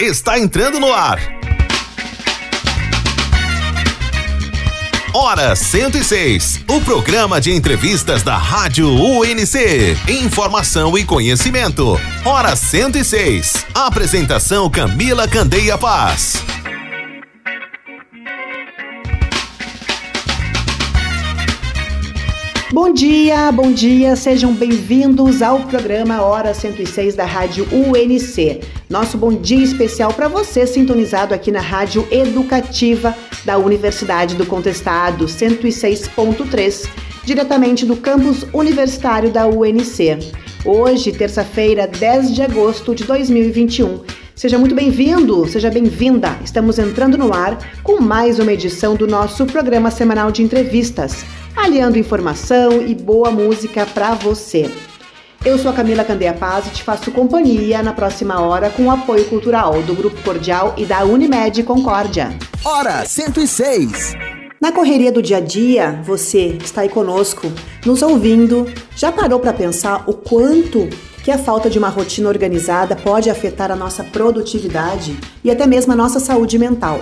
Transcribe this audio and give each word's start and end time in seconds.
está 0.00 0.38
entrando 0.38 0.80
no 0.80 0.92
ar. 0.92 1.18
Hora 5.14 5.54
106, 5.54 6.60
o 6.68 6.80
programa 6.80 7.38
de 7.38 7.52
entrevistas 7.52 8.22
da 8.22 8.36
Rádio 8.36 8.88
UNC. 8.88 9.96
Informação 10.08 10.96
e 10.96 11.04
conhecimento. 11.04 12.00
Hora 12.24 12.56
106. 12.56 13.66
Apresentação 13.74 14.70
Camila 14.70 15.28
Candeia 15.28 15.76
Paz. 15.76 16.42
Bom 22.72 22.90
dia, 22.90 23.52
bom 23.52 23.70
dia, 23.70 24.16
sejam 24.16 24.54
bem-vindos 24.54 25.42
ao 25.42 25.60
programa 25.64 26.22
Hora 26.22 26.54
106 26.54 27.14
da 27.14 27.26
Rádio 27.26 27.68
UNC. 27.70 28.62
Nosso 28.88 29.18
bom 29.18 29.30
dia 29.30 29.62
especial 29.62 30.14
para 30.14 30.26
você 30.26 30.66
sintonizado 30.66 31.34
aqui 31.34 31.52
na 31.52 31.60
Rádio 31.60 32.08
Educativa 32.10 33.14
da 33.44 33.58
Universidade 33.58 34.36
do 34.36 34.46
Contestado 34.46 35.26
106.3, 35.26 36.88
diretamente 37.26 37.84
do 37.84 37.94
campus 37.94 38.46
universitário 38.54 39.30
da 39.30 39.46
UNC. 39.46 40.32
Hoje, 40.64 41.12
terça-feira, 41.12 41.86
10 41.86 42.34
de 42.34 42.40
agosto 42.40 42.94
de 42.94 43.04
2021. 43.04 44.00
Seja 44.34 44.56
muito 44.56 44.74
bem-vindo, 44.74 45.46
seja 45.46 45.70
bem-vinda. 45.70 46.38
Estamos 46.42 46.78
entrando 46.78 47.18
no 47.18 47.34
ar 47.34 47.58
com 47.82 48.00
mais 48.00 48.38
uma 48.38 48.50
edição 48.50 48.94
do 48.94 49.06
nosso 49.06 49.44
programa 49.44 49.90
semanal 49.90 50.32
de 50.32 50.42
entrevistas 50.42 51.22
aliando 51.56 51.98
informação 51.98 52.82
e 52.82 52.94
boa 52.94 53.30
música 53.30 53.86
para 53.86 54.14
você. 54.14 54.70
Eu 55.44 55.58
sou 55.58 55.70
a 55.70 55.74
Camila 55.74 56.04
Candeia 56.04 56.32
Paz 56.32 56.66
e 56.66 56.70
te 56.70 56.82
faço 56.82 57.10
companhia 57.10 57.82
na 57.82 57.92
próxima 57.92 58.40
hora 58.40 58.70
com 58.70 58.84
o 58.84 58.90
apoio 58.90 59.24
cultural 59.24 59.82
do 59.82 59.94
Grupo 59.94 60.22
Cordial 60.22 60.74
e 60.76 60.84
da 60.84 61.04
Unimed 61.04 61.62
Concórdia. 61.64 62.30
Hora 62.64 63.04
106. 63.04 64.14
Na 64.60 64.70
correria 64.70 65.10
do 65.10 65.20
dia 65.20 65.38
a 65.38 65.40
dia, 65.40 66.00
você 66.04 66.56
está 66.62 66.82
aí 66.82 66.88
conosco, 66.88 67.50
nos 67.84 68.00
ouvindo, 68.02 68.72
já 68.94 69.10
parou 69.10 69.40
para 69.40 69.52
pensar 69.52 70.04
o 70.06 70.14
quanto 70.14 70.88
que 71.24 71.32
a 71.32 71.38
falta 71.38 71.68
de 71.68 71.78
uma 71.78 71.88
rotina 71.88 72.28
organizada 72.28 72.94
pode 72.94 73.28
afetar 73.28 73.72
a 73.72 73.76
nossa 73.76 74.04
produtividade 74.04 75.18
e 75.42 75.50
até 75.50 75.66
mesmo 75.66 75.92
a 75.92 75.96
nossa 75.96 76.20
saúde 76.20 76.58
mental? 76.58 77.00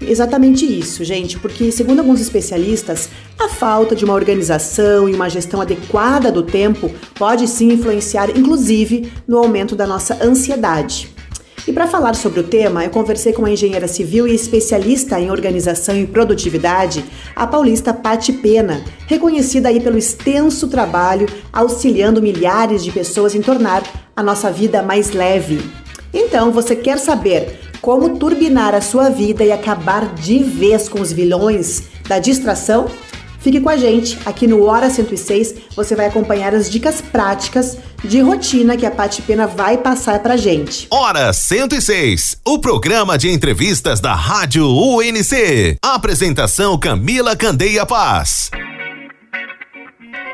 Exatamente 0.00 0.64
isso, 0.64 1.02
gente, 1.02 1.38
porque, 1.38 1.72
segundo 1.72 1.98
alguns 1.98 2.20
especialistas, 2.20 3.08
a 3.38 3.48
falta 3.48 3.96
de 3.96 4.04
uma 4.04 4.14
organização 4.14 5.08
e 5.08 5.14
uma 5.14 5.28
gestão 5.28 5.60
adequada 5.60 6.30
do 6.30 6.42
tempo 6.42 6.90
pode 7.16 7.48
sim 7.48 7.72
influenciar, 7.72 8.30
inclusive, 8.36 9.12
no 9.26 9.38
aumento 9.38 9.74
da 9.74 9.86
nossa 9.86 10.16
ansiedade. 10.24 11.18
E 11.66 11.72
para 11.72 11.86
falar 11.86 12.14
sobre 12.14 12.40
o 12.40 12.44
tema, 12.44 12.82
eu 12.82 12.88
conversei 12.88 13.32
com 13.32 13.44
a 13.44 13.50
engenheira 13.50 13.86
civil 13.86 14.26
e 14.26 14.34
especialista 14.34 15.20
em 15.20 15.30
organização 15.30 15.94
e 15.98 16.06
produtividade, 16.06 17.04
a 17.36 17.46
paulista 17.46 17.92
Pati 17.92 18.32
Pena, 18.32 18.82
reconhecida 19.06 19.68
aí 19.68 19.78
pelo 19.78 19.98
extenso 19.98 20.68
trabalho 20.68 21.28
auxiliando 21.52 22.22
milhares 22.22 22.82
de 22.82 22.90
pessoas 22.90 23.34
em 23.34 23.42
tornar 23.42 23.82
a 24.16 24.22
nossa 24.22 24.50
vida 24.50 24.82
mais 24.82 25.10
leve. 25.10 25.60
Então, 26.14 26.50
você 26.50 26.74
quer 26.74 26.98
saber 26.98 27.67
como 27.80 28.18
turbinar 28.18 28.74
a 28.74 28.80
sua 28.80 29.08
vida 29.08 29.44
e 29.44 29.52
acabar 29.52 30.14
de 30.14 30.38
vez 30.38 30.88
com 30.88 31.00
os 31.00 31.12
vilões 31.12 31.82
da 32.08 32.18
distração? 32.18 32.86
Fique 33.40 33.60
com 33.60 33.68
a 33.68 33.76
gente, 33.76 34.18
aqui 34.26 34.46
no 34.46 34.64
Hora 34.64 34.90
106 34.90 35.54
você 35.74 35.94
vai 35.94 36.06
acompanhar 36.06 36.54
as 36.54 36.68
dicas 36.68 37.00
práticas 37.00 37.78
de 38.04 38.20
rotina 38.20 38.76
que 38.76 38.84
a 38.84 38.90
Pati 38.90 39.22
Pena 39.22 39.46
vai 39.46 39.78
passar 39.78 40.20
pra 40.20 40.36
gente. 40.36 40.86
Hora 40.90 41.32
106, 41.32 42.38
o 42.46 42.58
programa 42.58 43.16
de 43.16 43.30
entrevistas 43.30 44.00
da 44.00 44.14
Rádio 44.14 44.66
UNC. 44.66 45.78
Apresentação 45.82 46.78
Camila 46.78 47.36
Candeia 47.36 47.86
Paz. 47.86 48.50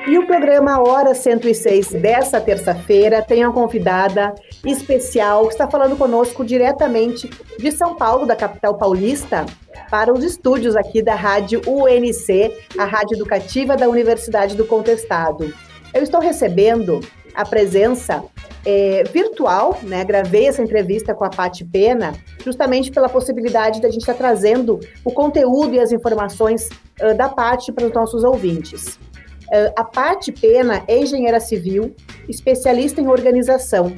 E 0.06 0.18
o 0.18 0.26
programa 0.26 0.82
Hora 0.82 1.14
106 1.14 1.92
dessa 1.92 2.38
terça-feira 2.38 3.22
tem 3.22 3.42
uma 3.42 3.54
convidada 3.54 4.34
especial 4.62 5.46
que 5.46 5.54
está 5.54 5.66
falando 5.66 5.96
conosco 5.96 6.44
diretamente 6.44 7.30
de 7.58 7.72
São 7.72 7.94
Paulo, 7.94 8.26
da 8.26 8.36
capital 8.36 8.74
paulista, 8.74 9.46
para 9.90 10.12
os 10.12 10.22
estúdios 10.22 10.76
aqui 10.76 11.00
da 11.00 11.14
Rádio 11.14 11.62
UNC, 11.66 12.52
a 12.76 12.84
Rádio 12.84 13.16
Educativa 13.16 13.78
da 13.78 13.88
Universidade 13.88 14.54
do 14.54 14.66
Contestado. 14.66 15.54
Eu 15.94 16.02
estou 16.02 16.20
recebendo 16.20 17.00
a 17.34 17.46
presença 17.46 18.22
é, 18.66 19.04
virtual, 19.04 19.78
né? 19.82 20.04
Gravei 20.04 20.48
essa 20.48 20.62
entrevista 20.62 21.14
com 21.14 21.24
a 21.24 21.30
Pati 21.30 21.64
Pena, 21.64 22.12
justamente 22.44 22.90
pela 22.90 23.08
possibilidade 23.08 23.80
da 23.80 23.88
gente 23.88 24.02
estar 24.02 24.14
trazendo 24.14 24.80
o 25.02 25.10
conteúdo 25.10 25.74
e 25.74 25.80
as 25.80 25.92
informações 25.92 26.68
uh, 27.00 27.14
da 27.16 27.28
Pati 27.28 27.72
para 27.72 27.86
os 27.86 27.92
nossos 27.92 28.22
ouvintes. 28.22 28.98
Uh, 29.44 29.72
a 29.76 29.84
Pati 29.84 30.32
Pena 30.32 30.82
é 30.88 30.98
engenheira 30.98 31.38
civil, 31.40 31.94
especialista 32.28 33.00
em 33.00 33.08
organização. 33.08 33.94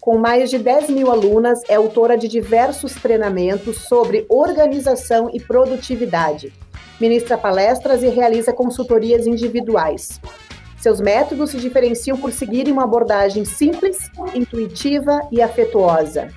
Com 0.00 0.18
mais 0.18 0.50
de 0.50 0.58
10 0.58 0.90
mil 0.90 1.10
alunas, 1.10 1.60
é 1.68 1.76
autora 1.76 2.18
de 2.18 2.26
diversos 2.26 2.92
treinamentos 2.94 3.82
sobre 3.82 4.26
organização 4.28 5.30
e 5.32 5.40
produtividade. 5.40 6.52
Ministra 7.00 7.38
palestras 7.38 8.02
e 8.02 8.08
realiza 8.08 8.52
consultorias 8.52 9.26
individuais. 9.26 10.20
Seus 10.80 11.00
métodos 11.00 11.50
se 11.50 11.58
diferenciam 11.58 12.18
por 12.18 12.32
seguirem 12.32 12.72
uma 12.72 12.82
abordagem 12.82 13.44
simples, 13.44 13.98
intuitiva 14.34 15.20
e 15.30 15.40
afetuosa. 15.40 16.28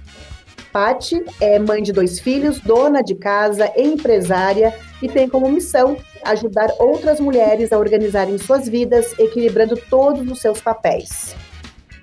Pati 0.72 1.24
é 1.42 1.58
mãe 1.58 1.82
de 1.82 1.92
dois 1.92 2.20
filhos, 2.20 2.60
dona 2.60 3.02
de 3.02 3.16
casa, 3.16 3.72
empresária 3.76 4.78
e 5.02 5.08
tem 5.08 5.28
como 5.28 5.50
missão 5.50 5.98
ajudar 6.25 6.69
outras 6.80 7.19
mulheres 7.19 7.72
a 7.72 7.78
organizarem 7.78 8.38
suas 8.38 8.68
vidas, 8.68 9.18
equilibrando 9.19 9.75
todos 9.90 10.30
os 10.30 10.40
seus 10.40 10.59
papéis. 10.59 11.36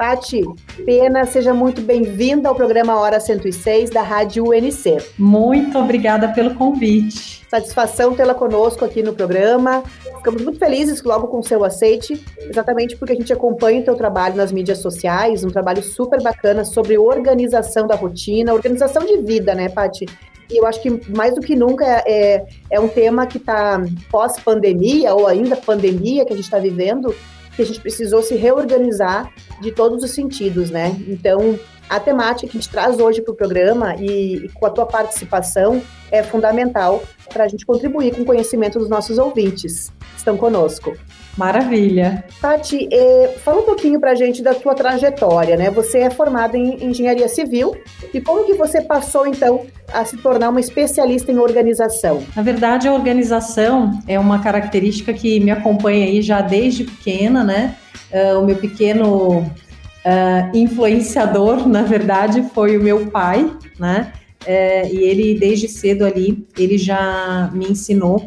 Pati, 0.02 0.42
Pena, 0.84 1.24
seja 1.26 1.54
muito 1.54 1.80
bem-vinda 1.80 2.48
ao 2.48 2.54
programa 2.54 2.98
Hora 2.98 3.20
106 3.20 3.90
da 3.90 4.02
Rádio 4.02 4.48
UNC. 4.48 4.98
Muito 5.16 5.78
obrigada 5.78 6.28
pelo 6.32 6.54
convite. 6.54 7.46
Satisfação 7.48 8.12
tê-la 8.12 8.34
conosco 8.34 8.84
aqui 8.84 9.02
no 9.02 9.12
programa. 9.12 9.84
Ficamos 10.16 10.42
muito 10.42 10.58
felizes 10.58 11.02
logo 11.02 11.28
com 11.28 11.38
o 11.38 11.42
seu 11.44 11.64
aceite, 11.64 12.20
exatamente 12.38 12.96
porque 12.96 13.12
a 13.12 13.16
gente 13.16 13.32
acompanha 13.32 13.80
o 13.80 13.84
teu 13.84 13.94
trabalho 13.94 14.34
nas 14.34 14.50
mídias 14.50 14.78
sociais, 14.78 15.44
um 15.44 15.50
trabalho 15.50 15.82
super 15.82 16.20
bacana 16.20 16.64
sobre 16.64 16.98
organização 16.98 17.86
da 17.86 17.94
rotina, 17.94 18.54
organização 18.54 19.04
de 19.04 19.18
vida, 19.18 19.54
né, 19.54 19.68
Pati? 19.68 20.06
E 20.52 20.58
eu 20.58 20.66
acho 20.66 20.80
que 20.82 20.90
mais 21.10 21.34
do 21.34 21.40
que 21.40 21.56
nunca 21.56 21.84
é, 22.06 22.44
é 22.70 22.78
um 22.78 22.88
tema 22.88 23.26
que 23.26 23.38
está 23.38 23.82
pós-pandemia, 24.10 25.14
ou 25.14 25.26
ainda 25.26 25.56
pandemia 25.56 26.24
que 26.24 26.32
a 26.32 26.36
gente 26.36 26.44
está 26.44 26.58
vivendo, 26.58 27.14
que 27.56 27.62
a 27.62 27.66
gente 27.66 27.80
precisou 27.80 28.22
se 28.22 28.34
reorganizar 28.34 29.30
de 29.60 29.72
todos 29.72 30.04
os 30.04 30.10
sentidos, 30.10 30.70
né? 30.70 30.96
Então, 31.08 31.58
a 31.88 32.00
temática 32.00 32.50
que 32.50 32.56
a 32.56 32.60
gente 32.60 32.70
traz 32.70 32.98
hoje 32.98 33.20
para 33.20 33.32
o 33.32 33.34
programa 33.34 33.94
e, 33.96 34.36
e, 34.36 34.48
com 34.50 34.66
a 34.66 34.70
tua 34.70 34.86
participação 34.86 35.82
é 36.10 36.22
fundamental 36.22 37.02
para 37.32 37.44
a 37.44 37.48
gente 37.48 37.66
contribuir 37.66 38.14
com 38.14 38.22
o 38.22 38.24
conhecimento 38.24 38.78
dos 38.78 38.88
nossos 38.88 39.18
ouvintes 39.18 39.92
estão 40.22 40.36
conosco. 40.36 40.96
Maravilha. 41.36 42.24
Tati, 42.40 42.88
eh, 42.92 43.36
fala 43.42 43.60
um 43.60 43.64
pouquinho 43.64 43.98
para 43.98 44.10
a 44.10 44.14
gente 44.14 44.42
da 44.42 44.54
tua 44.54 44.74
trajetória, 44.74 45.56
né? 45.56 45.70
Você 45.70 45.98
é 45.98 46.10
formada 46.10 46.56
em 46.58 46.84
engenharia 46.84 47.28
civil 47.28 47.74
e 48.12 48.20
como 48.20 48.44
que 48.44 48.54
você 48.54 48.82
passou 48.82 49.26
então 49.26 49.66
a 49.92 50.04
se 50.04 50.16
tornar 50.18 50.50
uma 50.50 50.60
especialista 50.60 51.32
em 51.32 51.38
organização? 51.38 52.22
Na 52.36 52.42
verdade, 52.42 52.86
a 52.86 52.92
organização 52.92 53.98
é 54.06 54.18
uma 54.18 54.40
característica 54.40 55.12
que 55.12 55.40
me 55.40 55.50
acompanha 55.50 56.04
aí 56.04 56.20
já 56.20 56.42
desde 56.42 56.84
pequena, 56.84 57.42
né? 57.42 57.76
Uh, 58.12 58.40
o 58.40 58.44
meu 58.44 58.56
pequeno 58.56 59.38
uh, 59.38 60.56
influenciador, 60.56 61.66
na 61.68 61.82
verdade, 61.82 62.42
foi 62.54 62.76
o 62.76 62.82
meu 62.82 63.06
pai, 63.06 63.50
né? 63.78 64.12
Uh, 64.42 64.86
e 64.92 64.98
ele 65.04 65.38
desde 65.38 65.66
cedo 65.66 66.04
ali 66.04 66.46
ele 66.58 66.76
já 66.76 67.48
me 67.54 67.70
ensinou 67.70 68.26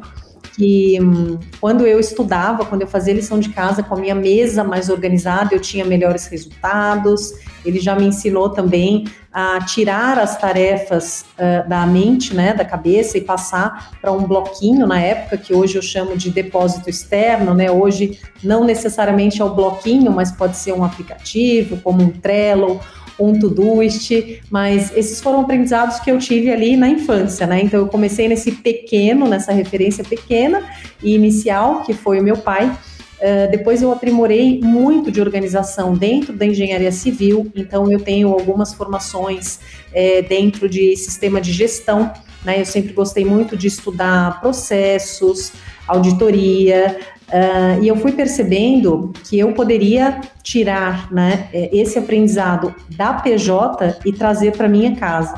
que 0.56 0.98
hum, 1.02 1.38
quando 1.60 1.86
eu 1.86 2.00
estudava, 2.00 2.66
quando 2.66 2.81
eu 2.81 2.88
fazia 2.88 3.13
lição 3.13 3.40
de 3.40 3.50
casa 3.50 3.84
com 3.84 3.96
a 3.96 4.00
minha 4.00 4.16
mesa 4.16 4.63
mais 4.63 4.90
organizada, 4.90 5.54
eu 5.54 5.60
tinha 5.60 5.84
melhores 5.84 6.28
resultados. 6.28 7.34
Ele 7.66 7.80
já 7.80 7.96
me 7.96 8.06
ensinou 8.06 8.50
também 8.50 9.06
a 9.34 9.60
tirar 9.66 10.18
as 10.18 10.40
tarefas 10.40 11.25
uh, 11.38 11.68
da 11.68 11.86
mente, 11.86 12.34
né, 12.34 12.54
da 12.54 12.63
cabeça 12.63 13.18
e 13.18 13.22
passar 13.22 13.98
para 14.00 14.12
um 14.12 14.24
bloquinho 14.24 14.88
na 14.88 15.02
época 15.02 15.38
que 15.38 15.54
hoje 15.54 15.75
eu 15.75 15.81
chamo 15.81 16.16
de 16.16 16.30
depósito 16.30 16.90
externo, 16.90 17.54
né? 17.54 17.69
Hoje 17.69 18.18
não 18.42 18.63
necessariamente 18.63 19.42
é 19.42 19.46
o 19.46 19.54
bloquinho, 19.54 20.10
mas 20.10 20.31
pode 20.31 20.56
ser 20.56 20.72
um 20.72 20.86
aplicativo 20.86 21.78
como 21.78 22.02
um 22.02 22.12
Trello 22.12 22.80
um 23.19 23.39
Todoist, 23.39 24.41
mas 24.50 24.95
esses 24.95 25.21
foram 25.21 25.41
aprendizados 25.41 26.00
que 26.00 26.12
eu 26.12 26.19
tive 26.19 26.51
ali 26.51 26.75
na 26.75 26.89
infância, 26.89 27.47
né? 27.47 27.62
Então 27.62 27.79
eu 27.79 27.88
comecei 27.88 28.27
nesse 28.27 28.51
pequeno, 28.51 29.27
nessa 29.27 29.51
referência 29.51 30.03
pequena 30.03 30.63
e 31.01 31.15
inicial, 31.15 31.83
que 31.83 31.94
foi 31.94 32.19
o 32.19 32.23
meu 32.23 32.38
pai, 32.38 32.75
Uh, 33.15 33.50
depois 33.50 33.81
eu 33.81 33.94
aprimorei 33.94 34.59
muito 34.62 35.09
de 35.09 35.21
organização 35.21 35.94
dentro 35.94 36.33
da 36.33 36.45
engenharia 36.45 36.91
civil, 36.91 37.50
então 37.56 37.89
eu 37.89 38.00
tenho 38.00 38.27
algumas 38.27 38.73
formações 38.73 39.59
é, 39.94 40.21
dentro 40.21 40.68
de 40.68 40.95
sistema 40.97 41.39
de 41.39 41.53
gestão. 41.53 42.11
Né? 42.44 42.59
Eu 42.59 42.65
sempre 42.65 42.91
gostei 42.91 43.23
muito 43.23 43.56
de 43.56 43.68
estudar 43.68 44.41
processos, 44.41 45.53
auditoria, 45.88 47.00
uh, 47.30 47.83
e 47.83 47.88
eu 47.88 47.95
fui 47.98 48.12
percebendo 48.12 49.13
que 49.24 49.38
eu 49.38 49.54
poderia 49.54 50.22
tirar 50.44 51.12
né, 51.12 51.50
esse 51.54 51.98
aprendizado 51.98 52.74
da 52.95 53.13
PJ 53.13 54.00
e 54.06 54.13
trazer 54.13 54.51
para 54.56 54.68
minha 54.68 54.95
casa. 54.95 55.33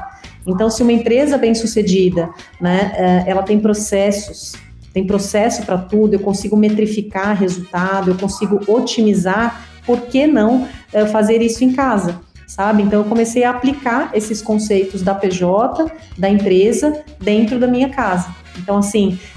Então, 0.45 0.69
se 0.69 0.81
uma 0.81 0.93
empresa 0.93 1.37
bem 1.37 1.53
sucedida, 1.53 2.29
né, 2.61 3.23
ela 3.27 3.43
tem 3.43 3.59
processos 3.59 4.53
tem 4.97 5.05
processo 5.05 5.63
para 5.63 5.77
tudo, 5.77 6.15
eu 6.15 6.19
consigo 6.19 6.57
metrificar 6.57 7.37
resultado, 7.37 8.09
eu 8.09 8.15
consigo 8.15 8.59
otimizar, 8.67 9.63
por 9.85 10.01
que 10.01 10.25
não 10.25 10.67
é, 10.91 11.05
fazer 11.05 11.39
isso 11.39 11.63
em 11.63 11.71
casa? 11.71 12.19
Sabe? 12.47 12.81
Então 12.81 13.01
eu 13.01 13.05
comecei 13.05 13.43
a 13.43 13.51
aplicar 13.51 14.09
esses 14.15 14.41
conceitos 14.41 15.03
da 15.03 15.13
PJ, 15.13 15.91
da 16.17 16.27
empresa, 16.27 17.03
dentro 17.21 17.59
da 17.59 17.67
minha 17.67 17.89
casa. 17.89 18.33
Então, 18.57 18.77
assim, 18.77 19.19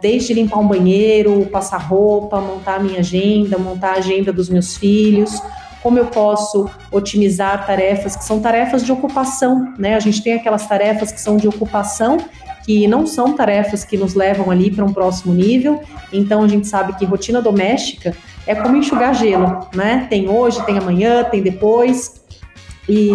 desde 0.00 0.32
limpar 0.32 0.58
um 0.60 0.68
banheiro, 0.68 1.46
passar 1.46 1.78
roupa, 1.78 2.40
montar 2.40 2.76
a 2.76 2.78
minha 2.78 3.00
agenda, 3.00 3.58
montar 3.58 3.94
a 3.94 3.98
agenda 3.98 4.32
dos 4.32 4.48
meus 4.48 4.76
filhos, 4.76 5.42
como 5.82 5.98
eu 5.98 6.06
posso 6.06 6.68
otimizar 6.92 7.66
tarefas 7.66 8.14
que 8.14 8.24
são 8.24 8.40
tarefas 8.40 8.84
de 8.84 8.92
ocupação, 8.92 9.74
né? 9.78 9.94
A 9.94 10.00
gente 10.00 10.22
tem 10.22 10.34
aquelas 10.34 10.66
tarefas 10.66 11.10
que 11.10 11.20
são 11.20 11.36
de 11.36 11.48
ocupação 11.48 12.18
que 12.64 12.86
não 12.86 13.06
são 13.06 13.32
tarefas 13.32 13.84
que 13.84 13.96
nos 13.96 14.14
levam 14.14 14.50
ali 14.50 14.70
para 14.70 14.84
um 14.84 14.92
próximo 14.92 15.32
nível. 15.32 15.80
Então 16.12 16.42
a 16.44 16.48
gente 16.48 16.68
sabe 16.68 16.92
que 16.92 17.04
rotina 17.04 17.40
doméstica 17.40 18.14
é 18.46 18.54
como 18.54 18.76
enxugar 18.76 19.14
gelo, 19.14 19.66
né? 19.74 20.06
Tem 20.10 20.28
hoje, 20.28 20.64
tem 20.66 20.78
amanhã, 20.78 21.24
tem 21.24 21.42
depois. 21.42 22.19
E 22.90 23.08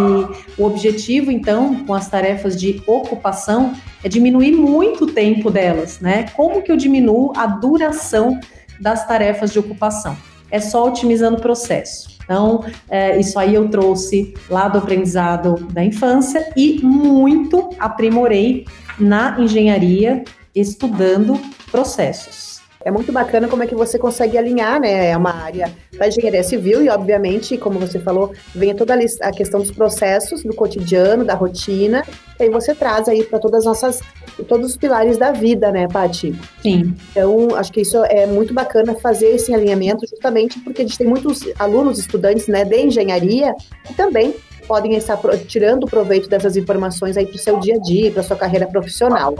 o 0.57 0.63
objetivo, 0.65 1.29
então, 1.29 1.83
com 1.83 1.93
as 1.93 2.09
tarefas 2.09 2.57
de 2.57 2.81
ocupação 2.87 3.73
é 4.01 4.07
diminuir 4.07 4.53
muito 4.53 5.03
o 5.03 5.07
tempo 5.07 5.51
delas, 5.51 5.99
né? 5.99 6.27
Como 6.33 6.61
que 6.61 6.71
eu 6.71 6.77
diminuo 6.77 7.33
a 7.35 7.45
duração 7.45 8.39
das 8.79 9.05
tarefas 9.05 9.51
de 9.51 9.59
ocupação? 9.59 10.15
É 10.49 10.61
só 10.61 10.87
otimizando 10.87 11.37
o 11.37 11.41
processo. 11.41 12.15
Então, 12.23 12.63
é, 12.89 13.19
isso 13.19 13.37
aí 13.37 13.53
eu 13.53 13.67
trouxe 13.67 14.33
lá 14.49 14.69
do 14.69 14.77
aprendizado 14.77 15.67
da 15.73 15.83
infância 15.83 16.53
e 16.55 16.79
muito 16.81 17.69
aprimorei 17.77 18.65
na 18.97 19.37
engenharia 19.39 20.23
estudando 20.55 21.37
processos. 21.69 22.54
É 22.85 22.91
muito 22.91 23.11
bacana 23.11 23.47
como 23.47 23.63
é 23.63 23.67
que 23.67 23.73
você 23.73 23.97
consegue 23.97 24.37
alinhar, 24.37 24.79
né? 24.79 25.09
É 25.09 25.17
uma 25.17 25.33
área 25.33 25.73
da 25.97 26.07
engenharia 26.07 26.43
civil 26.43 26.83
e, 26.83 26.89
obviamente, 26.89 27.57
como 27.57 27.79
você 27.79 27.97
falou, 27.97 28.31
vem 28.53 28.75
toda 28.75 28.93
a 28.93 29.31
questão 29.31 29.59
dos 29.59 29.71
processos, 29.71 30.43
do 30.43 30.53
cotidiano, 30.53 31.25
da 31.25 31.33
rotina, 31.33 32.05
e 32.39 32.43
aí 32.43 32.49
você 32.49 32.75
traz 32.75 33.09
aí 33.09 33.23
para 33.23 33.39
todas 33.39 33.61
as 33.61 33.65
nossas, 33.65 34.01
todos 34.47 34.69
os 34.69 34.77
pilares 34.77 35.17
da 35.17 35.31
vida, 35.31 35.71
né, 35.71 35.87
Paty? 35.87 36.35
Sim. 36.61 36.93
Então, 37.09 37.55
acho 37.55 37.73
que 37.73 37.81
isso 37.81 37.97
é 38.05 38.27
muito 38.27 38.53
bacana 38.53 38.93
fazer 38.93 39.29
esse 39.29 39.51
alinhamento, 39.51 40.05
justamente 40.07 40.59
porque 40.59 40.83
a 40.83 40.85
gente 40.85 40.99
tem 40.99 41.07
muitos 41.07 41.41
alunos, 41.57 41.97
estudantes, 41.97 42.47
né, 42.47 42.63
de 42.63 42.77
engenharia, 42.77 43.55
que 43.83 43.95
também 43.95 44.35
podem 44.65 44.95
estar 44.95 45.17
tirando 45.47 45.85
proveito 45.85 46.29
dessas 46.29 46.57
informações 46.57 47.17
aí 47.17 47.25
para 47.25 47.35
o 47.35 47.39
seu 47.39 47.59
dia 47.59 47.75
a 47.75 47.79
dia, 47.79 48.11
para 48.11 48.23
sua 48.23 48.35
carreira 48.35 48.67
profissional. 48.67 49.33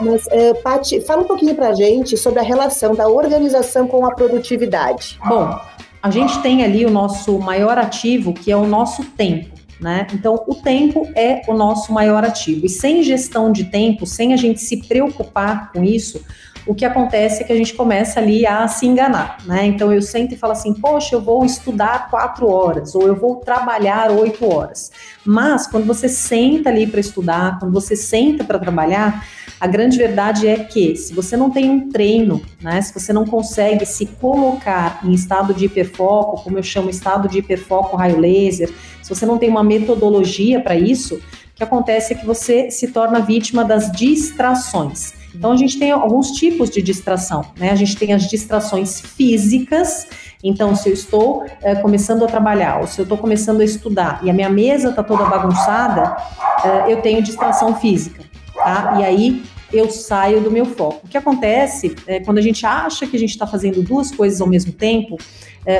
Mas, 0.00 0.26
uh, 0.26 0.60
Paty, 0.62 1.00
fala 1.00 1.22
um 1.22 1.26
pouquinho 1.26 1.54
para 1.54 1.68
a 1.68 1.74
gente 1.74 2.16
sobre 2.16 2.40
a 2.40 2.42
relação 2.42 2.94
da 2.94 3.08
organização 3.08 3.86
com 3.86 4.04
a 4.04 4.14
produtividade. 4.14 5.18
Bom, 5.26 5.58
a 6.02 6.10
gente 6.10 6.40
tem 6.42 6.62
ali 6.64 6.84
o 6.84 6.90
nosso 6.90 7.38
maior 7.38 7.78
ativo, 7.78 8.32
que 8.32 8.50
é 8.50 8.56
o 8.56 8.66
nosso 8.66 9.04
tempo. 9.04 9.54
Né? 9.80 10.06
Então, 10.12 10.42
o 10.46 10.54
tempo 10.54 11.08
é 11.14 11.42
o 11.48 11.54
nosso 11.54 11.92
maior 11.92 12.24
ativo. 12.24 12.64
E 12.66 12.68
sem 12.68 13.02
gestão 13.02 13.50
de 13.50 13.64
tempo, 13.64 14.06
sem 14.06 14.32
a 14.32 14.36
gente 14.36 14.60
se 14.60 14.76
preocupar 14.86 15.72
com 15.72 15.82
isso, 15.82 16.24
o 16.66 16.74
que 16.74 16.84
acontece 16.84 17.42
é 17.42 17.46
que 17.46 17.52
a 17.52 17.56
gente 17.56 17.74
começa 17.74 18.20
ali 18.20 18.46
a 18.46 18.66
se 18.68 18.86
enganar, 18.86 19.38
né? 19.44 19.66
Então 19.66 19.92
eu 19.92 20.00
sento 20.00 20.32
e 20.32 20.36
falo 20.36 20.52
assim, 20.52 20.72
poxa, 20.72 21.14
eu 21.14 21.20
vou 21.20 21.44
estudar 21.44 22.08
quatro 22.08 22.48
horas, 22.48 22.94
ou 22.94 23.06
eu 23.06 23.14
vou 23.14 23.36
trabalhar 23.36 24.10
oito 24.10 24.50
horas. 24.50 24.90
Mas 25.24 25.66
quando 25.66 25.86
você 25.86 26.08
senta 26.08 26.70
ali 26.70 26.86
para 26.86 27.00
estudar, 27.00 27.58
quando 27.58 27.72
você 27.72 27.94
senta 27.94 28.44
para 28.44 28.58
trabalhar, 28.58 29.26
a 29.60 29.66
grande 29.66 29.98
verdade 29.98 30.48
é 30.48 30.56
que 30.56 30.96
se 30.96 31.14
você 31.14 31.36
não 31.36 31.50
tem 31.50 31.70
um 31.70 31.88
treino, 31.90 32.42
né? 32.60 32.80
Se 32.80 32.92
você 32.92 33.12
não 33.12 33.26
consegue 33.26 33.84
se 33.84 34.06
colocar 34.06 35.00
em 35.04 35.12
estado 35.12 35.52
de 35.52 35.66
hiperfoco, 35.66 36.42
como 36.42 36.58
eu 36.58 36.62
chamo 36.62 36.90
estado 36.90 37.28
de 37.28 37.38
hiperfoco 37.38 37.96
raio 37.96 38.18
laser, 38.18 38.70
se 39.02 39.08
você 39.08 39.26
não 39.26 39.38
tem 39.38 39.50
uma 39.50 39.62
metodologia 39.62 40.60
para 40.60 40.74
isso, 40.76 41.16
o 41.16 41.56
que 41.56 41.62
acontece 41.62 42.14
é 42.14 42.16
que 42.16 42.26
você 42.26 42.70
se 42.70 42.88
torna 42.88 43.20
vítima 43.20 43.64
das 43.64 43.92
distrações. 43.92 45.23
Então 45.34 45.52
a 45.52 45.56
gente 45.56 45.78
tem 45.78 45.90
alguns 45.90 46.30
tipos 46.30 46.70
de 46.70 46.80
distração, 46.80 47.44
né? 47.58 47.70
A 47.70 47.74
gente 47.74 47.96
tem 47.96 48.12
as 48.12 48.28
distrações 48.28 49.00
físicas. 49.00 50.06
Então, 50.42 50.74
se 50.76 50.88
eu 50.88 50.92
estou 50.92 51.44
é, 51.62 51.74
começando 51.74 52.24
a 52.24 52.26
trabalhar, 52.26 52.80
ou 52.80 52.86
se 52.86 53.00
eu 53.00 53.02
estou 53.02 53.16
começando 53.16 53.60
a 53.60 53.64
estudar 53.64 54.20
e 54.22 54.30
a 54.30 54.32
minha 54.32 54.50
mesa 54.50 54.90
está 54.90 55.02
toda 55.02 55.24
bagunçada, 55.24 56.16
é, 56.64 56.92
eu 56.92 57.00
tenho 57.00 57.22
distração 57.22 57.74
física, 57.76 58.22
tá? 58.54 58.96
E 59.00 59.04
aí 59.04 59.42
eu 59.72 59.90
saio 59.90 60.40
do 60.40 60.50
meu 60.50 60.66
foco. 60.66 61.06
O 61.06 61.08
que 61.08 61.16
acontece 61.16 61.96
é 62.06 62.20
quando 62.20 62.38
a 62.38 62.42
gente 62.42 62.64
acha 62.64 63.06
que 63.06 63.16
a 63.16 63.18
gente 63.18 63.30
está 63.30 63.46
fazendo 63.46 63.82
duas 63.82 64.10
coisas 64.10 64.40
ao 64.40 64.46
mesmo 64.46 64.72
tempo, 64.72 65.18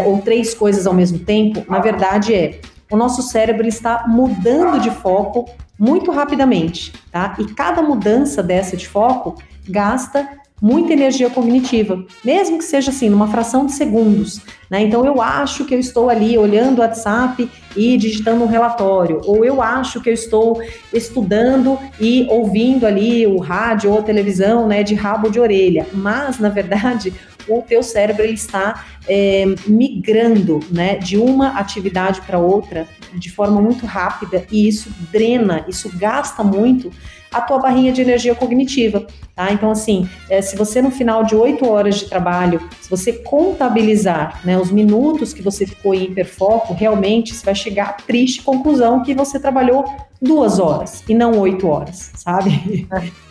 ou 0.06 0.18
três 0.22 0.54
coisas 0.54 0.86
ao 0.86 0.94
mesmo 0.94 1.18
tempo, 1.18 1.62
na 1.70 1.78
verdade 1.78 2.34
é 2.34 2.58
o 2.90 2.96
nosso 2.96 3.22
cérebro 3.22 3.66
está 3.66 4.04
mudando 4.06 4.80
de 4.80 4.90
foco 4.90 5.46
muito 5.78 6.10
rapidamente, 6.10 6.92
tá? 7.10 7.34
E 7.38 7.44
cada 7.46 7.82
mudança 7.82 8.42
dessa 8.42 8.76
de 8.76 8.88
foco 8.88 9.36
gasta 9.68 10.28
muita 10.64 10.92
energia 10.92 11.28
cognitiva, 11.28 12.04
mesmo 12.24 12.56
que 12.56 12.64
seja 12.64 12.90
assim, 12.90 13.10
numa 13.10 13.28
fração 13.28 13.66
de 13.66 13.72
segundos. 13.72 14.40
Né? 14.70 14.82
Então, 14.82 15.04
eu 15.04 15.20
acho 15.20 15.64
que 15.64 15.74
eu 15.74 15.78
estou 15.78 16.08
ali 16.08 16.38
olhando 16.38 16.78
o 16.78 16.80
WhatsApp 16.80 17.50
e 17.76 17.96
digitando 17.98 18.42
um 18.42 18.46
relatório, 18.46 19.20
ou 19.26 19.44
eu 19.44 19.60
acho 19.60 20.00
que 20.00 20.08
eu 20.08 20.14
estou 20.14 20.62
estudando 20.92 21.78
e 22.00 22.26
ouvindo 22.30 22.86
ali 22.86 23.26
o 23.26 23.38
rádio 23.38 23.90
ou 23.90 23.98
a 23.98 24.02
televisão 24.02 24.66
né, 24.66 24.82
de 24.82 24.94
rabo 24.94 25.28
de 25.28 25.38
orelha, 25.38 25.86
mas, 25.92 26.38
na 26.38 26.48
verdade, 26.48 27.12
o 27.46 27.60
teu 27.60 27.82
cérebro 27.82 28.22
ele 28.22 28.32
está 28.32 28.86
é, 29.06 29.44
migrando 29.66 30.60
né, 30.70 30.96
de 30.96 31.18
uma 31.18 31.58
atividade 31.58 32.22
para 32.22 32.38
outra 32.38 32.88
de 33.19 33.31
forma 33.31 33.61
muito 33.61 33.87
rápida 33.87 34.46
e 34.50 34.69
isso 34.69 34.90
drena, 35.11 35.64
isso 35.69 35.90
gasta 35.96 36.43
muito 36.43 36.91
a 37.34 37.41
tua 37.41 37.58
barrinha 37.58 37.93
de 37.93 38.00
energia 38.00 38.34
cognitiva, 38.34 39.06
tá? 39.34 39.53
Então, 39.53 39.70
assim, 39.70 40.08
é, 40.31 40.41
se 40.41 40.56
você 40.56 40.81
no 40.81 40.91
final 40.91 41.24
de 41.24 41.34
oito 41.34 41.69
horas 41.69 41.96
de 41.96 42.06
trabalho, 42.06 42.60
se 42.81 42.88
você 42.88 43.12
contabilizar 43.12 44.41
né, 44.44 44.56
os 44.56 44.70
minutos 44.70 45.32
que 45.32 45.43
você 45.43 45.67
ficou 45.67 45.94
em 45.94 46.05
hiperfoco, 46.05 46.72
realmente 46.72 47.34
você 47.34 47.44
vai 47.44 47.55
chegar 47.55 47.88
à 47.88 47.93
triste 47.93 48.43
conclusão 48.43 49.03
que 49.03 49.14
você 49.14 49.41
trabalhou 49.41 49.84
duas 50.24 50.58
horas 50.58 51.05
e 51.08 51.14
não 51.14 51.38
oito 51.38 51.69
horas, 51.69 52.12
sabe? 52.14 52.88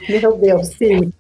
Meu 0.07 0.37
Deus, 0.37 0.67
sim. 0.77 1.11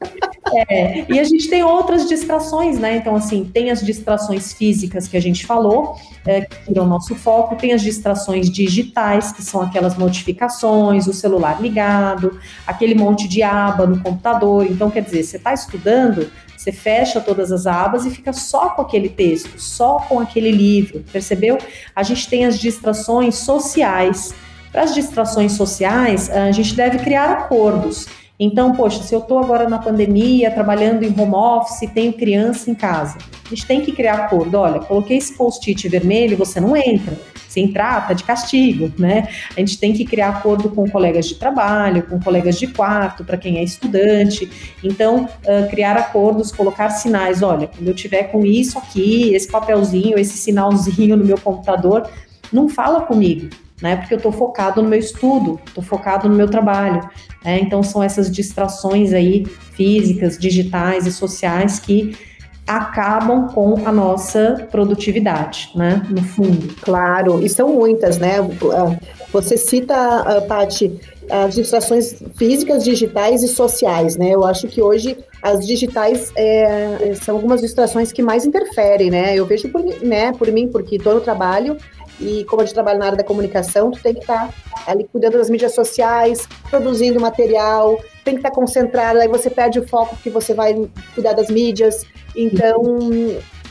É, 0.69 1.11
e 1.11 1.19
a 1.19 1.23
gente 1.23 1.49
tem 1.49 1.63
outras 1.63 2.07
distrações, 2.07 2.77
né? 2.77 2.97
Então, 2.97 3.15
assim, 3.15 3.43
tem 3.45 3.71
as 3.71 3.83
distrações 3.83 4.53
físicas 4.53 5.07
que 5.07 5.17
a 5.17 5.21
gente 5.21 5.45
falou, 5.45 5.95
é, 6.25 6.41
que 6.41 6.65
tiram 6.65 6.83
o 6.83 6.87
nosso 6.87 7.15
foco, 7.15 7.55
tem 7.55 7.73
as 7.73 7.81
distrações 7.81 8.51
digitais, 8.51 9.31
que 9.31 9.41
são 9.41 9.61
aquelas 9.61 9.97
notificações, 9.97 11.07
o 11.07 11.13
celular 11.13 11.59
ligado, 11.61 12.39
aquele 12.73 12.95
monte 12.95 13.27
de 13.27 13.41
aba 13.41 13.85
no 13.85 14.01
computador. 14.01 14.65
Então, 14.65 14.89
quer 14.89 15.01
dizer, 15.01 15.23
você 15.23 15.37
está 15.37 15.53
estudando, 15.53 16.29
você 16.55 16.71
fecha 16.71 17.19
todas 17.19 17.51
as 17.51 17.67
abas 17.67 18.05
e 18.05 18.09
fica 18.09 18.31
só 18.33 18.69
com 18.69 18.81
aquele 18.81 19.09
texto, 19.09 19.59
só 19.59 19.99
com 19.99 20.19
aquele 20.19 20.51
livro, 20.51 21.03
percebeu? 21.11 21.57
A 21.95 22.03
gente 22.03 22.29
tem 22.29 22.45
as 22.45 22.59
distrações 22.59 23.35
sociais. 23.35 24.33
Para 24.71 24.83
as 24.83 24.93
distrações 24.93 25.51
sociais, 25.51 26.29
a 26.29 26.51
gente 26.51 26.73
deve 26.73 26.97
criar 26.99 27.31
acordos. 27.31 28.07
Então, 28.39 28.73
poxa, 28.73 29.03
se 29.03 29.13
eu 29.13 29.19
estou 29.19 29.37
agora 29.37 29.69
na 29.69 29.77
pandemia, 29.77 30.49
trabalhando 30.49 31.03
em 31.03 31.09
home 31.09 31.35
office, 31.35 31.89
tenho 31.93 32.11
criança 32.13 32.69
em 32.71 32.75
casa, 32.75 33.17
a 33.45 33.49
gente 33.49 33.65
tem 33.65 33.81
que 33.81 33.91
criar 33.91 34.25
acordo. 34.25 34.57
Olha, 34.57 34.79
coloquei 34.79 35.17
esse 35.17 35.37
post-it 35.37 35.87
vermelho, 35.87 36.35
você 36.35 36.59
não 36.59 36.75
entra. 36.75 37.17
Se 37.47 37.59
entrar, 37.61 38.07
tá 38.07 38.13
de 38.13 38.23
castigo, 38.23 38.91
né? 38.97 39.27
A 39.55 39.59
gente 39.59 39.77
tem 39.77 39.93
que 39.93 40.03
criar 40.03 40.29
acordo 40.29 40.71
com 40.71 40.89
colegas 40.89 41.27
de 41.27 41.35
trabalho, 41.35 42.01
com 42.01 42.19
colegas 42.19 42.57
de 42.57 42.65
quarto, 42.65 43.23
para 43.23 43.37
quem 43.37 43.59
é 43.59 43.63
estudante. 43.63 44.49
Então, 44.83 45.25
uh, 45.25 45.69
criar 45.69 45.95
acordos, 45.95 46.51
colocar 46.51 46.89
sinais. 46.89 47.43
Olha, 47.43 47.67
quando 47.67 47.87
eu 47.87 47.93
tiver 47.93 48.23
com 48.31 48.43
isso 48.43 48.79
aqui, 48.79 49.35
esse 49.35 49.47
papelzinho, 49.47 50.17
esse 50.17 50.35
sinalzinho 50.35 51.15
no 51.15 51.23
meu 51.23 51.37
computador, 51.37 52.09
não 52.51 52.67
fala 52.67 53.01
comigo 53.01 53.49
né? 53.83 53.97
Porque 53.97 54.13
eu 54.13 54.17
estou 54.17 54.31
focado 54.31 54.81
no 54.81 54.87
meu 54.87 54.97
estudo, 54.97 55.59
estou 55.67 55.83
focado 55.83 56.29
no 56.29 56.35
meu 56.35 56.49
trabalho. 56.49 57.01
Né? 57.43 57.59
Então 57.59 57.83
são 57.83 58.01
essas 58.01 58.31
distrações 58.31 59.11
aí 59.11 59.45
físicas, 59.45 60.37
digitais 60.37 61.05
e 61.05 61.11
sociais 61.11 61.79
que 61.79 62.15
acabam 62.65 63.49
com 63.49 63.85
a 63.85 63.91
nossa 63.91 64.65
produtividade, 64.71 65.69
né? 65.75 66.01
No 66.09 66.23
fundo. 66.23 66.73
Claro, 66.81 67.43
e 67.43 67.49
são 67.49 67.73
muitas, 67.73 68.17
né? 68.17 68.35
Você 69.33 69.57
cita, 69.57 70.41
Paty, 70.47 70.97
as 71.29 71.55
distrações 71.55 72.23
físicas, 72.37 72.85
digitais 72.85 73.43
e 73.43 73.49
sociais, 73.49 74.15
né? 74.15 74.29
Eu 74.29 74.45
acho 74.45 74.69
que 74.69 74.81
hoje 74.81 75.17
as 75.41 75.67
digitais 75.67 76.31
é, 76.37 77.13
são 77.15 77.35
algumas 77.35 77.59
distrações 77.59 78.13
que 78.13 78.21
mais 78.21 78.45
interferem, 78.45 79.11
né? 79.11 79.35
Eu 79.35 79.45
vejo 79.45 79.67
por, 79.67 79.83
né, 80.01 80.31
por 80.31 80.49
mim, 80.49 80.69
porque 80.69 80.95
estou 80.95 81.15
no 81.15 81.19
trabalho 81.19 81.75
e 82.19 82.43
como 82.45 82.61
a 82.61 82.65
gente 82.65 82.73
trabalha 82.73 82.99
na 82.99 83.05
área 83.05 83.17
da 83.17 83.23
comunicação, 83.23 83.91
tu 83.91 84.01
tem 84.01 84.13
que 84.13 84.21
estar 84.21 84.47
tá 84.47 84.53
ali 84.85 85.05
cuidando 85.05 85.37
das 85.37 85.49
mídias 85.49 85.73
sociais, 85.73 86.47
produzindo 86.69 87.19
material, 87.19 87.99
tem 88.23 88.35
que 88.35 88.39
estar 88.39 88.49
tá 88.49 88.55
concentrado, 88.55 89.19
aí 89.19 89.27
você 89.27 89.49
perde 89.49 89.79
o 89.79 89.87
foco 89.87 90.15
porque 90.15 90.29
você 90.29 90.53
vai 90.53 90.75
cuidar 91.13 91.33
das 91.33 91.49
mídias. 91.49 92.05
Então, 92.35 92.81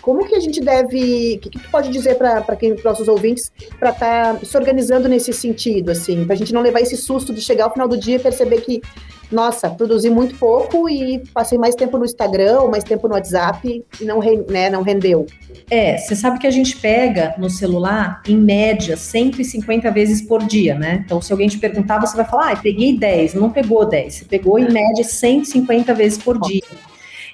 como 0.02 0.26
que 0.26 0.34
a 0.34 0.40
gente 0.40 0.60
deve, 0.60 1.36
o 1.36 1.38
que, 1.38 1.50
que 1.50 1.58
tu 1.60 1.70
pode 1.70 1.88
dizer 1.88 2.16
para 2.16 2.56
quem, 2.56 2.76
nossos 2.84 3.06
ouvintes, 3.06 3.52
para 3.78 3.90
estar 3.90 4.34
tá 4.34 4.44
se 4.44 4.56
organizando 4.56 5.08
nesse 5.08 5.32
sentido, 5.32 5.90
assim, 5.90 6.24
para 6.24 6.34
a 6.34 6.36
gente 6.36 6.52
não 6.52 6.60
levar 6.60 6.80
esse 6.80 6.96
susto 6.96 7.32
de 7.32 7.40
chegar 7.40 7.64
ao 7.64 7.72
final 7.72 7.86
do 7.86 7.96
dia 7.96 8.16
e 8.16 8.18
perceber 8.18 8.60
que, 8.60 8.82
nossa, 9.32 9.70
produzi 9.70 10.10
muito 10.10 10.36
pouco 10.36 10.88
e 10.88 11.22
passei 11.32 11.58
mais 11.58 11.74
tempo 11.74 11.98
no 11.98 12.04
Instagram 12.04 12.60
ou 12.60 12.70
mais 12.70 12.84
tempo 12.84 13.08
no 13.08 13.14
WhatsApp 13.14 13.84
e 14.00 14.04
não, 14.04 14.20
né, 14.48 14.70
não 14.70 14.82
rendeu. 14.82 15.26
É, 15.70 15.96
você 15.96 16.14
sabe 16.14 16.38
que 16.38 16.46
a 16.46 16.50
gente 16.50 16.76
pega 16.76 17.34
no 17.38 17.48
celular, 17.48 18.22
em 18.28 18.36
média, 18.36 18.96
150 18.96 19.90
vezes 19.90 20.22
por 20.22 20.44
dia, 20.44 20.74
né? 20.74 21.02
Então, 21.04 21.20
se 21.22 21.32
alguém 21.32 21.48
te 21.48 21.58
perguntar, 21.58 21.98
você 21.98 22.16
vai 22.16 22.26
falar, 22.26 22.52
ah, 22.52 22.56
peguei 22.56 22.96
10, 22.96 23.34
não 23.34 23.50
pegou 23.50 23.86
10, 23.86 24.14
você 24.14 24.24
pegou 24.24 24.58
em 24.58 24.70
média 24.70 25.02
150 25.02 25.94
vezes 25.94 26.18
por 26.18 26.38
dia. 26.40 26.62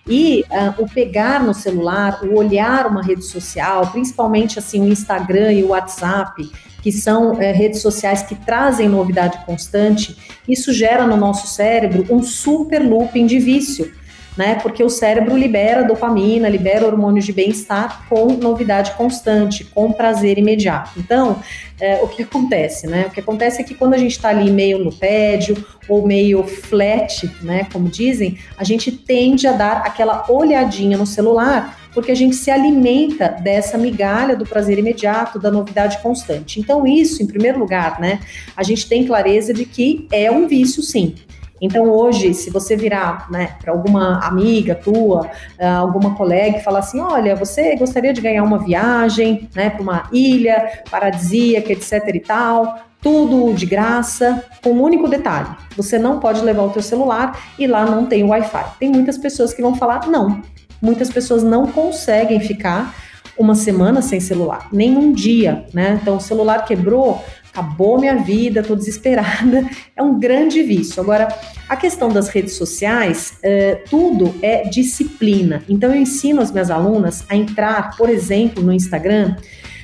E 0.09 0.45
uh, 0.51 0.83
o 0.83 0.89
pegar 0.89 1.43
no 1.45 1.53
celular, 1.53 2.25
o 2.25 2.39
olhar 2.39 2.87
uma 2.87 3.03
rede 3.03 3.25
social, 3.25 3.89
principalmente 3.93 4.59
assim 4.59 4.81
o 4.81 4.89
Instagram 4.89 5.53
e 5.53 5.63
o 5.63 5.69
WhatsApp, 5.69 6.51
que 6.83 6.91
são 6.91 7.33
uh, 7.33 7.39
redes 7.39 7.83
sociais 7.83 8.23
que 8.23 8.35
trazem 8.35 8.89
novidade 8.89 9.45
constante, 9.45 10.17
isso 10.49 10.73
gera 10.73 11.07
no 11.07 11.17
nosso 11.17 11.47
cérebro 11.47 12.07
um 12.09 12.23
super 12.23 12.81
looping 12.81 13.27
de 13.27 13.39
vício 13.39 13.93
né? 14.39 14.55
Porque 14.63 14.85
o 14.85 14.89
cérebro 14.89 15.37
libera 15.37 15.83
dopamina, 15.83 16.49
libera 16.49 16.87
hormônios 16.87 17.27
de 17.27 17.33
bem-estar 17.33 18.09
com 18.09 18.35
novidade 18.35 18.93
constante, 18.93 19.65
com 19.65 19.91
prazer 19.91 20.39
imediato. 20.39 20.93
Então, 20.97 21.41
é, 21.81 21.97
o 22.03 22.07
que 22.07 22.23
acontece, 22.23 22.87
né? 22.87 23.07
O 23.09 23.11
que 23.11 23.19
acontece 23.19 23.61
é 23.61 23.65
que 23.65 23.75
quando 23.75 23.95
a 23.95 23.99
gente 23.99 24.13
está 24.13 24.29
ali 24.29 24.49
meio 24.49 24.79
no 24.79 24.93
tédio 24.93 25.57
ou 25.89 26.07
meio 26.07 26.45
flat, 26.45 27.29
né? 27.43 27.67
Como 27.73 27.89
dizem, 27.89 28.39
a 28.57 28.63
gente 28.63 28.93
tende 28.93 29.49
a 29.49 29.53
dar 29.53 29.79
aquela 29.79 30.25
olhadinha 30.31 30.97
no 30.97 31.07
celular 31.07 31.77
porque 31.93 32.13
a 32.13 32.15
gente 32.15 32.37
se 32.37 32.49
alimenta 32.49 33.29
dessa 33.29 33.77
migalha 33.77 34.37
do 34.37 34.47
prazer 34.47 34.79
imediato, 34.79 35.41
da 35.41 35.51
novidade 35.51 35.99
constante. 35.99 36.61
Então, 36.61 36.87
isso, 36.87 37.25
em 37.25 37.27
primeiro 37.27 37.59
lugar, 37.59 37.99
né? 37.99 38.21
A 38.57 38.63
gente 38.63 38.89
tem 38.89 39.05
clareza 39.05 39.53
de 39.53 39.65
que 39.65 40.07
é 40.13 40.31
um 40.31 40.47
vício, 40.47 40.81
sim. 40.81 41.17
Então, 41.61 41.91
hoje, 41.91 42.35
se 42.35 42.51
você 42.51 42.77
virar 42.77 43.31
né, 43.31 43.57
para 43.61 43.73
alguma 43.73 44.21
amiga 44.25 44.75
tua, 44.75 45.29
ah, 45.59 45.79
alguma 45.79 46.15
colega 46.15 46.59
e 46.59 46.63
falar 46.63 46.81
assim: 46.81 47.01
olha, 47.01 47.35
você 47.35 47.77
gostaria 47.77 48.13
de 48.13 48.21
ganhar 48.21 48.43
uma 48.43 48.59
viagem 48.59 49.49
né, 49.55 49.71
para 49.71 49.83
uma 49.83 50.09
ilha 50.13 50.83
paradisíaca, 50.91 51.73
etc 51.73 52.15
e 52.15 52.21
tal, 52.21 52.79
tudo 53.01 53.53
de 53.55 53.67
graça, 53.67 54.45
com 54.63 54.71
um 54.71 54.83
único 54.83 55.09
detalhe: 55.09 55.49
você 55.77 55.99
não 55.99 56.21
pode 56.21 56.41
levar 56.41 56.63
o 56.63 56.71
teu 56.71 56.83
celular 56.83 57.39
e 57.59 57.67
lá 57.67 57.85
não 57.85 58.07
tem 58.07 58.25
Wi-Fi. 58.25 58.65
Tem 58.79 58.91
muitas 58.91 59.19
pessoas 59.19 59.53
que 59.53 59.63
vão 59.63 59.75
falar: 59.75 60.07
não. 60.09 60.43
Muitas 60.81 61.11
pessoas 61.11 61.43
não 61.43 61.67
conseguem 61.67 62.39
ficar 62.39 62.95
uma 63.39 63.55
semana 63.55 64.03
sem 64.03 64.19
celular, 64.19 64.69
nem 64.73 64.97
um 64.97 65.13
dia, 65.13 65.65
né? 65.73 65.99
Então, 66.03 66.17
o 66.17 66.21
celular 66.21 66.65
quebrou, 66.65 67.23
acabou 67.53 67.99
minha 67.99 68.17
vida, 68.17 68.61
estou 68.61 68.77
desesperada. 68.77 69.69
É 69.97 70.03
um 70.03 70.17
grande 70.17 70.63
vício. 70.63 71.03
Agora, 71.03 71.27
a 71.69 71.75
questão 71.75 72.09
das 72.09 72.29
redes 72.29 72.55
sociais, 72.55 73.37
é, 73.43 73.75
tudo 73.91 74.33
é 74.41 74.69
disciplina. 74.69 75.65
Então, 75.69 75.93
eu 75.93 76.01
ensino 76.01 76.41
as 76.41 76.53
minhas 76.53 76.71
alunas 76.71 77.25
a 77.29 77.35
entrar, 77.35 77.97
por 77.97 78.09
exemplo, 78.09 78.63
no 78.63 78.73
Instagram 78.73 79.35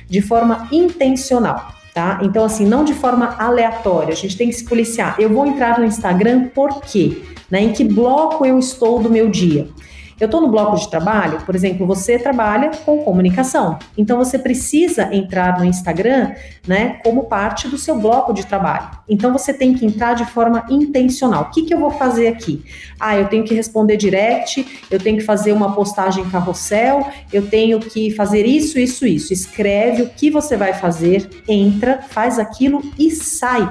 de 0.07 0.21
forma 0.21 0.69
intencional. 0.71 1.75
Tá? 1.93 2.19
Então, 2.23 2.43
assim, 2.45 2.65
não 2.65 2.83
de 2.83 2.93
forma 2.93 3.35
aleatória, 3.37 4.13
a 4.13 4.15
gente 4.15 4.37
tem 4.37 4.49
que 4.49 4.55
se 4.55 4.65
policiar. 4.65 5.15
Eu 5.19 5.29
vou 5.29 5.45
entrar 5.45 5.79
no 5.79 5.85
Instagram 5.85 6.49
por 6.53 6.81
quê? 6.81 7.21
Né? 7.49 7.63
Em 7.63 7.73
que 7.73 7.83
bloco 7.83 8.45
eu 8.45 8.57
estou 8.59 9.01
do 9.01 9.09
meu 9.09 9.29
dia? 9.29 9.67
Eu 10.19 10.25
estou 10.25 10.39
no 10.39 10.47
bloco 10.47 10.77
de 10.77 10.89
trabalho, 10.89 11.41
por 11.45 11.55
exemplo, 11.55 11.85
você 11.85 12.17
trabalha 12.17 12.71
com 12.85 13.03
comunicação, 13.03 13.77
então 13.97 14.17
você 14.17 14.39
precisa 14.39 15.13
entrar 15.13 15.59
no 15.59 15.65
Instagram, 15.65 16.33
né, 16.65 16.99
como 17.03 17.25
parte 17.25 17.67
do 17.67 17.77
seu 17.77 17.99
bloco 17.99 18.33
de 18.33 18.45
trabalho. 18.45 18.91
Então 19.09 19.33
você 19.33 19.53
tem 19.53 19.73
que 19.73 19.85
entrar 19.85 20.13
de 20.13 20.25
forma 20.25 20.65
intencional. 20.69 21.43
O 21.43 21.51
que, 21.51 21.63
que 21.63 21.73
eu 21.73 21.79
vou 21.79 21.91
fazer 21.91 22.27
aqui? 22.27 22.63
Ah, 22.99 23.17
eu 23.17 23.27
tenho 23.27 23.43
que 23.43 23.53
responder 23.53 23.97
direct, 23.97 24.65
eu 24.89 24.99
tenho 24.99 25.17
que 25.17 25.23
fazer 25.23 25.51
uma 25.51 25.73
postagem 25.73 26.23
carrossel, 26.29 27.07
eu 27.31 27.47
tenho 27.47 27.79
que 27.79 28.09
fazer 28.11 28.45
isso, 28.45 28.79
isso, 28.79 29.05
isso. 29.05 29.33
Escreve 29.33 30.03
o 30.03 30.09
que 30.09 30.31
você 30.31 30.55
vai 30.55 30.73
fazer, 30.73 31.29
entra, 31.47 32.01
faz 32.09 32.39
aquilo 32.39 32.81
e 32.97 33.11
sai. 33.11 33.69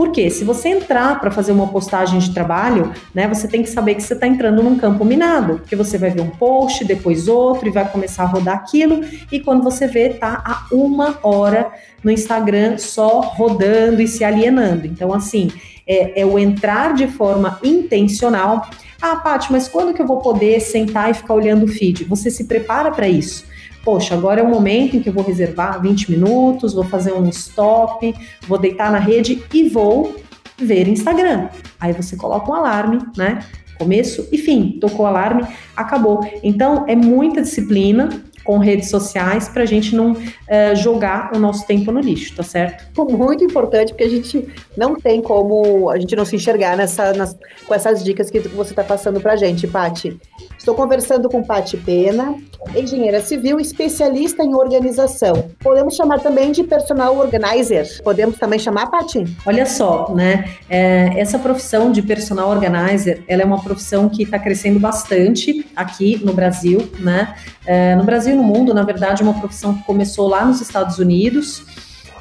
Porque 0.00 0.30
se 0.30 0.44
você 0.44 0.70
entrar 0.70 1.20
para 1.20 1.30
fazer 1.30 1.52
uma 1.52 1.66
postagem 1.66 2.18
de 2.18 2.32
trabalho, 2.32 2.90
né, 3.14 3.28
você 3.28 3.46
tem 3.46 3.62
que 3.62 3.68
saber 3.68 3.94
que 3.94 4.02
você 4.02 4.14
está 4.14 4.26
entrando 4.26 4.62
num 4.62 4.78
campo 4.78 5.04
minado, 5.04 5.58
porque 5.58 5.76
você 5.76 5.98
vai 5.98 6.08
ver 6.08 6.22
um 6.22 6.30
post, 6.30 6.86
depois 6.86 7.28
outro 7.28 7.68
e 7.68 7.70
vai 7.70 7.86
começar 7.86 8.22
a 8.22 8.26
rodar 8.26 8.54
aquilo 8.54 9.04
e 9.30 9.38
quando 9.38 9.62
você 9.62 9.86
vê 9.86 10.08
tá 10.08 10.42
há 10.42 10.74
uma 10.74 11.18
hora 11.22 11.70
no 12.02 12.10
Instagram 12.10 12.78
só 12.78 13.20
rodando 13.20 14.00
e 14.00 14.08
se 14.08 14.24
alienando. 14.24 14.86
Então 14.86 15.12
assim 15.12 15.50
é, 15.86 16.22
é 16.22 16.24
o 16.24 16.38
entrar 16.38 16.94
de 16.94 17.06
forma 17.06 17.58
intencional. 17.62 18.70
Ah, 19.02 19.16
Paty, 19.16 19.52
mas 19.52 19.68
quando 19.68 19.92
que 19.92 20.00
eu 20.00 20.06
vou 20.06 20.20
poder 20.20 20.60
sentar 20.60 21.10
e 21.10 21.14
ficar 21.14 21.34
olhando 21.34 21.64
o 21.64 21.68
feed? 21.68 22.04
Você 22.04 22.30
se 22.30 22.44
prepara 22.44 22.90
para 22.90 23.06
isso 23.06 23.49
poxa, 23.84 24.14
agora 24.14 24.40
é 24.40 24.44
o 24.44 24.48
momento 24.48 24.96
em 24.96 25.00
que 25.00 25.08
eu 25.08 25.12
vou 25.12 25.24
reservar 25.24 25.80
20 25.80 26.10
minutos, 26.10 26.74
vou 26.74 26.84
fazer 26.84 27.12
um 27.12 27.28
stop, 27.28 28.14
vou 28.46 28.58
deitar 28.58 28.90
na 28.90 28.98
rede 28.98 29.42
e 29.52 29.68
vou 29.68 30.16
ver 30.58 30.88
Instagram. 30.88 31.48
Aí 31.78 31.92
você 31.92 32.16
coloca 32.16 32.50
um 32.50 32.54
alarme, 32.54 32.98
né? 33.16 33.40
Começo 33.78 34.28
e 34.30 34.36
fim, 34.36 34.78
tocou 34.78 35.06
o 35.06 35.08
alarme, 35.08 35.46
acabou. 35.74 36.20
Então 36.42 36.84
é 36.86 36.94
muita 36.94 37.40
disciplina, 37.40 38.10
com 38.44 38.58
redes 38.58 38.88
sociais 38.90 39.48
para 39.48 39.62
a 39.62 39.66
gente 39.66 39.94
não 39.94 40.12
uh, 40.12 40.74
jogar 40.74 41.30
o 41.34 41.38
nosso 41.38 41.66
tempo 41.66 41.92
no 41.92 42.00
lixo, 42.00 42.34
tá 42.34 42.42
certo? 42.42 42.84
Muito 43.16 43.44
importante, 43.44 43.92
porque 43.92 44.04
a 44.04 44.08
gente 44.08 44.48
não 44.76 44.96
tem 44.96 45.20
como 45.20 45.90
a 45.90 45.98
gente 45.98 46.16
não 46.16 46.24
se 46.24 46.36
enxergar 46.36 46.76
nessa, 46.76 47.12
nas, 47.12 47.36
com 47.66 47.74
essas 47.74 48.02
dicas 48.02 48.30
que 48.30 48.40
você 48.40 48.70
está 48.70 48.82
passando 48.82 49.20
para 49.20 49.34
a 49.34 49.36
gente, 49.36 49.66
Pati. 49.66 50.18
Estou 50.60 50.74
conversando 50.74 51.26
com 51.26 51.42
Pati 51.42 51.78
Pena, 51.78 52.34
engenheira 52.76 53.22
civil, 53.22 53.58
especialista 53.58 54.42
em 54.42 54.54
organização. 54.54 55.48
Podemos 55.58 55.96
chamar 55.96 56.20
também 56.20 56.52
de 56.52 56.62
personal 56.62 57.16
organizer. 57.16 58.02
Podemos 58.04 58.36
também 58.36 58.58
chamar, 58.58 58.88
Pati? 58.90 59.24
Olha 59.46 59.64
só, 59.64 60.12
né? 60.14 60.50
É, 60.68 61.18
essa 61.18 61.38
profissão 61.38 61.90
de 61.90 62.02
personal 62.02 62.50
organizer, 62.50 63.24
ela 63.26 63.40
é 63.40 63.44
uma 63.44 63.62
profissão 63.62 64.06
que 64.10 64.24
está 64.24 64.38
crescendo 64.38 64.78
bastante 64.78 65.66
aqui 65.74 66.20
no 66.22 66.34
Brasil, 66.34 66.86
né? 66.98 67.34
É, 67.64 67.96
no 67.96 68.04
Brasil 68.04 68.34
e 68.34 68.36
no 68.36 68.42
mundo, 68.42 68.74
na 68.74 68.82
verdade, 68.82 69.22
é 69.22 69.24
uma 69.24 69.40
profissão 69.40 69.72
que 69.72 69.82
começou 69.84 70.28
lá 70.28 70.44
nos 70.44 70.60
Estados 70.60 70.98
Unidos. 70.98 71.64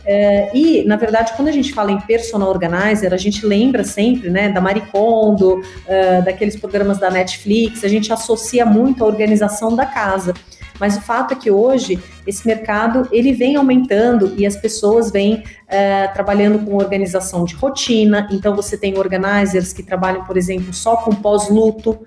É, 0.06 0.50
e, 0.54 0.84
na 0.86 0.96
verdade, 0.96 1.34
quando 1.36 1.48
a 1.48 1.52
gente 1.52 1.74
fala 1.74 1.92
em 1.92 2.00
personal 2.02 2.50
organizer, 2.50 3.14
a 3.14 3.18
gente 3.18 3.46
lembra 3.46 3.84
sempre 3.84 4.30
né, 4.30 4.50
da 4.50 4.62
Maricondo, 4.62 5.62
é, 5.88 6.22
daqueles 6.22 6.56
programas 6.56 6.98
da 6.98 7.10
Netflix, 7.10 7.84
a 7.84 7.88
gente 7.88 8.12
associa 8.12 8.66
muito 8.66 9.04
a 9.04 9.08
organização 9.08 9.76
da 9.76 9.86
casa. 9.86 10.34
Mas 10.80 10.96
o 10.96 11.02
fato 11.02 11.34
é 11.34 11.36
que 11.36 11.52
hoje 11.52 12.00
esse 12.26 12.48
mercado 12.48 13.08
ele 13.12 13.34
vem 13.34 13.58
aumentando 13.58 14.34
e 14.38 14.46
as 14.46 14.56
pessoas 14.56 15.12
vêm 15.12 15.44
é, 15.68 16.08
trabalhando 16.08 16.66
com 16.66 16.76
organização 16.76 17.44
de 17.44 17.54
rotina. 17.54 18.28
Então 18.32 18.56
você 18.56 18.78
tem 18.78 18.98
organizers 18.98 19.74
que 19.74 19.84
trabalham, 19.84 20.24
por 20.24 20.38
exemplo, 20.38 20.74
só 20.74 20.96
com 20.96 21.14
pós-luto 21.14 22.00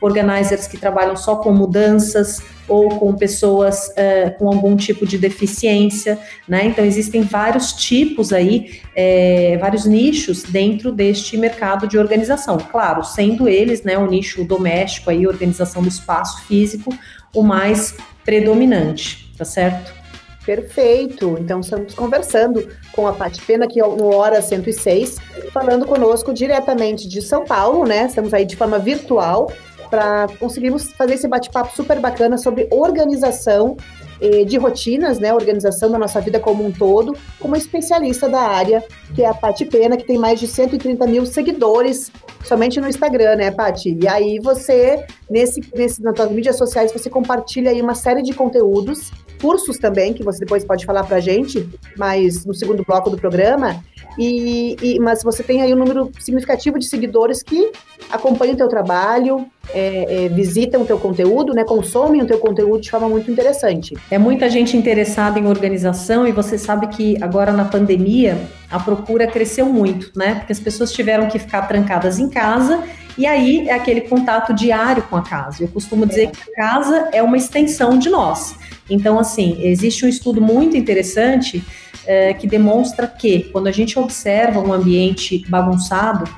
organizers 0.00 0.66
que 0.66 0.76
trabalham 0.76 1.16
só 1.16 1.36
com 1.36 1.52
mudanças 1.52 2.40
ou 2.68 2.88
com 2.98 3.14
pessoas 3.14 3.88
uh, 3.88 4.38
com 4.38 4.46
algum 4.46 4.76
tipo 4.76 5.06
de 5.06 5.16
deficiência, 5.16 6.18
né? 6.46 6.66
Então 6.66 6.84
existem 6.84 7.22
vários 7.22 7.72
tipos 7.72 8.32
aí, 8.32 8.80
é, 8.94 9.56
vários 9.58 9.86
nichos 9.86 10.42
dentro 10.42 10.92
deste 10.92 11.36
mercado 11.36 11.88
de 11.88 11.98
organização. 11.98 12.58
Claro, 12.58 13.02
sendo 13.02 13.48
eles, 13.48 13.82
né, 13.82 13.96
o 13.96 14.06
nicho 14.06 14.44
doméstico 14.44 15.10
aí, 15.10 15.26
organização 15.26 15.82
do 15.82 15.88
espaço 15.88 16.42
físico, 16.42 16.94
o 17.34 17.42
mais 17.42 17.96
predominante, 18.24 19.32
tá 19.36 19.44
certo? 19.44 19.98
Perfeito. 20.44 21.36
Então, 21.38 21.60
estamos 21.60 21.94
conversando 21.94 22.68
com 22.92 23.06
a 23.06 23.12
Paty 23.12 23.42
Pena, 23.42 23.66
aqui 23.66 23.80
no 23.80 24.14
Hora 24.14 24.40
106, 24.40 25.18
falando 25.52 25.84
conosco 25.84 26.32
diretamente 26.32 27.06
de 27.06 27.20
São 27.20 27.44
Paulo, 27.44 27.84
né? 27.84 28.06
Estamos 28.06 28.32
aí 28.32 28.46
de 28.46 28.56
forma 28.56 28.78
virtual 28.78 29.52
para 29.88 30.26
conseguirmos 30.38 30.92
fazer 30.92 31.14
esse 31.14 31.28
bate-papo 31.28 31.74
super 31.74 31.98
bacana 32.00 32.36
sobre 32.38 32.68
organização 32.70 33.76
eh, 34.20 34.44
de 34.44 34.56
rotinas, 34.56 35.18
né, 35.20 35.32
organização 35.32 35.90
da 35.90 35.98
nossa 35.98 36.20
vida 36.20 36.40
como 36.40 36.64
um 36.66 36.72
todo, 36.72 37.16
com 37.38 37.46
uma 37.46 37.56
especialista 37.56 38.28
da 38.28 38.40
área, 38.40 38.82
que 39.14 39.22
é 39.22 39.28
a 39.28 39.34
Pati 39.34 39.64
Pena, 39.64 39.96
que 39.96 40.04
tem 40.04 40.18
mais 40.18 40.40
de 40.40 40.48
130 40.48 41.06
mil 41.06 41.24
seguidores 41.24 42.10
somente 42.44 42.80
no 42.80 42.88
Instagram, 42.88 43.36
né, 43.36 43.50
Pati? 43.50 43.96
E 44.00 44.08
aí 44.08 44.40
você, 44.42 45.04
nesse, 45.30 45.60
nesse, 45.72 46.02
nas 46.02 46.16
suas 46.16 46.32
mídias 46.32 46.56
sociais, 46.56 46.92
você 46.92 47.08
compartilha 47.08 47.70
aí 47.70 47.80
uma 47.80 47.94
série 47.94 48.22
de 48.22 48.34
conteúdos, 48.34 49.12
cursos 49.40 49.78
também, 49.78 50.12
que 50.12 50.24
você 50.24 50.40
depois 50.40 50.64
pode 50.64 50.84
falar 50.84 51.04
pra 51.04 51.20
gente, 51.20 51.68
mas 51.96 52.44
no 52.44 52.52
segundo 52.52 52.82
bloco 52.84 53.10
do 53.10 53.16
programa, 53.16 53.82
e, 54.18 54.76
e, 54.82 54.98
mas 54.98 55.22
você 55.22 55.44
tem 55.44 55.62
aí 55.62 55.72
um 55.72 55.78
número 55.78 56.10
significativo 56.18 56.76
de 56.76 56.86
seguidores 56.86 57.40
que 57.40 57.70
acompanham 58.10 58.54
o 58.54 58.56
teu 58.56 58.68
trabalho, 58.68 59.46
é, 59.74 60.24
é, 60.24 60.28
visitam 60.28 60.82
o 60.82 60.84
teu 60.84 60.98
conteúdo, 60.98 61.52
né, 61.52 61.64
consomem 61.64 62.22
o 62.22 62.26
teu 62.26 62.38
conteúdo 62.38 62.80
de 62.80 62.90
forma 62.90 63.08
muito 63.08 63.30
interessante. 63.30 63.94
É 64.10 64.18
muita 64.18 64.48
gente 64.48 64.76
interessada 64.76 65.38
em 65.38 65.46
organização 65.46 66.26
e 66.26 66.32
você 66.32 66.56
sabe 66.56 66.88
que 66.88 67.22
agora 67.22 67.52
na 67.52 67.64
pandemia 67.64 68.38
a 68.70 68.78
procura 68.78 69.26
cresceu 69.26 69.66
muito, 69.66 70.10
né? 70.16 70.36
Porque 70.36 70.52
as 70.52 70.60
pessoas 70.60 70.92
tiveram 70.92 71.26
que 71.28 71.38
ficar 71.38 71.62
trancadas 71.62 72.18
em 72.18 72.28
casa 72.28 72.82
e 73.16 73.26
aí 73.26 73.68
é 73.68 73.72
aquele 73.72 74.02
contato 74.02 74.54
diário 74.54 75.02
com 75.02 75.16
a 75.16 75.22
casa. 75.22 75.64
Eu 75.64 75.68
costumo 75.68 76.06
dizer 76.06 76.30
que 76.30 76.50
a 76.52 76.54
casa 76.54 77.08
é 77.12 77.22
uma 77.22 77.36
extensão 77.36 77.98
de 77.98 78.08
nós. 78.08 78.54
Então, 78.88 79.18
assim, 79.18 79.58
existe 79.60 80.06
um 80.06 80.08
estudo 80.08 80.40
muito 80.40 80.76
interessante 80.76 81.64
é, 82.06 82.32
que 82.32 82.46
demonstra 82.46 83.06
que 83.06 83.44
quando 83.52 83.66
a 83.66 83.72
gente 83.72 83.98
observa 83.98 84.60
um 84.60 84.72
ambiente 84.72 85.44
bagunçado, 85.48 86.30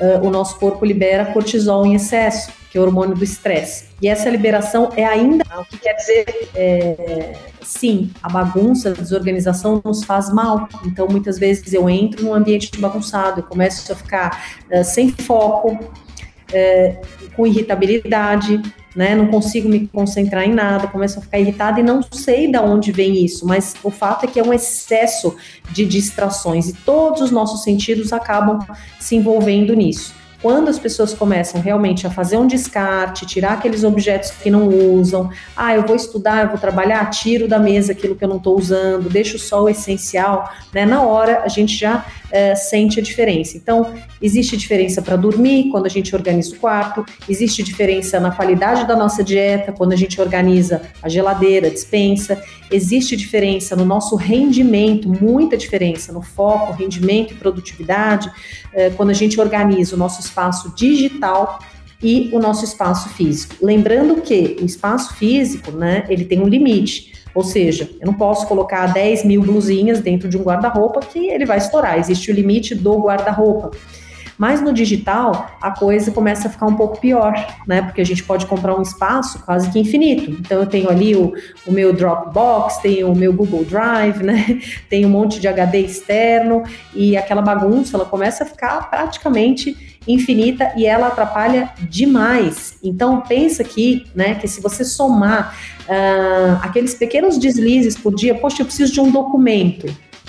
é, 0.00 0.16
o 0.18 0.28
nosso 0.30 0.58
corpo 0.58 0.84
libera 0.84 1.26
cortisol 1.26 1.86
em 1.86 1.94
excesso, 1.94 2.50
que 2.70 2.78
é 2.78 2.80
o 2.80 2.84
hormônio 2.84 3.14
do 3.14 3.24
estresse. 3.24 3.86
E 4.00 4.08
essa 4.08 4.28
liberação 4.28 4.90
é 4.96 5.04
ainda 5.04 5.44
o 5.58 5.64
que 5.64 5.78
quer 5.78 5.94
dizer, 5.94 6.48
é, 6.54 7.34
sim, 7.62 8.10
a 8.22 8.28
bagunça, 8.28 8.90
a 8.90 8.92
desorganização 8.92 9.80
nos 9.84 10.04
faz 10.04 10.32
mal. 10.32 10.68
Então, 10.84 11.08
muitas 11.08 11.38
vezes 11.38 11.72
eu 11.72 11.88
entro 11.88 12.24
num 12.24 12.34
ambiente 12.34 12.70
bagunçado, 12.78 13.40
eu 13.40 13.44
começo 13.44 13.90
a 13.90 13.96
ficar 13.96 14.60
é, 14.70 14.82
sem 14.82 15.10
foco, 15.10 15.78
é, 16.52 17.00
com 17.34 17.46
irritabilidade, 17.46 18.60
né? 18.94 19.14
Não 19.14 19.28
consigo 19.28 19.68
me 19.68 19.86
concentrar 19.86 20.44
em 20.44 20.52
nada, 20.52 20.88
começo 20.88 21.18
a 21.18 21.22
ficar 21.22 21.38
irritada 21.38 21.78
e 21.78 21.82
não 21.82 22.02
sei 22.02 22.50
de 22.50 22.58
onde 22.58 22.90
vem 22.90 23.24
isso, 23.24 23.46
mas 23.46 23.74
o 23.84 23.90
fato 23.90 24.24
é 24.24 24.26
que 24.26 24.40
é 24.40 24.42
um 24.42 24.52
excesso 24.52 25.36
de 25.70 25.86
distrações 25.86 26.68
e 26.68 26.72
todos 26.72 27.20
os 27.20 27.30
nossos 27.30 27.62
sentidos 27.62 28.12
acabam 28.12 28.58
se 28.98 29.14
envolvendo 29.14 29.74
nisso. 29.74 30.14
Quando 30.40 30.68
as 30.68 30.78
pessoas 30.78 31.12
começam 31.12 31.60
realmente 31.60 32.06
a 32.06 32.10
fazer 32.10 32.36
um 32.36 32.46
descarte, 32.46 33.26
tirar 33.26 33.54
aqueles 33.54 33.82
objetos 33.82 34.30
que 34.30 34.50
não 34.50 34.68
usam, 34.68 35.30
ah, 35.56 35.74
eu 35.74 35.82
vou 35.82 35.96
estudar, 35.96 36.44
eu 36.44 36.48
vou 36.50 36.58
trabalhar, 36.58 37.04
tiro 37.10 37.48
da 37.48 37.58
mesa 37.58 37.92
aquilo 37.92 38.14
que 38.14 38.24
eu 38.24 38.28
não 38.28 38.36
estou 38.36 38.56
usando, 38.56 39.10
deixo 39.10 39.38
só 39.38 39.64
o 39.64 39.68
essencial, 39.68 40.48
né? 40.72 40.86
Na 40.86 41.02
hora 41.02 41.42
a 41.44 41.48
gente 41.48 41.76
já 41.76 42.04
é, 42.30 42.54
sente 42.54 43.00
a 43.00 43.02
diferença. 43.02 43.56
Então, 43.56 43.94
existe 44.20 44.56
diferença 44.56 45.00
para 45.00 45.16
dormir 45.16 45.70
quando 45.70 45.86
a 45.86 45.88
gente 45.88 46.14
organiza 46.14 46.54
o 46.54 46.58
quarto, 46.58 47.04
existe 47.28 47.62
diferença 47.62 48.20
na 48.20 48.30
qualidade 48.30 48.86
da 48.86 48.96
nossa 48.96 49.22
dieta 49.22 49.72
quando 49.72 49.92
a 49.92 49.96
gente 49.96 50.20
organiza 50.20 50.82
a 51.02 51.08
geladeira, 51.08 51.68
a 51.68 51.70
dispensa, 51.70 52.42
existe 52.70 53.16
diferença 53.16 53.74
no 53.74 53.84
nosso 53.84 54.16
rendimento, 54.16 55.08
muita 55.08 55.56
diferença 55.56 56.12
no 56.12 56.22
foco, 56.22 56.72
rendimento 56.72 57.32
e 57.32 57.36
produtividade, 57.36 58.30
é, 58.72 58.90
quando 58.90 59.10
a 59.10 59.14
gente 59.14 59.40
organiza 59.40 59.94
o 59.94 59.98
nosso 59.98 60.20
espaço 60.20 60.74
digital 60.74 61.58
e 62.02 62.30
o 62.32 62.38
nosso 62.38 62.64
espaço 62.64 63.08
físico. 63.08 63.56
Lembrando 63.60 64.20
que 64.20 64.56
o 64.60 64.64
espaço 64.64 65.14
físico, 65.14 65.72
né, 65.72 66.04
ele 66.08 66.24
tem 66.24 66.40
um 66.40 66.46
limite. 66.46 67.17
Ou 67.34 67.44
seja, 67.44 67.90
eu 68.00 68.06
não 68.06 68.14
posso 68.14 68.46
colocar 68.46 68.86
10 68.86 69.24
mil 69.24 69.42
blusinhas 69.42 70.00
dentro 70.00 70.28
de 70.28 70.36
um 70.36 70.42
guarda-roupa 70.42 71.00
que 71.00 71.28
ele 71.28 71.44
vai 71.44 71.58
estourar. 71.58 71.98
Existe 71.98 72.30
o 72.30 72.34
limite 72.34 72.74
do 72.74 72.98
guarda-roupa. 72.98 73.70
Mas 74.38 74.60
no 74.60 74.72
digital, 74.72 75.50
a 75.60 75.72
coisa 75.72 76.12
começa 76.12 76.46
a 76.46 76.50
ficar 76.50 76.66
um 76.66 76.76
pouco 76.76 77.00
pior, 77.00 77.34
né? 77.66 77.82
Porque 77.82 78.00
a 78.00 78.06
gente 78.06 78.22
pode 78.22 78.46
comprar 78.46 78.78
um 78.78 78.82
espaço 78.82 79.42
quase 79.44 79.68
que 79.68 79.80
infinito. 79.80 80.30
Então, 80.30 80.60
eu 80.60 80.66
tenho 80.66 80.88
ali 80.88 81.16
o, 81.16 81.34
o 81.66 81.72
meu 81.72 81.92
Dropbox, 81.92 82.78
tenho 82.78 83.10
o 83.10 83.16
meu 83.16 83.32
Google 83.32 83.64
Drive, 83.64 84.22
né? 84.22 84.60
Tem 84.88 85.04
um 85.04 85.08
monte 85.08 85.40
de 85.40 85.48
HD 85.48 85.80
externo 85.80 86.62
e 86.94 87.16
aquela 87.16 87.42
bagunça, 87.42 87.96
ela 87.96 88.04
começa 88.04 88.44
a 88.44 88.46
ficar 88.46 88.88
praticamente 88.88 89.98
infinita 90.06 90.72
e 90.76 90.86
ela 90.86 91.08
atrapalha 91.08 91.70
demais. 91.82 92.78
Então, 92.82 93.20
pensa 93.20 93.62
aqui, 93.62 94.06
né, 94.14 94.36
que 94.36 94.46
se 94.46 94.60
você 94.60 94.84
somar 94.84 95.54
uh, 95.88 96.58
aqueles 96.62 96.94
pequenos 96.94 97.38
deslizes 97.38 97.96
por 97.96 98.14
dia, 98.14 98.34
poxa, 98.34 98.62
eu 98.62 98.66
preciso 98.66 98.92
de 98.92 99.00
um 99.00 99.10
documento. 99.10 99.86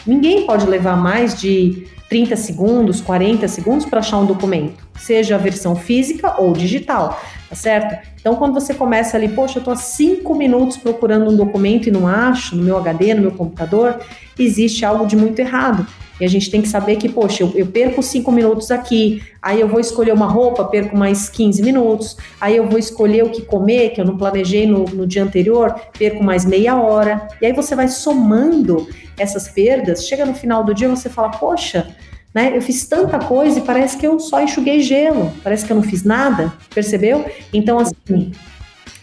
Ninguém 0.07 0.45
pode 0.45 0.65
levar 0.65 0.95
mais 0.95 1.39
de 1.39 1.85
30 2.09 2.35
segundos, 2.35 3.01
40 3.01 3.47
segundos 3.47 3.85
para 3.85 3.99
achar 3.99 4.17
um 4.17 4.25
documento, 4.25 4.87
seja 4.97 5.35
a 5.35 5.37
versão 5.37 5.75
física 5.75 6.41
ou 6.41 6.53
digital, 6.53 7.21
tá 7.47 7.55
certo? 7.55 8.07
Então, 8.19 8.35
quando 8.35 8.53
você 8.53 8.73
começa 8.73 9.15
ali, 9.15 9.29
poxa, 9.29 9.57
eu 9.57 9.59
estou 9.59 9.73
há 9.73 9.77
cinco 9.77 10.33
minutos 10.35 10.77
procurando 10.77 11.29
um 11.29 11.35
documento 11.35 11.87
e 11.87 11.91
não 11.91 12.07
acho 12.07 12.55
no 12.55 12.63
meu 12.63 12.77
HD, 12.77 13.13
no 13.13 13.21
meu 13.21 13.31
computador, 13.31 13.99
existe 14.37 14.83
algo 14.83 15.05
de 15.05 15.15
muito 15.15 15.37
errado. 15.39 15.85
E 16.19 16.25
a 16.25 16.27
gente 16.27 16.51
tem 16.51 16.61
que 16.61 16.67
saber 16.67 16.97
que, 16.97 17.07
poxa, 17.07 17.43
eu, 17.43 17.51
eu, 17.55 17.67
perco 17.67 18.03
cinco 18.03 18.31
minutos 18.31 18.71
aqui, 18.71 19.23
aí 19.41 19.61
eu 19.61 19.67
vou 19.67 19.79
escolher 19.79 20.13
uma 20.13 20.27
roupa, 20.27 20.65
perco 20.65 20.97
mais 20.97 21.29
15 21.29 21.61
minutos, 21.61 22.17
aí 22.41 22.57
eu 22.57 22.67
vou 22.67 22.77
escolher 22.77 23.23
o 23.23 23.29
que 23.29 23.41
comer, 23.41 23.91
que 23.91 24.01
eu 24.01 24.05
não 24.05 24.17
planejei 24.17 24.67
no, 24.67 24.83
no 24.85 25.07
dia 25.07 25.23
anterior, 25.23 25.73
perco 25.97 26.23
mais 26.23 26.45
meia 26.45 26.79
hora. 26.79 27.27
E 27.41 27.45
aí 27.45 27.53
você 27.53 27.75
vai 27.75 27.87
somando 27.87 28.87
essas 29.17 29.47
perdas, 29.47 30.05
chega 30.05 30.25
no 30.25 30.33
final 30.33 30.63
do 30.63 30.73
dia 30.73 30.89
você 30.89 31.09
fala, 31.09 31.29
poxa, 31.29 31.95
né, 32.33 32.55
eu 32.55 32.61
fiz 32.61 32.85
tanta 32.85 33.19
coisa 33.19 33.59
e 33.59 33.61
parece 33.61 33.97
que 33.97 34.05
eu 34.05 34.19
só 34.19 34.41
enxuguei 34.41 34.81
gelo, 34.81 35.31
parece 35.43 35.65
que 35.65 35.71
eu 35.71 35.75
não 35.75 35.83
fiz 35.83 36.03
nada, 36.03 36.53
percebeu? 36.73 37.25
Então, 37.53 37.79
assim, 37.79 38.31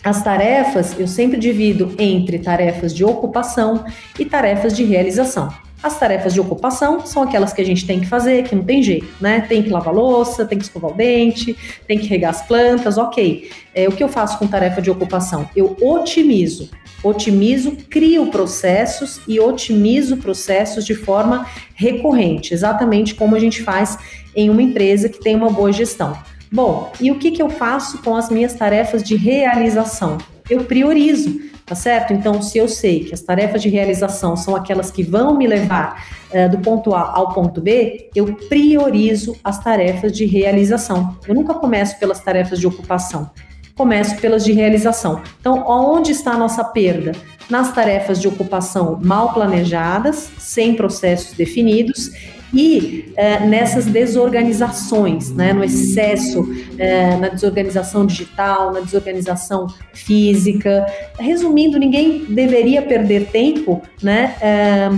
as 0.04 0.22
tarefas 0.22 0.98
eu 0.98 1.08
sempre 1.08 1.38
divido 1.38 1.94
entre 1.98 2.38
tarefas 2.38 2.94
de 2.94 3.04
ocupação 3.04 3.84
e 4.18 4.24
tarefas 4.24 4.76
de 4.76 4.84
realização. 4.84 5.65
As 5.82 5.98
tarefas 5.98 6.32
de 6.32 6.40
ocupação 6.40 7.04
são 7.04 7.22
aquelas 7.22 7.52
que 7.52 7.60
a 7.60 7.64
gente 7.64 7.86
tem 7.86 8.00
que 8.00 8.06
fazer, 8.06 8.44
que 8.44 8.56
não 8.56 8.64
tem 8.64 8.82
jeito, 8.82 9.06
né? 9.20 9.42
Tem 9.42 9.62
que 9.62 9.68
lavar 9.68 9.94
louça, 9.94 10.44
tem 10.44 10.58
que 10.58 10.64
escovar 10.64 10.90
o 10.90 10.94
dente, 10.94 11.56
tem 11.86 11.98
que 11.98 12.06
regar 12.06 12.30
as 12.30 12.42
plantas, 12.42 12.96
ok. 12.96 13.50
É, 13.74 13.86
o 13.86 13.92
que 13.92 14.02
eu 14.02 14.08
faço 14.08 14.38
com 14.38 14.46
tarefa 14.46 14.80
de 14.80 14.90
ocupação? 14.90 15.48
Eu 15.54 15.76
otimizo. 15.80 16.70
Otimizo, 17.02 17.76
crio 17.90 18.26
processos 18.28 19.20
e 19.28 19.38
otimizo 19.38 20.16
processos 20.16 20.84
de 20.84 20.94
forma 20.94 21.46
recorrente, 21.74 22.54
exatamente 22.54 23.14
como 23.14 23.36
a 23.36 23.38
gente 23.38 23.62
faz 23.62 23.98
em 24.34 24.48
uma 24.50 24.62
empresa 24.62 25.08
que 25.08 25.20
tem 25.20 25.36
uma 25.36 25.50
boa 25.50 25.70
gestão. 25.72 26.16
Bom, 26.50 26.90
e 27.00 27.10
o 27.10 27.16
que, 27.16 27.30
que 27.30 27.42
eu 27.42 27.50
faço 27.50 27.98
com 27.98 28.16
as 28.16 28.30
minhas 28.30 28.54
tarefas 28.54 29.02
de 29.02 29.14
realização? 29.14 30.16
Eu 30.48 30.64
priorizo 30.64 31.40
tá 31.66 31.74
certo? 31.74 32.12
Então, 32.12 32.40
se 32.40 32.56
eu 32.56 32.68
sei 32.68 33.04
que 33.04 33.12
as 33.12 33.20
tarefas 33.20 33.60
de 33.60 33.68
realização 33.68 34.36
são 34.36 34.54
aquelas 34.54 34.90
que 34.90 35.02
vão 35.02 35.36
me 35.36 35.48
levar 35.48 36.06
é, 36.30 36.48
do 36.48 36.58
ponto 36.58 36.94
A 36.94 37.12
ao 37.12 37.34
ponto 37.34 37.60
B, 37.60 38.08
eu 38.14 38.32
priorizo 38.48 39.36
as 39.42 39.62
tarefas 39.62 40.12
de 40.12 40.24
realização. 40.24 41.18
Eu 41.26 41.34
nunca 41.34 41.54
começo 41.54 41.98
pelas 41.98 42.20
tarefas 42.20 42.60
de 42.60 42.68
ocupação, 42.68 43.28
começo 43.74 44.16
pelas 44.18 44.44
de 44.44 44.52
realização. 44.52 45.20
Então, 45.40 45.64
onde 45.66 46.12
está 46.12 46.32
a 46.32 46.38
nossa 46.38 46.62
perda? 46.62 47.12
Nas 47.50 47.72
tarefas 47.72 48.20
de 48.20 48.28
ocupação 48.28 48.98
mal 49.02 49.32
planejadas, 49.32 50.30
sem 50.38 50.74
processos 50.74 51.36
definidos 51.36 52.10
e 52.56 53.12
é, 53.16 53.40
nessas 53.46 53.84
desorganizações, 53.84 55.30
né, 55.30 55.52
no 55.52 55.62
excesso, 55.62 56.48
é, 56.78 57.14
na 57.16 57.28
desorganização 57.28 58.06
digital, 58.06 58.72
na 58.72 58.80
desorganização 58.80 59.66
física. 59.92 60.86
Resumindo, 61.18 61.78
ninguém 61.78 62.24
deveria 62.24 62.80
perder 62.80 63.26
tempo, 63.26 63.82
né? 64.02 64.36
É, 64.40 64.90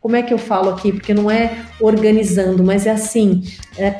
como 0.00 0.16
é 0.16 0.22
que 0.22 0.34
eu 0.34 0.38
falo 0.38 0.70
aqui? 0.70 0.90
Porque 0.90 1.14
não 1.14 1.30
é 1.30 1.58
organizando, 1.78 2.64
mas 2.64 2.86
é 2.86 2.90
assim, 2.90 3.44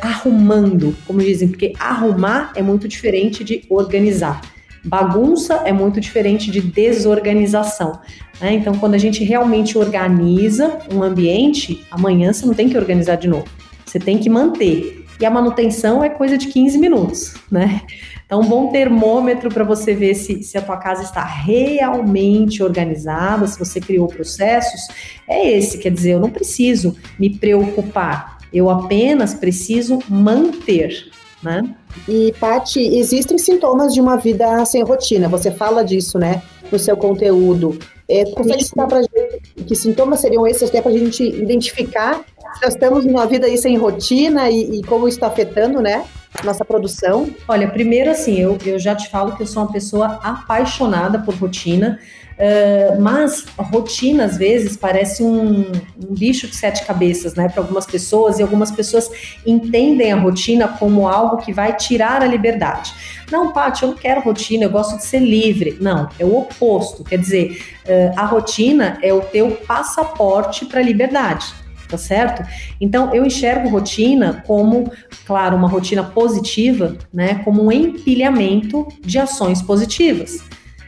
arrumando, 0.00 0.96
como 1.06 1.20
dizem, 1.20 1.46
porque 1.46 1.74
arrumar 1.78 2.52
é 2.56 2.62
muito 2.62 2.88
diferente 2.88 3.44
de 3.44 3.62
organizar. 3.70 4.40
Bagunça 4.84 5.62
é 5.64 5.72
muito 5.72 6.00
diferente 6.00 6.50
de 6.50 6.60
desorganização. 6.60 8.00
Né? 8.40 8.54
Então, 8.54 8.74
quando 8.74 8.94
a 8.94 8.98
gente 8.98 9.22
realmente 9.22 9.78
organiza 9.78 10.78
um 10.92 11.02
ambiente, 11.02 11.86
amanhã 11.90 12.32
você 12.32 12.44
não 12.44 12.54
tem 12.54 12.68
que 12.68 12.76
organizar 12.76 13.16
de 13.16 13.28
novo. 13.28 13.46
Você 13.86 13.98
tem 13.98 14.18
que 14.18 14.28
manter. 14.28 15.04
E 15.20 15.24
a 15.24 15.30
manutenção 15.30 16.02
é 16.02 16.08
coisa 16.08 16.36
de 16.36 16.48
15 16.48 16.78
minutos, 16.78 17.34
né? 17.48 17.82
Então, 18.26 18.40
um 18.40 18.48
bom 18.48 18.72
termômetro 18.72 19.50
para 19.50 19.62
você 19.62 19.94
ver 19.94 20.14
se, 20.14 20.42
se 20.42 20.58
a 20.58 20.62
tua 20.62 20.78
casa 20.78 21.02
está 21.04 21.22
realmente 21.22 22.62
organizada, 22.62 23.46
se 23.46 23.58
você 23.58 23.78
criou 23.78 24.08
processos, 24.08 24.88
é 25.28 25.50
esse. 25.50 25.78
Quer 25.78 25.92
dizer, 25.92 26.12
eu 26.12 26.20
não 26.20 26.30
preciso 26.30 26.96
me 27.18 27.30
preocupar, 27.30 28.38
eu 28.52 28.68
apenas 28.68 29.34
preciso 29.34 30.00
manter. 30.08 31.10
Né? 31.42 31.74
E, 32.08 32.32
Paty, 32.38 32.80
existem 32.80 33.36
sintomas 33.38 33.92
de 33.92 34.00
uma 34.00 34.16
vida 34.16 34.64
sem 34.64 34.82
rotina, 34.82 35.28
você 35.28 35.50
fala 35.50 35.84
disso, 35.84 36.18
né, 36.18 36.42
no 36.70 36.78
seu 36.78 36.96
conteúdo. 36.96 37.78
É, 38.08 38.24
consegue 38.32 38.64
citar 38.64 38.86
para 38.86 39.02
gente 39.02 39.64
que 39.66 39.74
sintomas 39.74 40.20
seriam 40.20 40.46
esses 40.46 40.68
até 40.68 40.80
para 40.80 40.90
a 40.90 40.96
gente 40.96 41.22
identificar 41.22 42.24
se 42.54 42.64
nós 42.64 42.74
estamos 42.74 43.06
numa 43.06 43.26
vida 43.26 43.46
aí 43.46 43.56
sem 43.56 43.76
rotina 43.76 44.50
e, 44.50 44.80
e 44.80 44.82
como 44.82 45.08
isso 45.08 45.16
está 45.16 45.28
afetando, 45.28 45.80
né, 45.80 46.04
nossa 46.44 46.64
produção? 46.64 47.28
Olha, 47.48 47.68
primeiro 47.68 48.10
assim, 48.10 48.38
eu, 48.38 48.58
eu 48.64 48.78
já 48.78 48.94
te 48.94 49.08
falo 49.08 49.36
que 49.36 49.42
eu 49.42 49.46
sou 49.46 49.62
uma 49.62 49.72
pessoa 49.72 50.18
apaixonada 50.22 51.18
por 51.18 51.34
rotina, 51.34 51.98
uh, 52.38 53.00
mas 53.00 53.44
a 53.56 53.62
rotina 53.62 54.24
às 54.24 54.36
vezes 54.36 54.76
parece 54.76 55.22
um, 55.22 55.62
um 55.62 56.14
bicho 56.14 56.46
de 56.46 56.56
sete 56.56 56.84
cabeças, 56.84 57.34
né, 57.34 57.48
para 57.48 57.62
algumas 57.62 57.86
pessoas, 57.86 58.38
e 58.38 58.42
algumas 58.42 58.70
pessoas 58.70 59.10
entendem 59.46 60.12
a 60.12 60.16
rotina 60.16 60.68
como 60.68 61.08
algo 61.08 61.38
que 61.38 61.52
vai 61.52 61.76
tirar 61.76 62.22
a 62.22 62.26
liberdade. 62.26 62.92
Não, 63.30 63.52
Paty, 63.52 63.82
eu 63.82 63.90
não 63.90 63.96
quero 63.96 64.20
rotina, 64.20 64.64
eu 64.64 64.70
gosto 64.70 64.96
de 64.96 65.04
ser 65.04 65.20
livre. 65.20 65.78
Não, 65.80 66.08
é 66.18 66.24
o 66.24 66.36
oposto. 66.36 67.02
Quer 67.02 67.18
dizer, 67.18 67.62
uh, 67.86 68.20
a 68.20 68.26
rotina 68.26 68.98
é 69.02 69.12
o 69.12 69.22
teu 69.22 69.52
passaporte 69.66 70.66
para 70.66 70.80
a 70.80 70.82
liberdade 70.82 71.62
tá 71.92 71.98
certo? 71.98 72.42
Então 72.80 73.14
eu 73.14 73.24
enxergo 73.24 73.68
rotina 73.68 74.42
como, 74.46 74.90
claro, 75.26 75.56
uma 75.56 75.68
rotina 75.68 76.02
positiva, 76.02 76.96
né, 77.12 77.42
como 77.44 77.66
um 77.66 77.70
empilhamento 77.70 78.88
de 79.02 79.18
ações 79.18 79.60
positivas. 79.60 80.42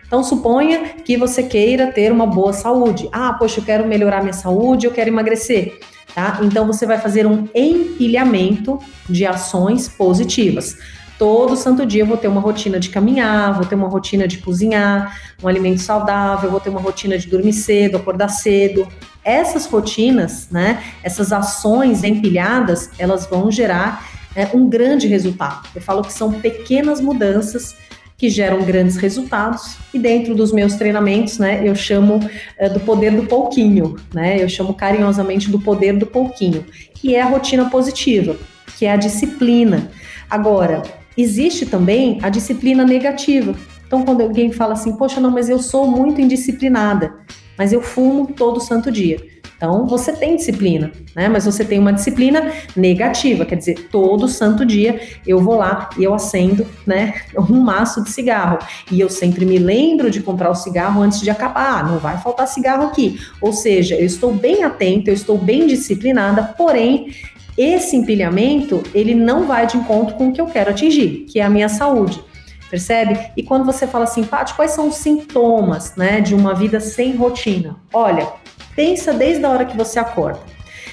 Então 0.07 0.23
suponha 0.23 0.95
que 1.05 1.17
você 1.17 1.43
queira 1.43 1.90
ter 1.90 2.12
uma 2.12 2.27
boa 2.27 2.53
saúde. 2.53 3.09
Ah, 3.12 3.33
poxa, 3.33 3.61
eu 3.61 3.64
quero 3.64 3.87
melhorar 3.87 4.21
minha 4.21 4.33
saúde, 4.33 4.87
eu 4.87 4.93
quero 4.93 5.11
emagrecer. 5.11 5.79
Tá? 6.14 6.38
Então 6.43 6.67
você 6.67 6.87
vai 6.87 6.99
fazer 6.99 7.27
um 7.27 7.49
empilhamento 7.55 8.79
de 9.09 9.27
ações 9.27 9.88
positivas. 9.88 10.77
Todo 11.19 11.57
santo 11.57 11.87
dia 11.87 12.03
eu 12.03 12.07
vou 12.07 12.17
ter 12.17 12.29
uma 12.29 12.40
rotina 12.40 12.79
de 12.79 12.88
caminhar, 12.88 13.55
vou 13.55 13.64
ter 13.64 13.75
uma 13.75 13.88
rotina 13.88 14.27
de 14.27 14.38
cozinhar, 14.38 15.17
um 15.43 15.49
alimento 15.49 15.81
saudável, 15.81 16.51
vou 16.51 16.61
ter 16.61 16.71
uma 16.71 16.81
rotina 16.81 17.17
de 17.17 17.29
dormir 17.29 17.53
cedo, 17.53 17.97
acordar 17.97 18.29
cedo, 18.29 18.87
essas 19.25 19.67
rotinas, 19.67 20.49
né, 20.51 20.83
essas 21.03 21.33
ações 21.33 22.05
empilhadas, 22.05 22.90
elas 22.99 23.27
vão 23.27 23.51
gerar 23.51 24.07
é, 24.35 24.49
um 24.53 24.69
grande 24.69 25.07
resultado. 25.07 25.69
Eu 25.75 25.81
falo 25.81 26.03
que 26.03 26.12
são 26.12 26.33
pequenas 26.33 27.01
mudanças 27.01 27.77
que 28.16 28.29
geram 28.29 28.62
grandes 28.62 28.96
resultados 28.96 29.77
e 29.92 29.98
dentro 29.98 30.35
dos 30.35 30.53
meus 30.53 30.74
treinamentos, 30.74 31.38
né, 31.38 31.66
eu 31.66 31.74
chamo 31.74 32.20
é, 32.57 32.68
do 32.68 32.81
poder 32.81 33.11
do 33.11 33.24
pouquinho, 33.24 33.96
né, 34.12 34.42
eu 34.42 34.48
chamo 34.48 34.74
carinhosamente 34.74 35.50
do 35.50 35.59
poder 35.59 35.98
do 35.98 36.07
pouquinho, 36.07 36.64
que 36.94 37.14
é 37.14 37.22
a 37.22 37.27
rotina 37.27 37.68
positiva, 37.68 38.37
que 38.79 38.87
é 38.87 38.92
a 38.92 38.96
disciplina. 38.96 39.90
Agora, 40.31 40.83
existe 41.16 41.66
também 41.66 42.18
a 42.22 42.29
disciplina 42.29 42.85
negativa. 42.85 43.55
Então, 43.87 44.05
quando 44.05 44.22
alguém 44.22 44.50
fala 44.50 44.72
assim, 44.72 44.96
poxa, 44.96 45.20
não, 45.20 45.31
mas 45.31 45.48
eu 45.48 45.59
sou 45.59 45.87
muito 45.87 46.20
indisciplinada, 46.20 47.14
mas 47.59 47.72
eu 47.72 47.83
fumo 47.83 48.29
todo 48.29 48.61
santo 48.61 48.90
dia. 48.90 49.34
Então, 49.64 49.87
você 49.87 50.12
tem 50.12 50.37
disciplina, 50.37 50.92
né? 51.16 51.27
Mas 51.27 51.46
você 51.46 51.64
tem 51.64 51.79
uma 51.79 51.90
disciplina 51.90 52.53
negativa, 52.77 53.46
quer 53.46 53.57
dizer, 53.57 53.88
todo 53.90 54.29
santo 54.29 54.62
dia 54.62 55.00
eu 55.27 55.40
vou 55.40 55.57
lá 55.57 55.88
e 55.96 56.05
eu 56.05 56.12
acendo, 56.12 56.66
né, 56.87 57.14
um 57.50 57.61
maço 57.61 58.05
de 58.05 58.11
cigarro. 58.11 58.59
E 58.92 59.00
eu 59.00 59.09
sempre 59.09 59.46
me 59.46 59.57
lembro 59.57 60.11
de 60.11 60.20
comprar 60.20 60.50
o 60.50 60.55
cigarro 60.55 61.00
antes 61.00 61.22
de 61.22 61.31
acabar. 61.31 61.79
Ah, 61.79 61.83
não 61.83 61.98
vai 61.98 62.18
faltar 62.18 62.46
cigarro 62.46 62.88
aqui. 62.88 63.18
Ou 63.40 63.55
seja, 63.55 63.94
eu 63.94 64.05
estou 64.05 64.35
bem 64.35 64.64
atento, 64.64 65.09
eu 65.09 65.14
estou 65.14 65.38
bem 65.38 65.66
disciplinada, 65.66 66.42
porém, 66.42 67.14
esse 67.57 67.96
empilhamento, 67.96 68.83
ele 68.94 69.14
não 69.14 69.46
vai 69.46 69.66
de 69.66 69.79
encontro 69.79 70.14
com 70.16 70.29
o 70.29 70.33
que 70.33 70.42
eu 70.42 70.46
quero 70.46 70.72
atingir, 70.72 71.24
que 71.27 71.40
é 71.40 71.42
a 71.42 71.48
minha 71.48 71.70
saúde 71.70 72.22
percebe? 72.70 73.31
E 73.37 73.42
quando 73.44 73.64
você 73.64 73.87
fala 73.87 74.03
assim, 74.03 74.24
Paty, 74.24 74.53
quais 74.55 74.72
são 74.72 74.88
os 74.88 74.96
sintomas, 74.96 75.94
né, 75.94 76.20
de 76.20 76.35
uma 76.35 76.53
vida 76.55 76.81
sem 76.81 77.14
rotina? 77.14 77.77
Olha, 77.92 78.27
pensa 78.75 79.13
desde 79.13 79.45
a 79.45 79.51
hora 79.51 79.65
que 79.65 79.77
você 79.77 79.99
acorda. 79.99 80.41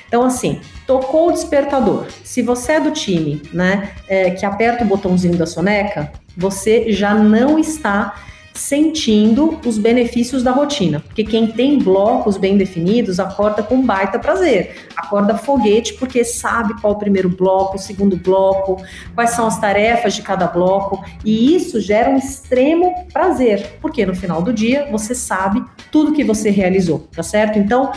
Então, 0.08 0.24
assim, 0.24 0.60
tocou 0.86 1.30
o 1.30 1.32
despertador. 1.32 2.08
Se 2.24 2.42
você 2.42 2.74
é 2.74 2.80
do 2.80 2.92
time, 2.92 3.42
né, 3.54 3.92
é, 4.08 4.32
que 4.32 4.46
aperta 4.46 4.84
o 4.84 4.88
botãozinho 4.88 5.38
da 5.38 5.46
soneca, 5.46 6.12
você 6.36 6.92
já 6.92 7.14
não 7.14 7.58
está 7.58 8.16
sentindo 8.54 9.60
os 9.66 9.78
benefícios 9.78 10.44
da 10.44 10.52
rotina. 10.52 11.00
Porque 11.00 11.24
quem 11.24 11.48
tem 11.48 11.80
blocos 11.80 12.38
bem 12.38 12.58
definidos 12.58 13.20
acorda 13.20 13.64
com 13.64 13.82
baita 13.82 14.20
prazer. 14.20 14.88
Acorda 14.96 15.38
foguete 15.38 15.94
porque 15.94 16.24
sabe 16.24 16.80
qual 16.82 16.94
o 16.94 17.00
primeiro 17.00 17.30
bloco, 17.30 17.76
o 17.76 17.80
segundo 17.80 18.18
bloco, 18.18 18.82
quais 19.16 19.32
são 19.32 19.48
as 19.48 19.60
tarefas 19.60 20.14
de 20.14 20.22
cada 20.22 20.48
bloco, 20.48 21.04
e 21.24 21.56
isso 21.56 21.80
gera 21.80 22.10
um 22.10 22.18
extremo 22.18 22.94
prazer, 23.12 23.78
porque 23.82 24.06
no 24.06 24.16
final 24.16 24.42
do 24.42 24.54
dia 24.54 24.88
você 24.92 25.16
sabe 25.16 25.64
tudo 25.92 26.14
que 26.14 26.24
você 26.24 26.50
realizou, 26.50 27.08
tá 27.14 27.24
certo? 27.24 27.58
Então, 27.58 27.92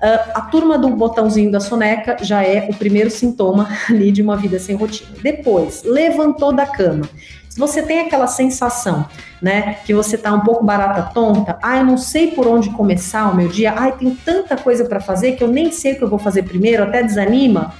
a 0.00 0.42
turma 0.42 0.78
do 0.78 0.90
botãozinho 0.90 1.50
da 1.50 1.60
soneca 1.60 2.18
já 2.22 2.42
é 2.42 2.68
o 2.70 2.74
primeiro 2.74 3.10
sintoma 3.10 3.68
ali 3.88 4.12
de 4.12 4.22
uma 4.22 4.36
vida 4.36 4.58
sem 4.58 4.76
rotina. 4.76 5.10
Depois, 5.22 5.82
levantou 5.84 6.52
da 6.52 6.66
cama. 6.66 7.08
Se 7.56 7.60
você 7.60 7.80
tem 7.80 8.00
aquela 8.00 8.26
sensação, 8.26 9.08
né, 9.40 9.78
que 9.86 9.94
você 9.94 10.18
tá 10.18 10.30
um 10.30 10.40
pouco 10.40 10.62
barata 10.62 11.10
tonta, 11.14 11.58
ah, 11.62 11.78
eu 11.78 11.86
não 11.86 11.96
sei 11.96 12.32
por 12.32 12.46
onde 12.46 12.68
começar 12.68 13.32
o 13.32 13.34
meu 13.34 13.48
dia, 13.48 13.72
ai, 13.74 13.92
tem 13.92 14.14
tanta 14.14 14.58
coisa 14.58 14.84
para 14.84 15.00
fazer 15.00 15.36
que 15.36 15.42
eu 15.42 15.48
nem 15.48 15.72
sei 15.72 15.94
o 15.94 15.96
que 15.96 16.04
eu 16.04 16.08
vou 16.10 16.18
fazer 16.18 16.42
primeiro, 16.42 16.82
até 16.82 17.02
desanima, 17.02 17.72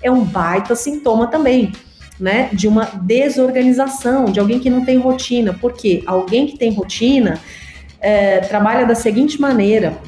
é 0.00 0.08
um 0.08 0.22
baita 0.22 0.76
sintoma 0.76 1.26
também. 1.26 1.72
Né, 2.20 2.48
de 2.52 2.68
uma 2.68 2.84
desorganização, 3.02 4.26
de 4.26 4.38
alguém 4.38 4.60
que 4.60 4.70
não 4.70 4.84
tem 4.84 4.98
rotina. 4.98 5.52
Porque 5.52 6.04
alguém 6.06 6.46
que 6.46 6.56
tem 6.56 6.72
rotina 6.72 7.40
é, 8.00 8.38
trabalha 8.38 8.86
da 8.86 8.94
seguinte 8.94 9.40
maneira: 9.40 9.98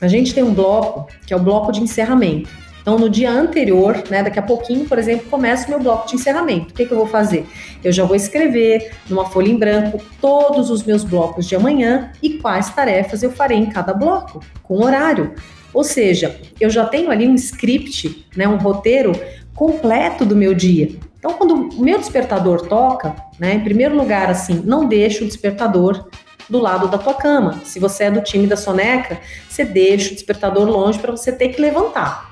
a 0.00 0.08
gente 0.08 0.34
tem 0.34 0.42
um 0.42 0.52
bloco 0.52 1.06
que 1.24 1.32
é 1.32 1.36
o 1.36 1.38
bloco 1.38 1.70
de 1.70 1.80
encerramento. 1.80 2.50
Então, 2.80 2.98
no 2.98 3.10
dia 3.10 3.30
anterior, 3.30 4.02
né, 4.08 4.22
daqui 4.22 4.38
a 4.38 4.42
pouquinho, 4.42 4.86
por 4.86 4.98
exemplo, 4.98 5.28
começa 5.28 5.66
o 5.66 5.70
meu 5.70 5.80
bloco 5.80 6.08
de 6.08 6.14
encerramento. 6.14 6.70
O 6.70 6.74
que, 6.74 6.86
que 6.86 6.92
eu 6.92 6.96
vou 6.96 7.06
fazer? 7.06 7.46
Eu 7.84 7.92
já 7.92 8.04
vou 8.04 8.16
escrever 8.16 8.92
numa 9.08 9.26
folha 9.26 9.48
em 9.48 9.56
branco 9.56 10.00
todos 10.20 10.70
os 10.70 10.82
meus 10.82 11.04
blocos 11.04 11.46
de 11.46 11.54
amanhã 11.54 12.10
e 12.22 12.38
quais 12.38 12.70
tarefas 12.70 13.22
eu 13.22 13.30
farei 13.30 13.58
em 13.58 13.66
cada 13.66 13.92
bloco, 13.92 14.40
com 14.62 14.82
horário. 14.82 15.34
Ou 15.74 15.84
seja, 15.84 16.40
eu 16.58 16.70
já 16.70 16.86
tenho 16.86 17.10
ali 17.10 17.28
um 17.28 17.34
script, 17.34 18.26
né, 18.34 18.48
um 18.48 18.56
roteiro 18.56 19.12
completo 19.54 20.24
do 20.24 20.34
meu 20.34 20.54
dia. 20.54 20.88
Então, 21.18 21.34
quando 21.34 21.54
o 21.54 21.82
meu 21.82 21.98
despertador 21.98 22.62
toca, 22.62 23.14
né, 23.38 23.54
em 23.54 23.60
primeiro 23.60 23.94
lugar, 23.94 24.30
assim, 24.30 24.62
não 24.64 24.86
deixa 24.86 25.22
o 25.22 25.26
despertador 25.26 26.08
do 26.48 26.58
lado 26.58 26.88
da 26.88 26.96
tua 26.96 27.14
cama. 27.14 27.60
Se 27.62 27.78
você 27.78 28.04
é 28.04 28.10
do 28.10 28.22
time 28.22 28.46
da 28.46 28.56
soneca, 28.56 29.20
você 29.48 29.64
deixa 29.64 30.10
o 30.10 30.14
despertador 30.14 30.66
longe 30.66 30.98
para 30.98 31.12
você 31.12 31.30
ter 31.30 31.50
que 31.50 31.60
levantar 31.60 32.29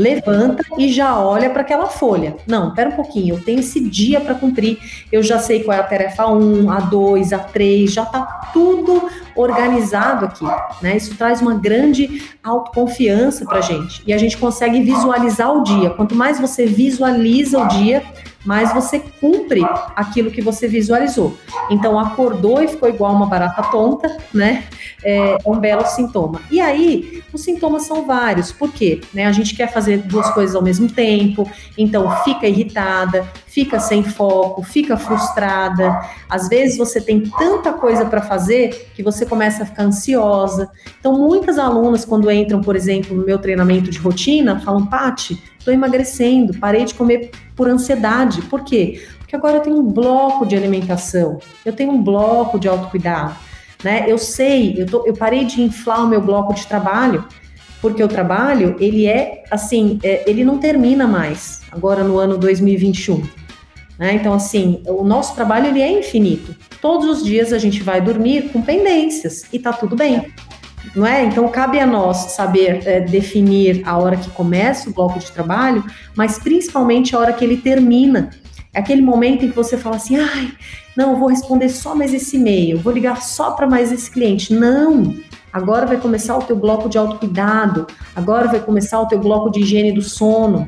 levanta 0.00 0.64
e 0.78 0.88
já 0.88 1.18
olha 1.18 1.50
para 1.50 1.62
aquela 1.62 1.86
folha. 1.86 2.36
Não, 2.46 2.74
pera 2.74 2.90
um 2.90 2.96
pouquinho, 2.96 3.34
eu 3.34 3.40
tenho 3.40 3.60
esse 3.60 3.80
dia 3.80 4.20
para 4.20 4.34
cumprir, 4.34 4.78
eu 5.12 5.22
já 5.22 5.38
sei 5.38 5.62
qual 5.62 5.76
é 5.76 5.80
a 5.80 5.84
tarefa 5.84 6.26
1, 6.26 6.70
a 6.70 6.80
2, 6.80 7.32
a 7.32 7.38
3, 7.38 7.92
já 7.92 8.02
está 8.02 8.22
tudo 8.52 9.08
organizado 9.36 10.26
aqui, 10.26 10.44
né? 10.82 10.96
Isso 10.96 11.14
traz 11.16 11.40
uma 11.40 11.54
grande 11.54 12.22
autoconfiança 12.42 13.44
para 13.44 13.60
gente 13.60 14.02
e 14.06 14.12
a 14.12 14.18
gente 14.18 14.36
consegue 14.36 14.82
visualizar 14.82 15.54
o 15.54 15.62
dia. 15.62 15.90
Quanto 15.90 16.14
mais 16.14 16.40
você 16.40 16.66
visualiza 16.66 17.58
o 17.58 17.68
dia, 17.68 18.02
mais 18.44 18.72
você 18.72 18.98
cumpre 18.98 19.62
aquilo 19.94 20.30
que 20.30 20.40
você 20.40 20.66
visualizou. 20.66 21.36
Então, 21.70 21.98
acordou 21.98 22.62
e 22.62 22.68
ficou 22.68 22.88
igual 22.88 23.14
uma 23.14 23.26
barata 23.26 23.62
tonta, 23.64 24.16
né? 24.32 24.64
É 25.04 25.36
um 25.46 25.58
belo 25.58 25.86
sintoma. 25.86 26.40
E 26.50 26.60
aí, 26.60 27.22
os 27.32 27.42
sintomas 27.42 27.82
são 27.84 28.06
vários. 28.06 28.52
Por 28.52 28.72
quê? 28.72 29.00
Né? 29.12 29.26
A 29.26 29.32
gente 29.32 29.54
quer 29.54 29.72
fazer 29.72 29.98
duas 29.98 30.28
coisas 30.30 30.56
ao 30.56 30.62
mesmo 30.62 30.90
tempo, 30.90 31.48
então 31.76 32.10
fica 32.24 32.46
irritada, 32.46 33.26
fica 33.46 33.78
sem 33.78 34.02
foco, 34.02 34.62
fica 34.62 34.96
frustrada. 34.96 36.00
Às 36.28 36.48
vezes 36.48 36.78
você 36.78 37.00
tem 37.00 37.22
tanta 37.22 37.72
coisa 37.72 38.04
para 38.04 38.22
fazer 38.22 38.90
que 38.94 39.02
você 39.02 39.26
começa 39.26 39.62
a 39.62 39.66
ficar 39.66 39.84
ansiosa. 39.84 40.70
Então, 40.98 41.18
muitas 41.18 41.58
alunas, 41.58 42.04
quando 42.04 42.30
entram, 42.30 42.60
por 42.60 42.76
exemplo, 42.76 43.16
no 43.16 43.24
meu 43.24 43.38
treinamento 43.38 43.90
de 43.90 43.98
rotina, 43.98 44.60
falam: 44.60 44.86
Pati, 44.86 45.42
estou 45.60 45.72
emagrecendo, 45.72 46.58
parei 46.58 46.84
de 46.84 46.94
comer 46.94 47.30
por 47.54 47.68
ansiedade. 47.68 48.42
Por 48.42 48.64
quê? 48.64 49.06
Porque 49.18 49.36
agora 49.36 49.58
eu 49.58 49.60
tenho 49.60 49.78
um 49.78 49.84
bloco 49.84 50.44
de 50.44 50.56
alimentação, 50.56 51.38
eu 51.64 51.72
tenho 51.72 51.92
um 51.92 52.02
bloco 52.02 52.58
de 52.58 52.66
autocuidado. 52.66 53.36
Né? 53.84 54.04
Eu 54.08 54.18
sei, 54.18 54.74
eu, 54.76 54.86
tô, 54.86 55.06
eu 55.06 55.14
parei 55.14 55.44
de 55.44 55.62
inflar 55.62 56.04
o 56.04 56.08
meu 56.08 56.20
bloco 56.20 56.52
de 56.52 56.66
trabalho, 56.66 57.24
porque 57.80 58.02
o 58.02 58.08
trabalho, 58.08 58.76
ele 58.78 59.06
é 59.06 59.44
assim, 59.50 59.98
é, 60.02 60.28
ele 60.28 60.44
não 60.44 60.58
termina 60.58 61.06
mais 61.06 61.62
agora 61.70 62.02
no 62.02 62.18
ano 62.18 62.36
2021. 62.36 63.22
Né? 63.98 64.14
Então, 64.14 64.34
assim, 64.34 64.82
o 64.86 65.04
nosso 65.04 65.34
trabalho 65.34 65.66
ele 65.66 65.80
é 65.80 65.98
infinito. 65.98 66.54
Todos 66.80 67.08
os 67.08 67.24
dias 67.24 67.52
a 67.52 67.58
gente 67.58 67.82
vai 67.82 68.00
dormir 68.00 68.50
com 68.50 68.60
pendências 68.60 69.44
e 69.52 69.58
tá 69.58 69.72
tudo 69.72 69.94
bem. 69.94 70.26
Não 70.94 71.06
é? 71.06 71.24
Então 71.24 71.48
cabe 71.48 71.78
a 71.78 71.86
nós 71.86 72.32
saber 72.32 72.86
é, 72.86 73.00
definir 73.00 73.82
a 73.84 73.96
hora 73.98 74.16
que 74.16 74.30
começa 74.30 74.90
o 74.90 74.92
bloco 74.92 75.18
de 75.18 75.30
trabalho, 75.30 75.84
mas 76.16 76.38
principalmente 76.38 77.14
a 77.14 77.18
hora 77.18 77.32
que 77.32 77.44
ele 77.44 77.56
termina. 77.56 78.30
É 78.72 78.78
aquele 78.78 79.02
momento 79.02 79.44
em 79.44 79.48
que 79.48 79.56
você 79.56 79.76
fala 79.76 79.96
assim, 79.96 80.16
ai, 80.16 80.52
não, 80.96 81.18
vou 81.18 81.28
responder 81.28 81.68
só 81.68 81.94
mais 81.94 82.14
esse 82.14 82.36
e-mail, 82.36 82.78
vou 82.78 82.92
ligar 82.92 83.22
só 83.22 83.52
para 83.52 83.68
mais 83.68 83.90
esse 83.90 84.10
cliente. 84.10 84.52
Não! 84.52 85.14
Agora 85.52 85.86
vai 85.86 85.96
começar 85.96 86.36
o 86.36 86.42
teu 86.42 86.56
bloco 86.56 86.88
de 86.88 86.96
autocuidado, 86.96 87.86
agora 88.14 88.48
vai 88.48 88.60
começar 88.60 89.00
o 89.00 89.06
teu 89.06 89.18
bloco 89.18 89.50
de 89.50 89.60
higiene 89.60 89.92
do 89.92 90.02
sono, 90.02 90.66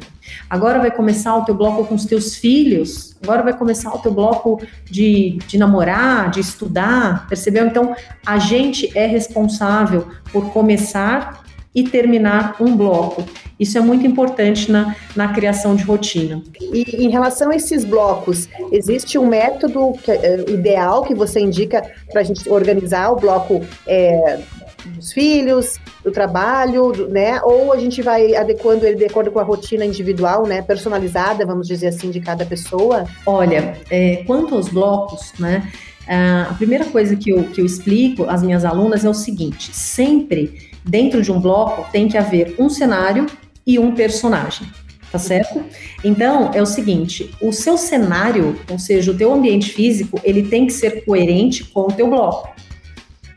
agora 0.51 0.81
vai 0.81 0.91
começar 0.91 1.37
o 1.37 1.45
teu 1.45 1.55
bloco 1.55 1.85
com 1.85 1.95
os 1.95 2.05
teus 2.05 2.35
filhos, 2.35 3.17
agora 3.23 3.43
vai 3.43 3.57
começar 3.57 3.95
o 3.95 3.99
teu 3.99 4.13
bloco 4.13 4.61
de, 4.85 5.39
de 5.47 5.57
namorar, 5.57 6.31
de 6.31 6.41
estudar, 6.41 7.29
percebeu? 7.29 7.67
Então, 7.67 7.95
a 8.27 8.39
gente 8.39 8.91
é 8.99 9.07
responsável 9.07 10.09
por 10.33 10.51
começar 10.53 11.43
e 11.75 11.85
terminar 11.85 12.57
um 12.61 12.77
bloco. 12.77 13.25
Isso 13.59 13.79
é 13.79 13.81
muito 13.81 14.07
importante 14.07 14.71
na, 14.71 14.95
na 15.17 15.29
criação 15.29 15.75
de 15.75 15.85
rotina. 15.85 16.43
E 16.61 17.07
em 17.07 17.11
relação 17.11 17.51
a 17.51 17.57
esses 17.57 17.85
blocos, 17.85 18.49
existe 18.71 19.19
um 19.19 19.27
método 19.27 19.93
que, 20.03 20.11
é, 20.11 20.51
ideal 20.51 21.03
que 21.03 21.15
você 21.15 21.41
indica 21.41 21.83
para 22.11 22.21
a 22.21 22.25
gente 22.25 22.49
organizar 22.51 23.11
o 23.11 23.17
bloco 23.17 23.65
é, 23.87 24.41
dos 24.87 25.13
filhos, 25.13 25.79
do 26.05 26.11
trabalho, 26.11 26.93
do, 26.93 27.09
né? 27.09 27.41
Ou 27.43 27.73
a 27.73 27.79
gente 27.79 28.03
vai 28.03 28.35
adequando 28.35 28.87
ele 28.87 28.97
de 28.97 29.05
acordo 29.05 29.31
com 29.31 29.39
a 29.39 29.43
rotina 29.43 29.85
individual, 29.85 30.47
né? 30.47 30.63
Personalizada, 30.63 31.47
vamos 31.47 31.67
dizer 31.67 31.89
assim, 31.89 32.11
de 32.11 32.21
cada 32.21 32.45
pessoa? 32.45 33.07
Olha, 33.27 33.77
é, 33.91 34.25
quanto 34.27 34.55
aos 34.55 34.69
blocos, 34.69 35.33
né? 35.39 35.71
A 36.07 36.55
primeira 36.55 36.85
coisa 36.85 37.15
que 37.15 37.31
eu, 37.31 37.45
que 37.45 37.61
eu 37.61 37.65
explico 37.65 38.25
às 38.29 38.43
minhas 38.43 38.65
alunas 38.65 39.05
é 39.05 39.09
o 39.09 39.15
seguinte: 39.15 39.75
sempre 39.75 40.71
dentro 40.85 41.23
de 41.23 41.31
um 41.31 41.41
bloco 41.41 41.91
tem 41.93 42.09
que 42.09 42.19
haver 42.19 42.57
um 42.59 42.69
cenário 42.69 43.27
e 43.67 43.79
um 43.79 43.95
personagem. 43.95 44.67
Tá 45.11 45.19
certo? 45.19 45.63
Então, 46.03 46.51
é 46.55 46.63
o 46.63 46.65
seguinte, 46.65 47.31
o 47.39 47.53
seu 47.53 47.77
cenário, 47.77 48.59
ou 48.71 48.79
seja, 48.79 49.11
o 49.11 49.15
teu 49.15 49.31
ambiente 49.31 49.71
físico, 49.71 50.19
ele 50.25 50.49
tem 50.49 50.67
que 50.67 50.73
ser 50.73 51.05
coerente 51.05 51.65
com 51.65 51.83
o 51.83 51.93
teu 51.93 52.09
bloco. 52.09 52.49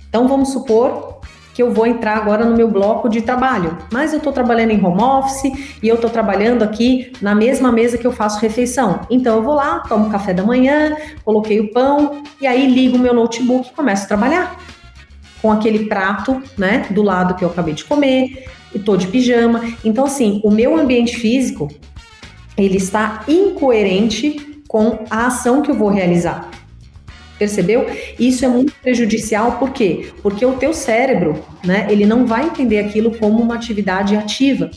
Então, 0.08 0.26
vamos 0.26 0.54
supor 0.54 1.15
que 1.56 1.64
eu 1.64 1.72
vou 1.72 1.88
entrar 1.88 2.18
agora 2.18 2.44
no 2.44 2.54
meu 2.54 2.68
bloco 2.68 3.08
de 3.08 3.22
trabalho, 3.22 3.78
mas 3.90 4.12
eu 4.12 4.18
estou 4.18 4.34
trabalhando 4.34 4.72
em 4.72 4.86
home 4.86 5.02
office 5.02 5.78
e 5.82 5.88
eu 5.88 5.96
estou 5.96 6.10
trabalhando 6.10 6.64
aqui 6.64 7.14
na 7.22 7.34
mesma 7.34 7.72
mesa 7.72 7.98
que 7.98 8.06
eu 8.06 8.12
faço 8.12 8.42
refeição. 8.42 9.00
Então 9.10 9.38
eu 9.38 9.42
vou 9.42 9.54
lá, 9.54 9.80
tomo 9.80 10.10
café 10.10 10.34
da 10.34 10.44
manhã, 10.44 10.98
coloquei 11.24 11.62
o 11.62 11.72
pão 11.72 12.22
e 12.42 12.46
aí 12.46 12.70
ligo 12.70 12.98
o 12.98 13.00
meu 13.00 13.14
notebook 13.14 13.70
e 13.70 13.74
começo 13.74 14.04
a 14.04 14.08
trabalhar 14.08 14.60
com 15.42 15.50
aquele 15.50 15.86
prato, 15.86 16.44
né, 16.58 16.88
do 16.90 17.02
lado 17.02 17.36
que 17.36 17.46
eu 17.46 17.50
acabei 17.50 17.74
de 17.74 17.86
comer 17.86 18.50
e 18.74 18.80
tô 18.80 18.98
de 18.98 19.08
pijama. 19.08 19.64
Então 19.86 20.04
assim, 20.04 20.42
o 20.44 20.52
meu 20.52 20.78
ambiente 20.78 21.16
físico 21.16 21.70
ele 22.58 22.76
está 22.76 23.24
incoerente 23.30 24.62
com 24.68 25.06
a 25.10 25.28
ação 25.28 25.62
que 25.62 25.72
eu 25.72 25.76
vou 25.76 25.88
realizar. 25.88 26.50
Percebeu? 27.38 27.86
Isso 28.18 28.46
é 28.46 28.48
muito 28.48 28.74
prejudicial, 28.82 29.54
por 29.54 29.72
quê? 29.72 30.12
Porque 30.22 30.46
o 30.46 30.54
teu 30.54 30.74
cérebro, 30.74 31.44
né, 31.64 31.86
ele 31.90 32.06
não 32.06 32.26
vai 32.26 32.46
entender 32.46 32.80
aquilo 32.80 33.12
como 33.12 33.42
uma 33.42 33.56
atividade 33.56 34.16
ativa, 34.16 34.72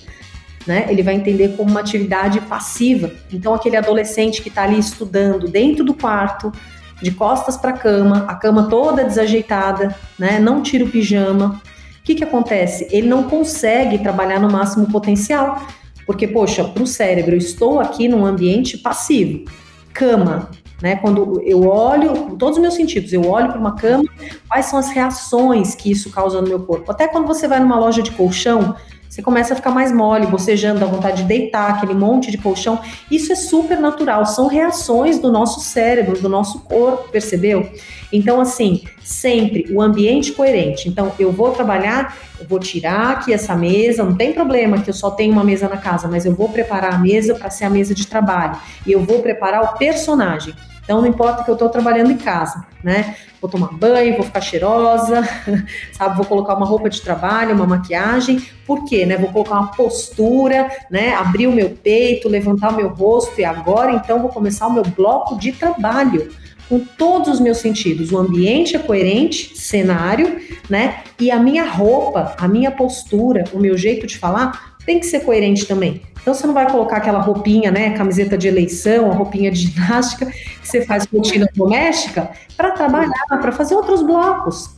né? 0.66 0.87
Ele 0.90 1.03
vai 1.03 1.14
entender 1.14 1.57
como 1.57 1.71
uma 1.71 1.81
atividade 1.81 2.40
passiva. 2.42 3.11
Então, 3.33 3.55
aquele 3.55 3.77
adolescente 3.77 4.42
que 4.42 4.49
está 4.49 4.64
ali 4.64 4.79
estudando 4.79 5.49
dentro 5.49 5.83
do 5.83 5.94
quarto, 5.94 6.53
de 7.01 7.11
costas 7.11 7.57
para 7.57 7.71
a 7.71 7.79
cama, 7.79 8.27
a 8.29 8.35
cama 8.35 8.68
toda 8.68 9.05
desajeitada, 9.05 9.97
né? 10.18 10.38
Não 10.38 10.62
tira 10.62 10.85
o 10.85 10.90
pijama. 10.90 11.62
O 12.01 12.03
que 12.05 12.14
que 12.14 12.25
acontece? 12.25 12.87
Ele 12.90 13.07
não 13.07 13.23
consegue 13.25 13.99
trabalhar 13.99 14.40
no 14.40 14.51
máximo 14.51 14.90
potencial, 14.90 15.66
porque 16.05 16.27
poxa, 16.27 16.64
para 16.64 16.83
o 16.83 16.87
cérebro, 16.87 17.35
eu 17.35 17.38
estou 17.38 17.81
aqui 17.81 18.09
num 18.09 18.27
ambiente 18.27 18.77
passivo. 18.79 19.44
Cama, 19.92 20.51
né? 20.81 20.97
Quando 20.97 21.41
eu 21.43 21.67
olho, 21.67 22.12
com 22.25 22.37
todos 22.37 22.57
os 22.57 22.62
meus 22.62 22.75
sentidos, 22.75 23.12
eu 23.12 23.29
olho 23.29 23.49
para 23.49 23.59
uma 23.59 23.75
cama, 23.75 24.05
quais 24.49 24.67
são 24.67 24.79
as 24.79 24.91
reações 24.91 25.75
que 25.75 25.91
isso 25.91 26.11
causa 26.11 26.41
no 26.41 26.49
meu 26.49 26.61
corpo? 26.61 26.91
Até 26.91 27.09
quando 27.09 27.27
você 27.27 27.49
vai 27.49 27.61
numa 27.61 27.79
loja 27.79 28.03
de 28.03 28.11
colchão, 28.12 28.77
você 29.09 29.23
começa 29.23 29.55
a 29.55 29.57
ficar 29.57 29.71
mais 29.71 29.90
mole, 29.90 30.27
bocejando, 30.27 30.81
dá 30.81 30.87
vontade 30.87 31.23
de 31.23 31.29
deitar, 31.29 31.71
aquele 31.71 31.94
monte 31.94 32.31
de 32.31 32.37
colchão. 32.37 32.81
Isso 33.11 33.33
é 33.33 33.35
super 33.35 33.81
natural, 33.81 34.27
são 34.27 34.47
reações 34.47 35.18
do 35.18 35.33
nosso 35.33 35.61
cérebro, 35.61 36.21
do 36.21 36.29
nosso 36.29 36.61
corpo, 36.61 37.09
percebeu? 37.09 37.68
Então, 38.12 38.40
assim, 38.40 38.85
sempre 39.03 39.66
o 39.73 39.81
ambiente 39.81 40.33
coerente. 40.33 40.88
Então, 40.88 41.12
eu 41.18 41.33
vou 41.33 41.53
trabalhar, 41.53 42.16
eu 42.38 42.47
vou 42.47 42.59
tirar 42.59 43.12
aqui 43.12 43.33
essa 43.33 43.55
mesa, 43.55 44.05
não 44.05 44.14
tem 44.14 44.33
problema 44.33 44.81
que 44.81 44.90
eu 44.90 44.94
só 44.94 45.11
tenho 45.11 45.33
uma 45.33 45.44
mesa 45.44 45.68
na 45.68 45.79
casa, 45.79 46.07
mas 46.07 46.27
eu 46.27 46.35
vou 46.35 46.49
preparar 46.49 46.94
a 46.94 46.99
mesa 46.99 47.35
para 47.35 47.51
ser 47.51 47.64
a 47.64 47.71
mesa 47.71 47.94
de 47.94 48.07
trabalho. 48.07 48.57
E 48.87 48.92
eu 48.92 49.03
vou 49.03 49.21
preparar 49.21 49.62
o 49.62 49.79
personagem. 49.79 50.55
Então, 50.88 51.03
não 51.03 51.07
importa 51.07 51.44
que 51.44 51.51
eu 51.51 51.53
estou 51.53 51.68
trabalhando 51.68 52.11
em 52.11 52.16
casa, 52.16 52.66
né? 52.83 53.14
Vou 53.42 53.51
tomar 53.51 53.74
banho, 53.74 54.16
vou 54.16 54.24
ficar 54.24 54.40
cheirosa, 54.40 55.22
sabe? 55.92 56.16
Vou 56.16 56.24
colocar 56.24 56.55
uma 56.55 56.64
roupa 56.64 56.88
de 56.88 57.03
trabalho, 57.03 57.55
uma 57.55 57.66
maquiagem. 57.66 58.42
Por 58.66 58.87
quê, 58.87 59.05
né? 59.05 59.18
Vou 59.18 59.31
colocar 59.31 59.57
uma 59.57 59.70
postura, 59.72 60.66
né? 60.90 61.12
Abrir 61.12 61.46
o 61.46 61.53
meu 61.53 61.68
peito, 61.68 62.27
levantar 62.27 62.72
o 62.72 62.77
meu 62.77 62.88
rosto 62.88 63.38
e 63.38 63.44
agora, 63.44 63.92
então, 63.92 64.22
vou 64.22 64.31
começar 64.31 64.66
o 64.66 64.72
meu 64.72 64.83
bloco 64.83 65.37
de 65.37 65.53
trabalho 65.53 66.31
com 66.70 66.79
todos 66.79 67.35
os 67.35 67.38
meus 67.38 67.59
sentidos. 67.59 68.11
O 68.11 68.16
ambiente 68.16 68.74
é 68.74 68.79
coerente, 68.79 69.59
cenário, 69.59 70.40
né? 70.70 71.03
E 71.20 71.31
a 71.31 71.38
minha 71.38 71.68
roupa, 71.68 72.35
a 72.38 72.48
minha 72.48 72.70
postura, 72.70 73.44
o 73.53 73.59
meu 73.59 73.77
jeito 73.77 74.07
de 74.07 74.16
falar 74.16 74.79
tem 74.87 74.98
que 74.98 75.05
ser 75.05 75.20
coerente 75.20 75.66
também. 75.66 76.01
Então 76.29 76.35
você 76.35 76.47
não 76.47 76.53
vai 76.53 76.71
colocar 76.71 76.99
aquela 76.99 77.21
roupinha, 77.21 77.71
né, 77.71 77.97
camiseta 77.97 78.37
de 78.37 78.47
eleição, 78.47 79.11
a 79.11 79.14
roupinha 79.14 79.51
de 79.51 79.61
ginástica 79.61 80.27
que 80.27 80.69
você 80.69 80.85
faz 80.85 81.07
rotina 81.07 81.49
doméstica 81.55 82.31
para 82.55 82.73
trabalhar, 82.73 83.25
para 83.29 83.51
fazer 83.51 83.75
outros 83.75 84.03
blocos. 84.03 84.75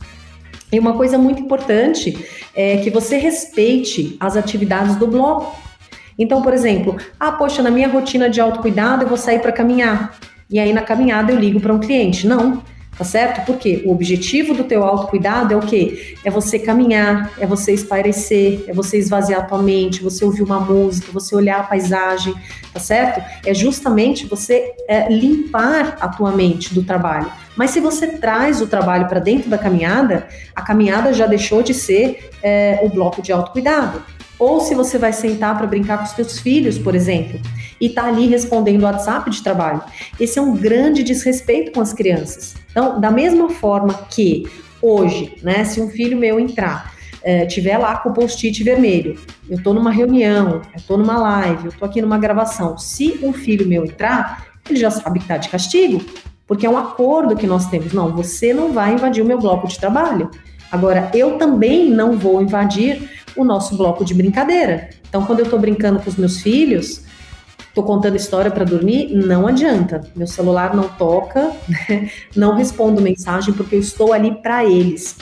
E 0.71 0.79
uma 0.79 0.93
coisa 0.93 1.17
muito 1.17 1.41
importante 1.41 2.25
é 2.55 2.77
que 2.77 2.89
você 2.89 3.17
respeite 3.17 4.15
as 4.17 4.37
atividades 4.37 4.95
do 4.95 5.05
bloco. 5.07 5.53
Então, 6.17 6.41
por 6.41 6.53
exemplo, 6.53 6.95
ah, 7.19 7.33
poxa, 7.33 7.61
na 7.61 7.69
minha 7.69 7.89
rotina 7.89 8.29
de 8.29 8.39
autocuidado 8.39 9.03
eu 9.03 9.09
vou 9.09 9.17
sair 9.17 9.39
para 9.39 9.51
caminhar. 9.51 10.17
E 10.49 10.57
aí 10.57 10.71
na 10.71 10.81
caminhada 10.81 11.33
eu 11.33 11.37
ligo 11.37 11.59
para 11.59 11.73
um 11.73 11.81
cliente. 11.81 12.25
Não, 12.25 12.63
tá 13.01 13.05
certo? 13.05 13.43
Porque 13.47 13.81
o 13.83 13.91
objetivo 13.91 14.53
do 14.53 14.63
teu 14.63 14.83
autocuidado 14.83 15.55
é 15.55 15.57
o 15.57 15.61
quê? 15.61 16.15
É 16.23 16.29
você 16.29 16.59
caminhar, 16.59 17.31
é 17.39 17.47
você 17.47 17.73
espairecer, 17.73 18.63
é 18.67 18.73
você 18.73 18.99
esvaziar 18.99 19.39
a 19.39 19.43
tua 19.43 19.59
mente, 19.59 20.03
você 20.03 20.23
ouvir 20.23 20.43
uma 20.43 20.59
música, 20.59 21.11
você 21.11 21.35
olhar 21.35 21.61
a 21.61 21.63
paisagem, 21.63 22.35
tá 22.71 22.79
certo? 22.79 23.19
É 23.43 23.55
justamente 23.55 24.27
você 24.27 24.75
é, 24.87 25.11
limpar 25.11 25.97
a 25.99 26.09
tua 26.09 26.31
mente 26.31 26.75
do 26.75 26.83
trabalho. 26.83 27.31
Mas 27.55 27.71
se 27.71 27.79
você 27.79 28.05
traz 28.19 28.61
o 28.61 28.67
trabalho 28.67 29.07
para 29.07 29.19
dentro 29.19 29.49
da 29.49 29.57
caminhada, 29.57 30.27
a 30.55 30.61
caminhada 30.61 31.11
já 31.11 31.25
deixou 31.25 31.63
de 31.63 31.73
ser 31.73 32.29
é, 32.43 32.81
o 32.83 32.89
bloco 32.89 33.19
de 33.19 33.31
autocuidado. 33.31 34.03
Ou 34.41 34.59
se 34.59 34.73
você 34.73 34.97
vai 34.97 35.13
sentar 35.13 35.55
para 35.55 35.67
brincar 35.67 35.99
com 35.99 36.03
os 36.03 36.09
seus 36.09 36.39
filhos, 36.39 36.79
por 36.79 36.95
exemplo, 36.95 37.39
e 37.79 37.87
tá 37.89 38.05
ali 38.05 38.27
respondendo 38.27 38.81
WhatsApp 38.81 39.29
de 39.29 39.43
trabalho. 39.43 39.83
Esse 40.19 40.39
é 40.39 40.41
um 40.41 40.55
grande 40.55 41.03
desrespeito 41.03 41.71
com 41.71 41.79
as 41.79 41.93
crianças. 41.93 42.55
Então, 42.71 42.99
da 42.99 43.11
mesma 43.11 43.51
forma 43.51 43.93
que 44.09 44.49
hoje, 44.81 45.35
né, 45.43 45.63
se 45.63 45.79
um 45.79 45.91
filho 45.91 46.17
meu 46.17 46.39
entrar, 46.39 46.91
é, 47.21 47.45
tiver 47.45 47.77
lá 47.77 47.97
com 47.97 48.09
o 48.09 48.13
post-it 48.13 48.63
vermelho, 48.63 49.15
eu 49.47 49.57
estou 49.57 49.75
numa 49.75 49.91
reunião, 49.91 50.63
eu 50.73 50.77
estou 50.77 50.97
numa 50.97 51.19
live, 51.19 51.65
eu 51.65 51.69
estou 51.69 51.87
aqui 51.87 52.01
numa 52.01 52.17
gravação. 52.17 52.79
Se 52.79 53.19
um 53.21 53.31
filho 53.31 53.67
meu 53.67 53.85
entrar, 53.85 54.47
ele 54.67 54.79
já 54.79 54.89
sabe 54.89 55.19
que 55.19 55.25
está 55.25 55.37
de 55.37 55.49
castigo, 55.49 56.03
porque 56.47 56.65
é 56.65 56.69
um 56.69 56.79
acordo 56.79 57.35
que 57.35 57.45
nós 57.45 57.67
temos. 57.67 57.93
Não, 57.93 58.11
você 58.11 58.55
não 58.55 58.73
vai 58.73 58.95
invadir 58.95 59.23
o 59.23 59.27
meu 59.27 59.37
bloco 59.37 59.67
de 59.67 59.79
trabalho. 59.79 60.31
Agora, 60.71 61.11
eu 61.13 61.37
também 61.37 61.91
não 61.91 62.17
vou 62.17 62.41
invadir 62.41 63.20
o 63.35 63.43
nosso 63.43 63.75
bloco 63.77 64.03
de 64.03 64.13
brincadeira. 64.13 64.89
Então, 65.07 65.25
quando 65.25 65.39
eu 65.39 65.45
estou 65.45 65.59
brincando 65.59 65.99
com 65.99 66.09
os 66.09 66.15
meus 66.15 66.41
filhos, 66.41 67.03
estou 67.59 67.83
contando 67.83 68.15
história 68.15 68.51
para 68.51 68.65
dormir, 68.65 69.13
não 69.13 69.47
adianta. 69.47 70.01
Meu 70.15 70.27
celular 70.27 70.75
não 70.75 70.87
toca, 70.87 71.51
né? 71.67 72.09
não 72.35 72.55
respondo 72.55 73.01
mensagem 73.01 73.53
porque 73.53 73.75
eu 73.75 73.79
estou 73.79 74.13
ali 74.13 74.35
para 74.41 74.65
eles. 74.65 75.17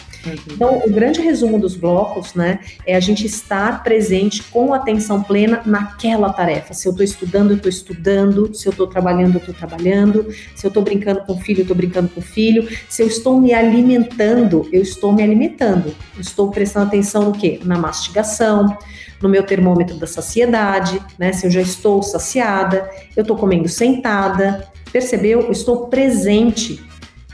Então, 0.52 0.82
o 0.86 0.90
grande 0.90 1.22
resumo 1.22 1.60
dos 1.60 1.76
blocos, 1.76 2.34
né, 2.34 2.60
é 2.86 2.96
a 2.96 3.00
gente 3.00 3.26
estar 3.26 3.84
presente 3.84 4.44
com 4.44 4.74
atenção 4.74 5.24
plena 5.24 5.62
naquela 5.66 6.32
tarefa. 6.32 6.74
Se 6.74 6.88
eu 6.88 6.92
estou 6.92 7.04
estudando, 7.04 7.52
eu 7.52 7.58
estou 7.58 7.70
estudando. 7.70 8.54
Se 8.54 8.68
eu 8.68 8.72
estou 8.72 8.88
trabalhando, 8.88 9.36
eu 9.36 9.40
estou 9.40 9.54
trabalhando. 9.54 10.28
Se 10.56 10.66
eu 10.66 10.70
estou 10.70 10.84
brincando 10.84 11.22
com 11.22 11.34
o 11.34 11.40
filho, 11.40 11.60
eu 11.60 11.64
estou 11.64 11.76
brincando 11.78 12.10
com 12.10 12.20
o 12.20 12.24
filho. 12.24 12.68
Se 12.90 13.02
eu 13.02 13.08
estou 13.08 13.40
me 13.40 13.54
alimentando, 13.54 14.68
eu 14.72 14.82
estou 14.82 15.14
me 15.14 15.24
alimentando. 15.24 15.96
Eu 16.16 16.22
estou 16.22 16.52
prestando 16.52 16.88
atenção 16.88 17.24
no 17.26 17.32
quê? 17.32 17.60
Na 17.64 17.78
mastigação, 17.78 18.78
no 19.22 19.30
meu 19.30 19.44
termômetro 19.44 19.98
da 19.98 20.08
saciedade, 20.08 21.02
né? 21.18 21.32
Se 21.34 21.48
eu 21.48 21.52
já 21.52 21.62
estou 21.62 22.02
saciada, 22.04 22.90
eu 23.16 23.22
estou 23.22 23.38
comendo 23.38 23.68
sentada. 23.68 24.68
Percebeu? 24.92 25.42
Eu 25.42 25.52
estou 25.52 25.88
presente 25.88 26.82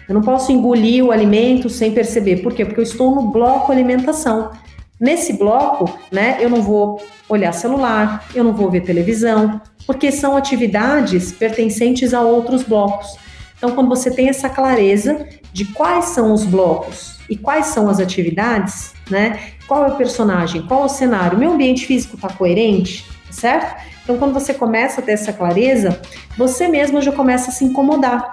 Eu 0.08 0.14
não 0.14 0.22
posso 0.22 0.52
engolir 0.52 1.04
o 1.04 1.12
alimento 1.12 1.70
sem 1.70 1.92
perceber. 1.92 2.38
Por 2.38 2.54
quê? 2.54 2.64
Porque 2.64 2.80
eu 2.80 2.84
estou 2.84 3.14
no 3.16 3.32
bloco 3.32 3.72
alimentação. 3.72 4.52
Nesse 5.00 5.34
bloco, 5.34 5.92
né, 6.12 6.38
eu 6.40 6.50
não 6.50 6.62
vou 6.62 7.02
olhar 7.28 7.52
celular, 7.52 8.26
eu 8.34 8.44
não 8.44 8.54
vou 8.54 8.70
ver 8.70 8.82
televisão, 8.82 9.60
porque 9.86 10.12
são 10.12 10.38
atividades 10.38 11.32
pertencentes 11.32 12.14
a 12.14 12.22
outros 12.22 12.64
blocos. 12.64 13.18
Então, 13.58 13.72
quando 13.72 13.90
você 13.90 14.12
tem 14.12 14.30
essa 14.30 14.48
clareza 14.48 15.28
de 15.52 15.66
quais 15.66 16.06
são 16.06 16.34
os 16.34 16.46
blocos 16.46 17.20
e 17.30 17.36
quais 17.36 17.68
são 17.68 17.90
as 17.90 18.00
atividades, 18.00 18.94
né? 19.10 19.52
Qual 19.68 19.84
é 19.84 19.88
o 19.88 19.96
personagem, 19.96 20.62
qual 20.62 20.84
é 20.84 20.86
o 20.86 20.90
cenário, 20.90 21.38
meu 21.38 21.54
ambiente 21.54 21.86
físico 21.86 22.16
está 22.16 22.30
coerente, 22.30 23.06
certo? 23.32 23.84
Então, 24.04 24.18
quando 24.18 24.34
você 24.34 24.54
começa 24.54 25.02
a 25.02 25.04
ter 25.04 25.14
essa 25.14 25.34
clareza, 25.34 26.00
você 26.38 26.68
mesmo 26.68 27.02
já 27.02 27.12
começa 27.12 27.50
a 27.50 27.54
se 27.54 27.66
incomodar 27.66 28.32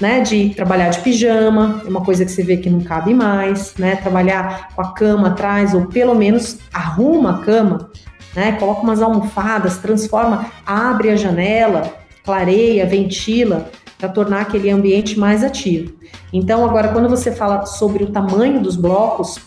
né, 0.00 0.20
de 0.20 0.50
trabalhar 0.50 0.88
de 0.90 1.00
pijama, 1.00 1.82
é 1.84 1.88
uma 1.88 2.00
coisa 2.00 2.24
que 2.24 2.30
você 2.30 2.42
vê 2.42 2.56
que 2.56 2.68
não 2.68 2.80
cabe 2.80 3.14
mais, 3.14 3.74
né, 3.76 3.96
trabalhar 3.96 4.68
com 4.74 4.82
a 4.82 4.92
cama 4.92 5.28
atrás, 5.28 5.74
ou 5.74 5.86
pelo 5.86 6.14
menos 6.14 6.58
arruma 6.72 7.36
a 7.36 7.38
cama, 7.38 7.90
né, 8.34 8.52
coloca 8.52 8.82
umas 8.82 9.00
almofadas, 9.00 9.78
transforma, 9.78 10.46
abre 10.66 11.10
a 11.10 11.16
janela, 11.16 11.94
clareia, 12.24 12.86
ventila, 12.86 13.70
para 13.98 14.08
tornar 14.08 14.42
aquele 14.42 14.70
ambiente 14.70 15.18
mais 15.18 15.44
ativo. 15.44 15.94
Então, 16.32 16.64
agora, 16.64 16.88
quando 16.88 17.08
você 17.08 17.30
fala 17.30 17.64
sobre 17.64 18.02
o 18.02 18.08
tamanho 18.08 18.60
dos 18.60 18.76
blocos, 18.76 19.38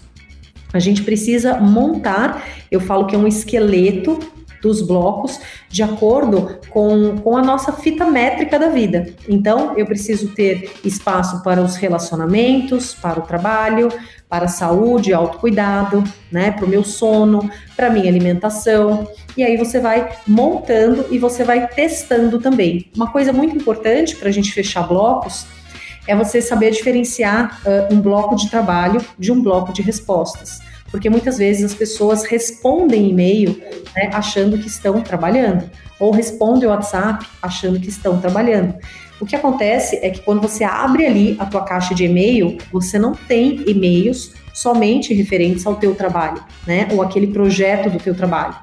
a 0.74 0.80
gente 0.80 1.04
precisa 1.04 1.60
montar, 1.60 2.44
eu 2.72 2.80
falo 2.80 3.06
que 3.06 3.16
é 3.16 3.18
um 3.18 3.28
esqueleto 3.28 4.20
dos 4.68 4.82
blocos 4.82 5.40
de 5.70 5.82
acordo 5.82 6.60
com, 6.70 7.18
com 7.18 7.38
a 7.38 7.42
nossa 7.42 7.72
fita 7.72 8.06
métrica 8.06 8.60
da 8.60 8.70
vida. 8.70 9.08
Então, 9.28 9.78
eu 9.78 9.86
preciso 9.86 10.28
ter 10.30 10.74
espaço 10.84 11.42
para 11.42 11.62
os 11.62 11.78
relacionamentos, 11.78 12.94
para 12.94 13.20
o 13.20 13.24
trabalho, 13.24 13.88
para 14.30 14.46
a 14.46 14.50
saúde, 14.50 15.14
autocuidado, 15.14 16.04
né, 16.30 16.52
para 16.52 16.66
o 16.66 16.68
meu 16.68 16.84
sono, 16.84 17.50
para 17.76 17.88
a 17.88 17.90
minha 17.90 18.10
alimentação. 18.10 19.08
E 19.38 19.44
aí 19.44 19.56
você 19.56 19.80
vai 19.80 20.10
montando 20.28 21.06
e 21.10 21.18
você 21.18 21.44
vai 21.44 21.68
testando 21.68 22.40
também. 22.40 22.92
Uma 22.96 23.10
coisa 23.10 23.32
muito 23.32 23.56
importante 23.56 24.16
para 24.18 24.28
a 24.28 24.32
gente 24.32 24.52
fechar 24.52 24.86
blocos 24.86 25.48
é 26.06 26.16
você 26.16 26.42
saber 26.42 26.72
diferenciar 26.72 27.62
uh, 27.66 27.94
um 27.94 28.02
bloco 28.02 28.36
de 28.36 28.50
trabalho 28.50 29.02
de 29.18 29.32
um 29.32 29.42
bloco 29.42 29.72
de 29.72 29.82
respostas 29.82 30.67
porque 30.92 31.10
muitas 31.10 31.38
vezes 31.38 31.64
as 31.64 31.74
pessoas 31.74 32.24
respondem 32.26 33.10
e-mail 33.10 33.62
né, 33.96 34.10
achando 34.14 34.58
que 34.58 34.68
estão 34.68 35.02
trabalhando, 35.02 35.70
ou 36.00 36.12
respondem 36.12 36.70
WhatsApp 36.70 37.26
achando 37.42 37.80
que 37.80 37.90
estão 37.90 38.20
trabalhando. 38.20 38.76
O 39.20 39.26
que 39.26 39.36
acontece 39.36 39.98
é 40.04 40.10
que 40.10 40.22
quando 40.22 40.42
você 40.42 40.64
abre 40.64 41.06
ali 41.06 41.36
a 41.40 41.46
tua 41.46 41.64
caixa 41.64 41.96
de 41.96 42.06
e-mail, 42.06 42.58
você 42.72 43.00
não 43.00 43.14
tem 43.14 43.64
e-mails 43.68 44.34
somente 44.54 45.14
referentes 45.14 45.66
ao 45.66 45.76
teu 45.76 45.96
trabalho, 45.96 46.44
né, 46.66 46.88
ou 46.92 47.02
aquele 47.02 47.28
projeto 47.28 47.90
do 47.90 48.00
teu 48.00 48.16
trabalho. 48.16 48.56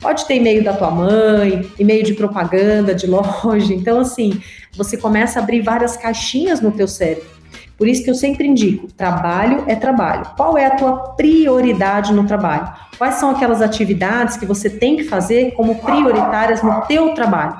Pode 0.00 0.26
ter 0.26 0.34
e-mail 0.34 0.64
da 0.64 0.72
tua 0.72 0.90
mãe, 0.90 1.64
e-mail 1.78 2.02
de 2.02 2.14
propaganda, 2.14 2.94
de 2.94 3.06
loja. 3.08 3.72
Então, 3.72 4.00
assim, 4.00 4.40
você 4.72 4.96
começa 4.96 5.38
a 5.38 5.42
abrir 5.42 5.62
várias 5.62 5.96
caixinhas 5.96 6.60
no 6.60 6.72
teu 6.72 6.88
cérebro. 6.88 7.41
Por 7.76 7.88
isso 7.88 8.04
que 8.04 8.10
eu 8.10 8.14
sempre 8.14 8.46
indico, 8.46 8.86
trabalho 8.92 9.64
é 9.66 9.74
trabalho. 9.74 10.24
Qual 10.36 10.56
é 10.56 10.66
a 10.66 10.76
tua 10.76 10.92
prioridade 11.16 12.12
no 12.12 12.24
trabalho? 12.24 12.72
Quais 12.98 13.16
são 13.16 13.30
aquelas 13.30 13.60
atividades 13.60 14.36
que 14.36 14.46
você 14.46 14.70
tem 14.70 14.96
que 14.96 15.04
fazer 15.04 15.52
como 15.52 15.76
prioritárias 15.76 16.62
no 16.62 16.82
teu 16.82 17.14
trabalho? 17.14 17.56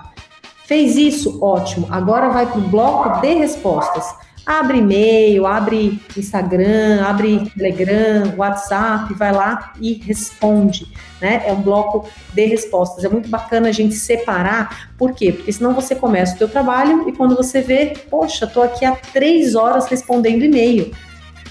Fez 0.64 0.96
isso? 0.96 1.42
Ótimo. 1.42 1.88
Agora 1.90 2.30
vai 2.30 2.46
para 2.46 2.58
o 2.58 2.62
bloco 2.62 3.20
de 3.20 3.34
respostas. 3.34 4.14
Abre 4.44 4.78
e-mail, 4.78 5.46
abre 5.46 6.00
Instagram, 6.16 7.02
abre 7.04 7.48
Telegram, 7.56 8.34
WhatsApp, 8.36 9.14
vai 9.14 9.32
lá 9.32 9.72
e 9.80 9.94
responde, 9.94 10.88
né? 11.20 11.44
É 11.46 11.52
um 11.52 11.62
bloco 11.62 12.08
de 12.34 12.46
respostas. 12.46 13.04
É 13.04 13.08
muito 13.08 13.28
bacana 13.28 13.68
a 13.68 13.72
gente 13.72 13.94
separar, 13.94 14.90
por 14.98 15.12
quê? 15.12 15.32
Porque 15.32 15.52
senão 15.52 15.74
você 15.74 15.94
começa 15.94 16.34
o 16.34 16.38
teu 16.38 16.48
trabalho 16.48 17.08
e 17.08 17.12
quando 17.12 17.36
você 17.36 17.60
vê, 17.60 17.94
poxa, 18.10 18.46
tô 18.46 18.62
aqui 18.62 18.84
há 18.84 18.96
três 19.12 19.54
horas 19.54 19.86
respondendo 19.86 20.42
e-mail. 20.42 20.90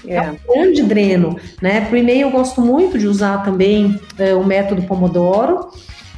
É. 0.06 0.16
é 0.16 0.30
um 0.30 0.36
grande 0.52 0.82
dreno, 0.82 1.38
né? 1.60 1.82
Para 1.82 1.94
o 1.94 1.96
e-mail 1.96 2.22
eu 2.22 2.30
gosto 2.30 2.60
muito 2.60 2.98
de 2.98 3.06
usar 3.06 3.44
também 3.44 3.98
é, 4.18 4.34
o 4.34 4.44
método 4.44 4.82
Pomodoro. 4.82 5.70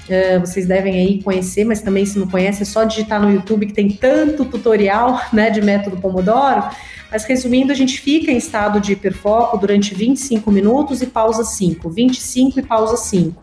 Uh, 0.05 0.39
vocês 0.41 0.67
devem 0.67 0.95
aí 0.99 1.23
conhecer, 1.23 1.65
mas 1.65 1.81
também 1.81 2.05
se 2.05 2.19
não 2.19 2.29
conhece, 2.29 2.63
é 2.63 2.65
só 2.67 2.85
digitar 2.85 3.21
no 3.23 3.33
YouTube 3.33 3.67
que 3.67 3.73
tem 3.73 3.89
tanto 3.89 4.45
tutorial 4.45 5.19
né, 5.33 5.49
de 5.51 5.63
método 5.63 5.97
Pomodoro. 5.97 6.65
Mas 7.11 7.25
resumindo, 7.25 7.73
a 7.73 7.75
gente 7.75 8.01
fica 8.01 8.31
em 8.31 8.37
estado 8.37 8.81
de 8.81 8.93
hiperfoco 8.93 9.57
durante 9.57 9.95
25 9.95 10.51
minutos 10.51 11.01
e 11.01 11.07
pausa 11.07 11.45
5, 11.45 11.89
25 11.89 12.59
e 12.59 12.63
pausa 12.63 12.97
5. 12.97 13.41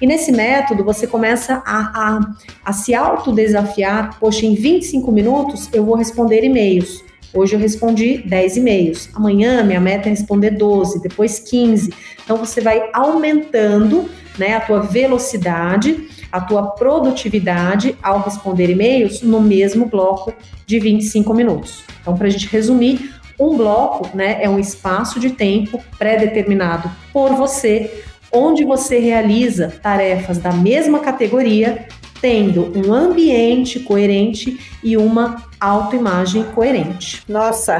E 0.00 0.06
nesse 0.06 0.30
método 0.30 0.84
você 0.84 1.06
começa 1.06 1.62
a, 1.64 2.18
a, 2.18 2.34
a 2.64 2.72
se 2.72 2.94
autodesafiar, 2.94 4.18
poxa, 4.20 4.44
em 4.44 4.54
25 4.54 5.10
minutos 5.10 5.68
eu 5.72 5.84
vou 5.84 5.94
responder 5.94 6.44
e-mails. 6.44 7.02
Hoje 7.32 7.56
eu 7.56 7.58
respondi 7.58 8.18
10 8.18 8.58
e-mails. 8.58 9.08
Amanhã 9.14 9.64
minha 9.64 9.80
meta 9.80 10.08
é 10.08 10.10
responder 10.10 10.50
12, 10.52 11.00
depois 11.00 11.40
15. 11.40 11.92
Então 12.22 12.36
você 12.36 12.60
vai 12.60 12.90
aumentando 12.92 14.08
né, 14.38 14.54
a 14.54 14.60
tua 14.60 14.80
velocidade, 14.80 16.08
a 16.30 16.40
tua 16.40 16.70
produtividade 16.70 17.96
ao 18.02 18.20
responder 18.20 18.70
e-mails 18.70 19.22
no 19.22 19.40
mesmo 19.40 19.86
bloco 19.86 20.32
de 20.66 20.78
25 20.78 21.32
minutos. 21.34 21.84
Então, 22.00 22.16
para 22.16 22.26
a 22.26 22.30
gente 22.30 22.48
resumir, 22.48 23.14
um 23.38 23.56
bloco 23.56 24.16
né, 24.16 24.42
é 24.42 24.48
um 24.48 24.58
espaço 24.58 25.18
de 25.18 25.30
tempo 25.30 25.82
pré-determinado 25.98 26.90
por 27.12 27.34
você, 27.34 28.02
onde 28.32 28.64
você 28.64 28.98
realiza 28.98 29.72
tarefas 29.82 30.38
da 30.38 30.52
mesma 30.52 31.00
categoria 31.00 31.86
tendo 32.24 32.72
um 32.74 32.94
ambiente 32.94 33.78
coerente 33.80 34.58
e 34.82 34.96
uma 34.96 35.44
autoimagem 35.60 36.42
coerente. 36.42 37.22
Nossa, 37.28 37.76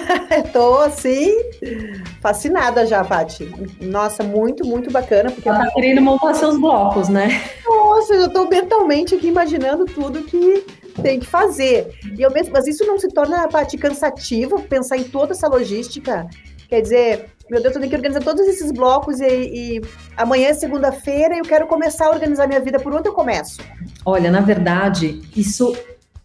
tô 0.50 0.78
assim 0.78 1.30
fascinada 2.22 2.86
já, 2.86 3.04
Paty. 3.04 3.52
Nossa, 3.82 4.22
muito, 4.22 4.66
muito 4.66 4.90
bacana. 4.90 5.30
Porque 5.30 5.46
Ela 5.46 5.66
tá 5.66 5.70
querendo 5.74 6.00
montar 6.00 6.32
seus 6.32 6.58
blocos, 6.58 7.10
né? 7.10 7.42
Nossa, 7.66 8.14
eu 8.14 8.32
tô 8.32 8.46
mentalmente 8.46 9.14
aqui 9.14 9.26
imaginando 9.26 9.84
tudo 9.84 10.22
que 10.22 10.64
tem 11.02 11.20
que 11.20 11.26
fazer. 11.26 11.92
E 12.18 12.22
eu 12.22 12.30
mesmo, 12.30 12.54
mas 12.54 12.66
isso 12.66 12.86
não 12.86 12.98
se 12.98 13.08
torna, 13.08 13.46
Paty, 13.46 13.76
cansativo 13.76 14.62
pensar 14.62 14.96
em 14.96 15.04
toda 15.04 15.34
essa 15.34 15.48
logística? 15.48 16.26
Quer 16.66 16.80
dizer, 16.80 17.26
meu 17.50 17.60
Deus, 17.62 17.74
eu 17.74 17.80
tenho 17.80 17.90
que 17.90 17.96
organizar 17.96 18.22
todos 18.22 18.46
esses 18.46 18.72
blocos 18.72 19.20
e, 19.20 19.26
e 19.26 19.80
amanhã 20.16 20.48
é 20.48 20.54
segunda-feira 20.54 21.34
e 21.34 21.38
eu 21.38 21.44
quero 21.44 21.66
começar 21.66 22.06
a 22.06 22.10
organizar 22.10 22.46
minha 22.46 22.60
vida. 22.60 22.78
Por 22.78 22.94
onde 22.94 23.08
eu 23.08 23.12
começo? 23.12 23.58
Olha, 24.04 24.30
na 24.30 24.40
verdade, 24.40 25.20
isso 25.36 25.76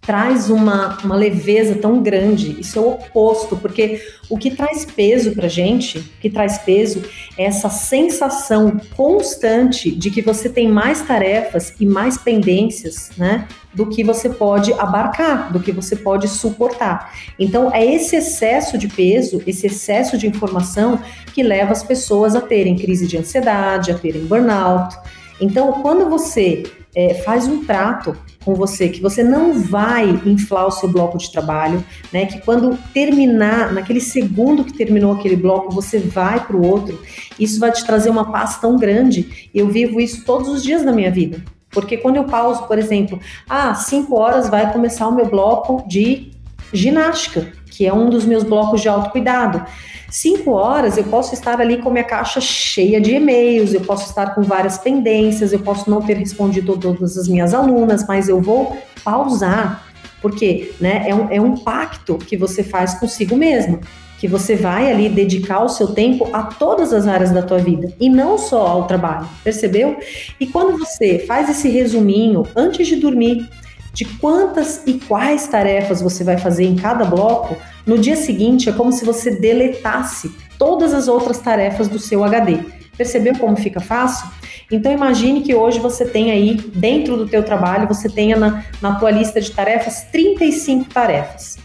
traz 0.08 0.50
uma, 0.50 0.98
uma 1.04 1.16
leveza 1.18 1.76
tão 1.76 2.02
grande. 2.02 2.58
Isso 2.62 2.80
é 2.80 2.82
o 2.82 2.92
oposto, 2.92 3.58
porque 3.58 4.02
o 4.30 4.38
que 4.38 4.52
traz 4.52 4.86
peso 4.86 5.34
para 5.34 5.50
gente, 5.50 5.98
o 5.98 6.22
que 6.22 6.30
traz 6.30 6.58
peso 6.60 7.04
é 7.38 7.44
essa 7.44 7.70
sensação 7.70 8.80
constante 8.96 9.92
de 9.92 10.10
que 10.10 10.22
você 10.22 10.48
tem 10.48 10.70
mais 10.70 11.02
tarefas 11.02 11.74
e 11.78 11.86
mais 11.86 12.18
pendências, 12.18 13.12
né? 13.18 13.46
Do 13.78 13.86
que 13.86 14.04
você 14.04 14.28
pode 14.28 14.74
abarcar, 14.74 15.54
do 15.54 15.60
que 15.60 15.72
você 15.72 15.96
pode 15.96 16.28
suportar. 16.28 17.14
Então, 17.38 17.72
é 17.72 17.86
esse 17.86 18.16
excesso 18.16 18.76
de 18.76 18.88
peso, 18.88 19.44
esse 19.46 19.68
excesso 19.68 20.18
de 20.18 20.26
informação 20.26 21.00
que 21.34 21.44
leva 21.44 21.72
as 21.72 21.84
pessoas 21.84 22.36
a 22.36 22.42
terem 22.42 22.76
crise 22.76 23.06
de 23.06 23.18
ansiedade, 23.18 23.92
a 23.92 23.98
terem 23.98 24.26
burnout. 24.26 24.98
Então, 25.40 25.84
quando 25.84 26.10
você 26.10 26.64
é, 26.96 27.14
faz 27.14 27.48
um 27.48 27.64
trato 27.64 28.18
com 28.44 28.56
você, 28.56 28.90
que 28.90 29.00
você 29.00 29.24
não 29.24 29.62
vai 29.62 30.10
inflar 30.26 30.66
o 30.66 30.72
seu 30.72 30.90
bloco 30.90 31.18
de 31.18 31.32
trabalho, 31.32 31.84
né? 32.12 32.26
Que 32.26 32.42
quando 32.42 32.76
terminar, 32.92 33.72
naquele 33.72 34.02
segundo 34.02 34.64
que 34.64 34.74
terminou 34.74 35.14
aquele 35.14 35.36
bloco, 35.36 35.72
você 35.72 36.00
vai 36.00 36.44
para 36.44 36.58
o 36.58 36.66
outro. 36.66 37.00
Isso 37.40 37.60
vai 37.60 37.72
te 37.72 37.86
trazer 37.86 38.10
uma 38.10 38.32
paz 38.32 38.58
tão 38.58 38.76
grande. 38.78 39.50
Eu 39.54 39.68
vivo 39.68 40.00
isso 40.02 40.26
todos 40.26 40.50
os 40.50 40.64
dias 40.64 40.84
da 40.84 40.92
minha 40.92 41.12
vida. 41.12 41.44
Porque 41.72 41.98
quando 41.98 42.16
eu 42.16 42.24
pauso, 42.24 42.64
por 42.64 42.78
exemplo, 42.78 43.20
ah, 43.50 43.74
cinco 43.76 44.18
horas 44.18 44.50
vai 44.50 44.72
começar 44.72 45.08
o 45.08 45.16
meu 45.16 45.28
bloco 45.28 45.84
de 45.88 46.32
ginástica, 46.74 47.52
que 47.70 47.86
é 47.86 47.94
um 47.94 48.10
dos 48.10 48.26
meus 48.26 48.44
blocos 48.44 48.82
de 48.82 48.90
autocuidado. 48.90 49.66
Cinco 50.10 50.52
horas 50.52 50.98
eu 50.98 51.04
posso 51.04 51.34
estar 51.34 51.60
ali 51.60 51.82
com 51.82 51.90
minha 51.90 52.04
caixa 52.04 52.40
cheia 52.40 53.00
de 53.00 53.16
e-mails, 53.16 53.74
eu 53.74 53.82
posso 53.82 54.08
estar 54.08 54.34
com 54.34 54.42
várias 54.42 54.78
pendências, 54.78 55.52
eu 55.52 55.60
posso 55.60 55.90
não 55.90 56.02
ter 56.02 56.16
respondido 56.16 56.78
todas 56.78 57.18
as 57.18 57.28
minhas 57.28 57.54
alunas, 57.54 58.06
mas 58.08 58.30
eu 58.30 58.42
vou 58.42 58.78
pausar, 59.04 59.86
porque 60.22 60.74
né, 60.80 61.04
é, 61.08 61.14
um, 61.14 61.28
é 61.30 61.42
um 61.42 61.58
pacto 61.58 62.18
que 62.18 62.38
você 62.38 62.64
faz 62.64 62.94
consigo 62.96 63.36
mesmo 63.36 63.82
que 64.18 64.28
você 64.28 64.56
vai 64.56 64.92
ali 64.92 65.10
dedicar 65.10 65.64
o 65.64 65.70
seu 65.70 65.88
tempo 65.88 66.28
a 66.34 66.44
todas 66.44 66.92
as 66.92 67.08
áreas 67.08 67.32
da 67.32 67.42
tua 67.42 67.60
vida 67.60 67.94
e 68.00 68.10
não 68.10 68.38
só 68.38 68.66
ao 68.66 68.88
trabalho, 68.88 69.28
percebeu? 69.44 69.98
E 70.40 70.48
quando 70.48 70.78
você 70.78 71.20
faz 71.20 71.50
esse 71.50 71.70
resuminho 71.70 72.44
antes 72.56 72.88
de 72.88 72.96
dormir, 72.96 73.48
de 73.94 74.06
quantas 74.06 74.84
e 74.86 74.94
quais 74.94 75.48
tarefas 75.48 76.02
você 76.02 76.24
vai 76.24 76.38
fazer 76.38 76.66
em 76.66 76.76
cada 76.76 77.06
bloco, 77.06 77.58
no 77.86 77.98
dia 77.98 78.16
seguinte 78.16 78.70
é 78.70 78.72
como 78.72 78.92
se 78.92 79.06
você 79.06 79.32
deletasse 79.32 80.32
todas 80.58 80.94
as 80.94 81.08
outras 81.08 81.40
tarefas 81.40 81.88
do 81.88 81.98
seu 81.98 82.24
HD. 82.24 82.60
Percebeu 82.96 83.38
como 83.38 83.56
fica 83.56 83.80
fácil? 83.80 84.28
Então 84.72 84.92
imagine 84.92 85.42
que 85.42 85.56
hoje 85.56 85.80
você 85.80 86.06
tem 86.06 86.32
aí, 86.32 86.56
dentro 86.56 87.16
do 87.16 87.28
teu 87.28 87.44
trabalho, 87.44 87.88
você 87.88 88.10
tenha 88.10 88.36
na, 88.36 88.66
na 88.82 88.96
tua 88.96 89.12
lista 89.12 89.40
de 89.40 89.52
tarefas 89.52 90.04
35 90.12 90.86
tarefas. 90.94 91.58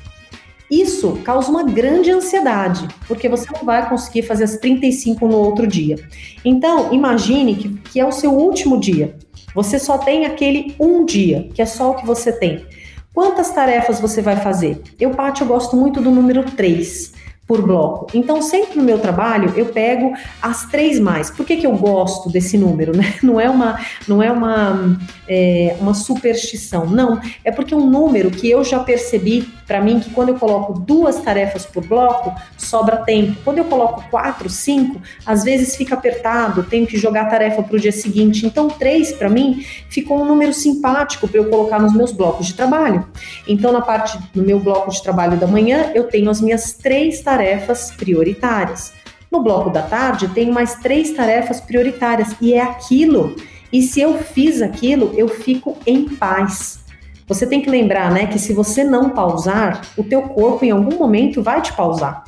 Isso 0.72 1.18
causa 1.22 1.50
uma 1.50 1.64
grande 1.64 2.10
ansiedade, 2.10 2.88
porque 3.06 3.28
você 3.28 3.46
não 3.52 3.62
vai 3.62 3.86
conseguir 3.86 4.22
fazer 4.22 4.44
as 4.44 4.56
35 4.56 5.28
no 5.28 5.36
outro 5.36 5.66
dia. 5.66 5.96
Então, 6.42 6.94
imagine 6.94 7.54
que, 7.54 7.68
que 7.68 8.00
é 8.00 8.06
o 8.06 8.10
seu 8.10 8.32
último 8.32 8.80
dia. 8.80 9.14
Você 9.54 9.78
só 9.78 9.98
tem 9.98 10.24
aquele 10.24 10.74
um 10.80 11.04
dia, 11.04 11.50
que 11.52 11.60
é 11.60 11.66
só 11.66 11.90
o 11.90 11.94
que 11.96 12.06
você 12.06 12.32
tem. 12.32 12.64
Quantas 13.12 13.50
tarefas 13.50 14.00
você 14.00 14.22
vai 14.22 14.36
fazer? 14.36 14.80
Eu, 14.98 15.10
Paty, 15.10 15.42
eu 15.42 15.46
gosto 15.46 15.76
muito 15.76 16.00
do 16.00 16.10
número 16.10 16.42
3 16.42 17.20
por 17.52 17.60
bloco. 17.60 18.06
Então, 18.14 18.40
sempre 18.40 18.78
no 18.78 18.82
meu 18.82 18.98
trabalho, 18.98 19.52
eu 19.54 19.66
pego 19.66 20.14
as 20.40 20.64
três 20.70 20.98
mais. 20.98 21.30
Por 21.30 21.44
que, 21.44 21.58
que 21.58 21.66
eu 21.66 21.76
gosto 21.76 22.30
desse 22.30 22.56
número? 22.56 22.96
Né? 22.96 23.16
Não 23.22 23.38
é 23.38 23.48
uma, 23.48 23.78
não 24.08 24.22
é 24.22 24.32
uma, 24.32 24.98
é, 25.28 25.76
uma 25.78 25.94
superstição, 25.94 26.86
não. 26.86 27.20
É 27.44 27.50
porque 27.50 27.72
é 27.74 27.76
um 27.76 27.88
número 27.88 28.30
que 28.30 28.50
eu 28.50 28.64
já 28.64 28.80
percebi 28.80 29.48
para 29.66 29.80
mim 29.80 30.00
que 30.00 30.10
quando 30.10 30.30
eu 30.30 30.34
coloco 30.34 30.78
duas 30.78 31.20
tarefas 31.20 31.64
por 31.64 31.86
bloco, 31.86 32.34
sobra 32.58 32.98
tempo. 32.98 33.36
Quando 33.44 33.58
eu 33.58 33.64
coloco 33.64 34.04
quatro, 34.10 34.48
cinco, 34.50 35.00
às 35.24 35.44
vezes 35.44 35.76
fica 35.76 35.94
apertado, 35.94 36.62
tenho 36.64 36.86
que 36.86 36.98
jogar 36.98 37.22
a 37.22 37.26
tarefa 37.26 37.62
para 37.62 37.76
o 37.76 37.80
dia 37.80 37.92
seguinte. 37.92 38.44
Então, 38.44 38.68
três, 38.68 39.12
para 39.12 39.28
mim, 39.28 39.64
ficou 39.88 40.20
um 40.20 40.24
número 40.24 40.52
simpático 40.52 41.28
para 41.28 41.38
eu 41.38 41.48
colocar 41.48 41.78
nos 41.78 41.94
meus 41.94 42.12
blocos 42.12 42.46
de 42.46 42.54
trabalho. 42.54 43.06
Então, 43.46 43.72
na 43.72 43.80
parte 43.80 44.18
do 44.34 44.42
meu 44.42 44.58
bloco 44.58 44.90
de 44.90 45.02
trabalho 45.02 45.38
da 45.38 45.46
manhã, 45.46 45.92
eu 45.94 46.04
tenho 46.04 46.30
as 46.30 46.40
minhas 46.40 46.72
três 46.72 47.20
tarefas 47.20 47.41
tarefas 47.42 47.90
prioritárias. 47.90 48.92
No 49.28 49.42
bloco 49.42 49.68
da 49.68 49.82
tarde, 49.82 50.28
tenho 50.28 50.52
mais 50.52 50.76
três 50.76 51.10
tarefas 51.10 51.60
prioritárias 51.60 52.36
e 52.40 52.54
é 52.54 52.62
aquilo. 52.62 53.34
E 53.72 53.82
se 53.82 54.00
eu 54.00 54.18
fiz 54.18 54.62
aquilo, 54.62 55.12
eu 55.16 55.26
fico 55.26 55.76
em 55.84 56.08
paz. 56.08 56.84
Você 57.26 57.44
tem 57.44 57.60
que 57.60 57.68
lembrar, 57.68 58.12
né, 58.12 58.26
que 58.26 58.38
se 58.38 58.52
você 58.52 58.84
não 58.84 59.10
pausar, 59.10 59.80
o 59.96 60.04
teu 60.04 60.22
corpo 60.22 60.64
em 60.64 60.70
algum 60.70 60.96
momento 60.96 61.42
vai 61.42 61.60
te 61.60 61.72
pausar. 61.72 62.22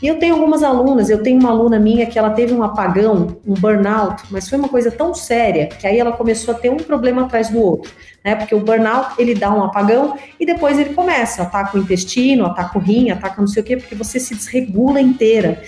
E 0.00 0.06
eu 0.06 0.18
tenho 0.18 0.34
algumas 0.34 0.62
alunas, 0.62 1.10
eu 1.10 1.22
tenho 1.22 1.40
uma 1.40 1.50
aluna 1.50 1.78
minha 1.78 2.06
que 2.06 2.18
ela 2.18 2.30
teve 2.30 2.52
um 2.52 2.62
apagão, 2.62 3.36
um 3.46 3.54
burnout, 3.54 4.22
mas 4.30 4.48
foi 4.48 4.58
uma 4.58 4.68
coisa 4.68 4.90
tão 4.90 5.12
séria 5.12 5.66
que 5.66 5.86
aí 5.86 5.98
ela 5.98 6.12
começou 6.12 6.54
a 6.54 6.58
ter 6.58 6.70
um 6.70 6.76
problema 6.76 7.22
atrás 7.22 7.48
do 7.48 7.60
outro, 7.60 7.92
né? 8.24 8.36
Porque 8.36 8.54
o 8.54 8.60
burnout, 8.60 9.14
ele 9.18 9.34
dá 9.34 9.52
um 9.52 9.62
apagão 9.64 10.16
e 10.38 10.46
depois 10.46 10.78
ele 10.78 10.94
começa, 10.94 11.42
ataca 11.42 11.76
o 11.76 11.80
intestino, 11.80 12.46
ataca 12.46 12.78
o 12.78 12.80
rim, 12.80 13.10
ataca 13.10 13.40
não 13.40 13.48
sei 13.48 13.62
o 13.62 13.66
quê, 13.66 13.76
porque 13.76 13.96
você 13.96 14.20
se 14.20 14.34
desregula 14.34 15.00
inteira. 15.00 15.60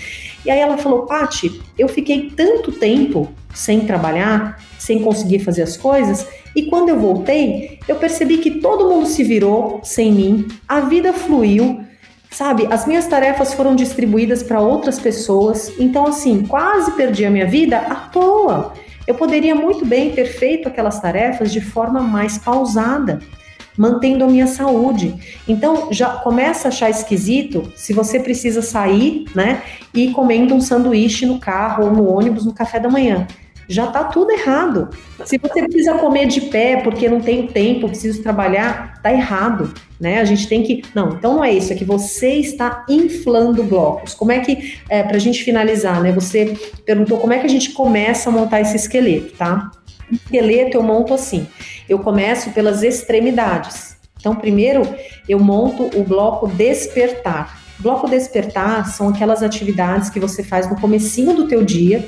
E 0.45 0.51
aí 0.51 0.61
ela 0.61 0.79
falou, 0.79 1.07
Pati, 1.07 1.61
eu 1.77 1.89
fiquei 1.89 2.31
tanto 2.31 2.71
tempo 2.71 3.29
sem 3.53 3.81
trabalhar, 3.81 4.63
sem 4.79 5.03
conseguir 5.03 5.41
fazer 5.41 5.63
as 5.63 5.77
coisas, 5.77 6.27
e 6.55 6.65
quando 6.65 6.89
eu 6.89 6.99
voltei, 6.99 7.79
eu 7.87 7.97
percebi 7.97 8.39
que 8.39 8.61
todo 8.61 8.89
mundo 8.89 9.07
se 9.07 9.23
virou 9.23 9.81
sem 9.83 10.13
mim, 10.13 10.49
a 10.67 10.81
vida 10.81 11.13
fluiu, 11.13 11.81
Sabe, 12.31 12.69
as 12.71 12.87
minhas 12.87 13.07
tarefas 13.07 13.53
foram 13.53 13.75
distribuídas 13.75 14.43
para 14.43 14.61
outras 14.61 15.01
pessoas, 15.01 15.73
então 15.79 16.07
assim, 16.07 16.47
quase 16.47 16.93
perdi 16.93 17.25
a 17.25 17.31
minha 17.31 17.47
vida 17.47 17.79
à 17.79 17.97
toa. 17.97 18.73
Eu 19.07 19.17
poderia 19.17 19.55
muito 19.55 19.85
bem 19.85 20.13
ter 20.13 20.27
feito 20.27 20.69
aquelas 20.69 21.01
tarefas 21.01 21.53
de 21.53 21.61
forma 21.61 22.01
mais 22.01 22.39
pausada, 22.39 23.21
mantendo 23.77 24.25
a 24.25 24.29
minha 24.29 24.47
saúde. 24.47 25.15
Então, 25.49 25.89
já 25.91 26.11
começa 26.19 26.69
a 26.69 26.71
achar 26.71 26.89
esquisito 26.89 27.73
se 27.75 27.93
você 27.93 28.21
precisa 28.21 28.63
sair, 28.63 29.25
né, 29.35 29.63
e 29.93 30.13
comendo 30.13 30.55
um 30.55 30.61
sanduíche 30.61 31.27
no 31.27 31.41
carro 31.41 31.87
ou 31.87 31.93
no 31.93 32.09
ônibus 32.09 32.45
no 32.45 32.55
café 32.55 32.79
da 32.79 32.89
manhã 32.89 33.27
já 33.73 33.87
está 33.87 34.05
tudo 34.05 34.33
errado. 34.33 34.89
Se 35.25 35.39
você 35.39 35.63
precisa 35.63 35.95
comer 35.95 36.27
de 36.27 36.41
pé 36.43 36.83
porque 36.83 37.09
não 37.09 37.21
tem 37.21 37.47
tempo, 37.47 37.89
preciso 37.89 38.21
trabalhar, 38.23 38.95
está 38.97 39.13
errado, 39.13 39.73
né? 39.99 40.21
A 40.21 40.25
gente 40.25 40.49
tem 40.49 40.63
que. 40.63 40.83
Não, 40.93 41.11
então 41.11 41.35
não 41.35 41.45
é 41.45 41.53
isso, 41.53 41.73
é 41.73 41.77
que 41.77 41.85
você 41.85 42.33
está 42.35 42.85
inflando 42.89 43.63
blocos. 43.63 44.13
Como 44.13 44.33
é 44.33 44.41
que, 44.41 44.79
é, 44.89 45.05
para 45.05 45.17
a 45.17 45.21
gente 45.21 45.45
finalizar, 45.45 46.03
né? 46.03 46.11
Você 46.13 46.59
perguntou 46.85 47.19
como 47.19 47.33
é 47.33 47.39
que 47.39 47.47
a 47.47 47.51
gente 47.51 47.71
começa 47.71 48.29
a 48.29 48.33
montar 48.33 48.61
esse 48.61 48.75
esqueleto, 48.75 49.37
tá? 49.37 49.71
Esqueleto 50.11 50.77
eu 50.77 50.83
monto 50.83 51.15
assim. 51.15 51.47
Eu 51.89 52.01
começo 52.01 52.51
pelas 52.51 52.83
extremidades. 52.83 53.97
Então, 54.19 54.35
primeiro 54.35 54.83
eu 55.29 55.39
monto 55.39 55.89
o 55.97 56.03
bloco 56.03 56.49
despertar. 56.49 57.61
Bloco 57.79 58.11
despertar 58.11 58.87
são 58.89 59.09
aquelas 59.09 59.43
atividades 59.43 60.11
que 60.11 60.21
você 60.21 60.43
faz 60.43 60.69
no 60.69 60.79
comecinho 60.79 61.35
do 61.35 61.47
teu 61.47 61.65
dia 61.65 62.07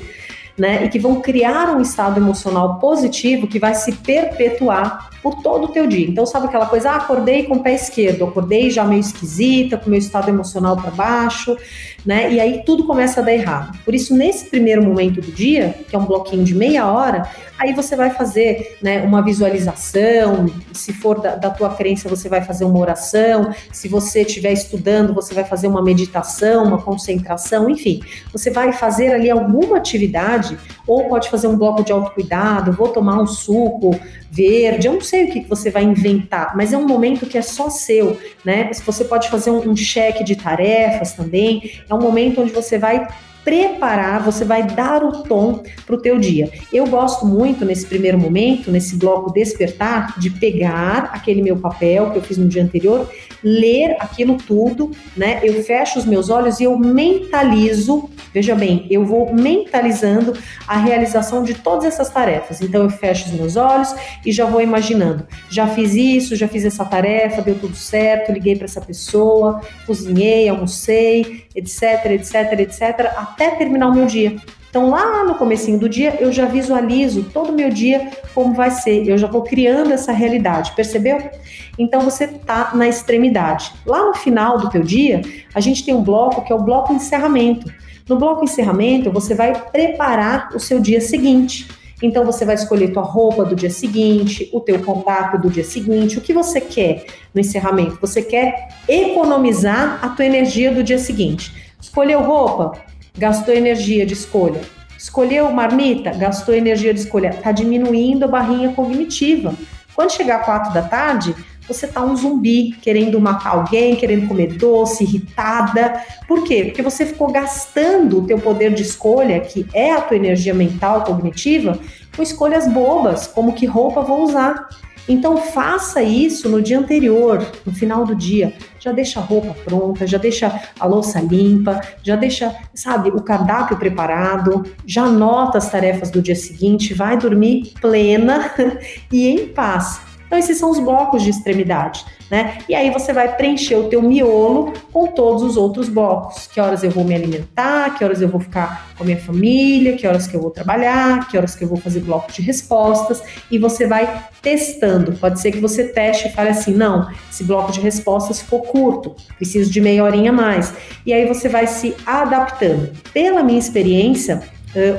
né? 0.57 0.83
E 0.83 0.89
que 0.89 0.99
vão 0.99 1.21
criar 1.21 1.75
um 1.75 1.81
estado 1.81 2.19
emocional 2.19 2.79
positivo 2.79 3.47
que 3.47 3.59
vai 3.59 3.73
se 3.73 3.91
perpetuar 3.93 5.09
por 5.23 5.41
todo 5.41 5.63
o 5.63 5.67
teu 5.69 5.87
dia. 5.87 6.05
Então, 6.05 6.25
sabe 6.25 6.47
aquela 6.47 6.65
coisa, 6.65 6.91
ah, 6.91 6.97
acordei 6.97 7.43
com 7.43 7.55
o 7.55 7.63
pé 7.63 7.73
esquerdo, 7.73 8.25
acordei 8.25 8.69
já 8.69 8.83
meio 8.83 8.99
esquisita, 8.99 9.77
com 9.77 9.89
meu 9.89 9.97
estado 9.97 10.27
emocional 10.27 10.75
para 10.75 10.91
baixo, 10.91 11.57
né? 12.05 12.33
E 12.33 12.41
aí 12.41 12.63
tudo 12.65 12.83
começa 12.83 13.21
a 13.21 13.23
dar 13.23 13.33
errado. 13.33 13.79
Por 13.85 13.95
isso, 13.95 14.13
nesse 14.13 14.45
primeiro 14.49 14.83
momento 14.83 15.21
do 15.21 15.31
dia, 15.31 15.73
que 15.87 15.95
é 15.95 15.99
um 15.99 16.05
bloquinho 16.05 16.43
de 16.43 16.53
meia 16.53 16.85
hora, 16.85 17.29
aí 17.57 17.73
você 17.73 17.95
vai 17.95 18.09
fazer 18.09 18.77
né, 18.81 19.01
uma 19.03 19.21
visualização, 19.21 20.47
se 20.73 20.91
for 20.91 21.21
da, 21.21 21.35
da 21.35 21.49
tua 21.49 21.69
crença, 21.69 22.09
você 22.09 22.27
vai 22.27 22.41
fazer 22.41 22.65
uma 22.65 22.77
oração, 22.77 23.53
se 23.71 23.87
você 23.87 24.23
estiver 24.23 24.51
estudando, 24.51 25.13
você 25.13 25.33
vai 25.33 25.45
fazer 25.45 25.67
uma 25.67 25.81
meditação, 25.81 26.65
uma 26.65 26.81
concentração, 26.81 27.69
enfim, 27.69 28.01
você 28.31 28.51
vai 28.51 28.73
fazer 28.73 29.13
ali 29.13 29.29
alguma 29.29 29.77
atividade, 29.77 30.57
ou 30.85 31.07
pode 31.07 31.29
fazer 31.29 31.47
um 31.47 31.57
bloco 31.57 31.83
de 31.83 31.93
autocuidado, 31.93 32.73
vou 32.73 32.89
tomar 32.89 33.21
um 33.21 33.27
suco 33.27 33.97
verde, 34.29 34.87
eu 34.87 34.93
não 34.93 35.01
sei 35.01 35.12
o 35.21 35.31
que 35.31 35.41
você 35.41 35.69
vai 35.69 35.83
inventar, 35.83 36.55
mas 36.55 36.73
é 36.73 36.77
um 36.77 36.87
momento 36.87 37.25
que 37.25 37.37
é 37.37 37.41
só 37.41 37.69
seu, 37.69 38.19
né? 38.43 38.71
Você 38.85 39.05
pode 39.05 39.29
fazer 39.29 39.51
um, 39.51 39.69
um 39.71 39.75
cheque 39.75 40.23
de 40.23 40.35
tarefas 40.35 41.13
também, 41.13 41.71
é 41.89 41.93
um 41.93 42.01
momento 42.01 42.41
onde 42.41 42.51
você 42.51 42.77
vai 42.77 43.07
preparar, 43.43 44.23
você 44.23 44.45
vai 44.45 44.63
dar 44.63 45.03
o 45.03 45.23
tom 45.23 45.63
para 45.85 45.95
o 45.95 46.01
teu 46.01 46.17
dia. 46.17 46.49
Eu 46.71 46.87
gosto 46.87 47.25
muito 47.25 47.65
nesse 47.65 47.85
primeiro 47.85 48.17
momento, 48.17 48.71
nesse 48.71 48.95
bloco 48.95 49.33
despertar, 49.33 50.17
de 50.19 50.29
pegar 50.29 51.09
aquele 51.13 51.41
meu 51.41 51.57
papel 51.57 52.11
que 52.11 52.17
eu 52.17 52.21
fiz 52.21 52.37
no 52.37 52.47
dia 52.47 52.63
anterior, 52.63 53.09
ler 53.43 53.97
aquilo 53.99 54.37
tudo, 54.37 54.91
né? 55.15 55.39
Eu 55.43 55.63
fecho 55.63 55.99
os 55.99 56.05
meus 56.05 56.29
olhos 56.29 56.59
e 56.59 56.63
eu 56.63 56.77
mentalizo, 56.77 58.09
veja 58.33 58.55
bem, 58.55 58.87
eu 58.89 59.03
vou 59.05 59.33
mentalizando 59.33 60.33
a 60.67 60.77
realização 60.77 61.43
de 61.43 61.53
todas 61.53 61.85
essas 61.85 62.09
tarefas. 62.09 62.61
Então 62.61 62.83
eu 62.83 62.89
fecho 62.89 63.25
os 63.25 63.31
meus 63.31 63.55
olhos 63.55 63.93
e 64.25 64.31
já 64.31 64.45
vou 64.45 64.61
imaginando, 64.61 65.27
já 65.49 65.67
fiz 65.67 65.93
isso, 65.93 66.35
já 66.35 66.47
fiz 66.47 66.63
essa 66.63 66.85
tarefa, 66.85 67.41
deu 67.41 67.55
tudo 67.55 67.75
certo, 67.75 68.31
liguei 68.31 68.55
para 68.55 68.65
essa 68.65 68.81
pessoa, 68.81 69.61
cozinhei, 69.85 70.47
almocei, 70.47 71.43
etc, 71.55 72.05
etc, 72.11 72.59
etc, 72.59 72.81
até 73.15 73.51
terminar 73.51 73.89
o 73.89 73.93
meu 73.93 74.05
dia. 74.05 74.35
Então, 74.69 74.89
lá 74.89 75.23
no 75.23 75.35
comecinho 75.35 75.77
do 75.77 75.87
dia, 75.87 76.17
eu 76.19 76.31
já 76.31 76.45
visualizo 76.45 77.25
todo 77.31 77.51
o 77.51 77.55
meu 77.55 77.69
dia 77.69 78.09
como 78.33 78.55
vai 78.55 78.71
ser. 78.71 79.07
Eu 79.07 79.19
já 79.19 79.27
vou 79.27 79.43
criando 79.43 79.93
essa 79.93 80.11
realidade, 80.11 80.71
percebeu? 80.75 81.29
Então, 81.77 82.01
você 82.01 82.23
está 82.23 82.71
na 82.73 82.87
extremidade. 82.87 83.71
Lá 83.85 84.03
no 84.03 84.15
final 84.15 84.57
do 84.57 84.71
teu 84.71 84.81
dia, 84.81 85.21
a 85.53 85.59
gente 85.59 85.85
tem 85.85 85.93
um 85.93 86.01
bloco 86.01 86.41
que 86.41 86.51
é 86.51 86.55
o 86.55 86.63
bloco 86.63 86.91
encerramento. 86.91 87.71
No 88.09 88.17
bloco 88.17 88.43
encerramento, 88.43 89.11
você 89.11 89.35
vai 89.35 89.53
preparar 89.53 90.49
o 90.55 90.59
seu 90.59 90.79
dia 90.79 90.99
seguinte. 90.99 91.67
Então 92.03 92.23
você 92.23 92.45
vai 92.45 92.53
escolher 92.53 92.89
tua 92.91 93.01
roupa 93.01 93.43
do 93.43 93.55
dia 93.55 93.71
seguinte, 93.71 94.49
o 94.53 94.59
teu 94.59 94.83
contato 94.83 95.41
do 95.41 95.49
dia 95.49 95.63
seguinte, 95.63 96.17
o 96.17 96.21
que 96.21 96.33
você 96.33 96.61
quer 96.61 97.05
no 97.33 97.41
encerramento? 97.41 97.97
Você 97.99 98.21
quer 98.21 98.67
economizar 98.87 99.99
a 100.03 100.09
tua 100.09 100.25
energia 100.25 100.71
do 100.71 100.83
dia 100.83 100.99
seguinte. 100.99 101.73
Escolheu 101.81 102.21
roupa? 102.21 102.73
gastou 103.17 103.53
energia 103.53 104.05
de 104.05 104.13
escolha. 104.13 104.61
Escolheu 104.97 105.51
marmita, 105.51 106.11
gastou 106.11 106.55
energia 106.55 106.93
de 106.93 107.01
escolha. 107.01 107.29
Está 107.29 107.51
diminuindo 107.51 108.25
a 108.25 108.27
barrinha 108.27 108.71
cognitiva. 108.73 109.53
Quando 109.95 110.11
chegar 110.11 110.39
às 110.39 110.45
quatro 110.45 110.73
da 110.73 110.81
tarde, 110.81 111.35
você 111.67 111.87
tá 111.87 112.03
um 112.03 112.15
zumbi, 112.15 112.75
querendo 112.81 113.19
matar 113.19 113.51
alguém, 113.51 113.95
querendo 113.95 114.27
comer 114.27 114.53
doce, 114.53 115.03
irritada. 115.03 116.01
Por 116.27 116.43
quê? 116.43 116.65
Porque 116.65 116.81
você 116.81 117.05
ficou 117.05 117.31
gastando 117.31 118.19
o 118.19 118.27
teu 118.27 118.37
poder 118.39 118.73
de 118.73 118.81
escolha, 118.81 119.39
que 119.39 119.65
é 119.73 119.91
a 119.91 120.01
tua 120.01 120.17
energia 120.17 120.53
mental 120.53 121.03
cognitiva, 121.03 121.79
com 122.15 122.21
escolhas 122.21 122.67
bobas, 122.67 123.27
como 123.27 123.53
que 123.53 123.65
roupa 123.65 124.01
vou 124.01 124.23
usar. 124.23 124.67
Então 125.07 125.37
faça 125.37 126.01
isso 126.01 126.47
no 126.47 126.61
dia 126.61 126.79
anterior, 126.79 127.45
no 127.65 127.73
final 127.73 128.05
do 128.05 128.15
dia. 128.15 128.53
Já 128.79 128.91
deixa 128.91 129.19
a 129.19 129.23
roupa 129.23 129.53
pronta, 129.65 130.07
já 130.07 130.17
deixa 130.17 130.61
a 130.79 130.85
louça 130.85 131.19
limpa, 131.19 131.81
já 132.01 132.15
deixa, 132.15 132.55
sabe, 132.73 133.09
o 133.09 133.21
cardápio 133.21 133.77
preparado, 133.77 134.63
já 134.85 135.03
anota 135.03 135.57
as 135.57 135.69
tarefas 135.69 136.09
do 136.09 136.21
dia 136.21 136.35
seguinte, 136.35 136.93
vai 136.93 137.17
dormir 137.17 137.73
plena 137.81 138.51
e 139.11 139.27
em 139.27 139.47
paz. 139.47 140.12
Então 140.33 140.39
esses 140.39 140.57
são 140.57 140.71
os 140.71 140.79
blocos 140.79 141.21
de 141.21 141.29
extremidade, 141.29 142.03
né? 142.31 142.57
E 142.67 142.73
aí 142.73 142.89
você 142.89 143.13
vai 143.13 143.37
preencher 143.37 143.75
o 143.75 143.83
teu 143.83 144.01
miolo 144.01 144.73
com 144.91 145.05
todos 145.05 145.43
os 145.43 145.57
outros 145.57 145.87
blocos. 145.87 146.47
Que 146.47 146.59
horas 146.59 146.83
eu 146.83 146.89
vou 146.89 147.03
me 147.03 147.13
alimentar, 147.13 147.95
que 147.95 148.03
horas 148.03 148.19
eu 148.19 148.27
vou 148.27 148.39
ficar 148.39 148.95
com 148.97 149.03
a 149.03 149.05
minha 149.05 149.19
família, 149.19 149.95
que 149.95 150.07
horas 150.07 150.25
que 150.25 150.35
eu 150.35 150.41
vou 150.41 150.49
trabalhar, 150.49 151.27
que 151.27 151.37
horas 151.37 151.53
que 151.53 151.63
eu 151.63 151.67
vou 151.67 151.77
fazer 151.77 151.99
bloco 151.99 152.31
de 152.31 152.41
respostas 152.41 153.21
e 153.51 153.59
você 153.59 153.85
vai 153.85 154.25
testando. 154.41 155.11
Pode 155.11 155.39
ser 155.39 155.51
que 155.51 155.59
você 155.59 155.83
teste 155.83 156.29
e 156.29 156.31
fale 156.31 156.49
assim: 156.49 156.73
"Não, 156.73 157.07
esse 157.31 157.43
bloco 157.43 157.71
de 157.71 157.79
respostas 157.79 158.41
ficou 158.41 158.63
curto, 158.63 159.15
preciso 159.35 159.71
de 159.71 159.79
meia 159.79 160.03
horinha 160.03 160.31
a 160.31 160.33
mais". 160.33 160.73
E 161.05 161.13
aí 161.13 161.27
você 161.27 161.47
vai 161.47 161.67
se 161.67 161.95
adaptando. 162.07 162.89
Pela 163.13 163.43
minha 163.43 163.59
experiência, 163.59 164.41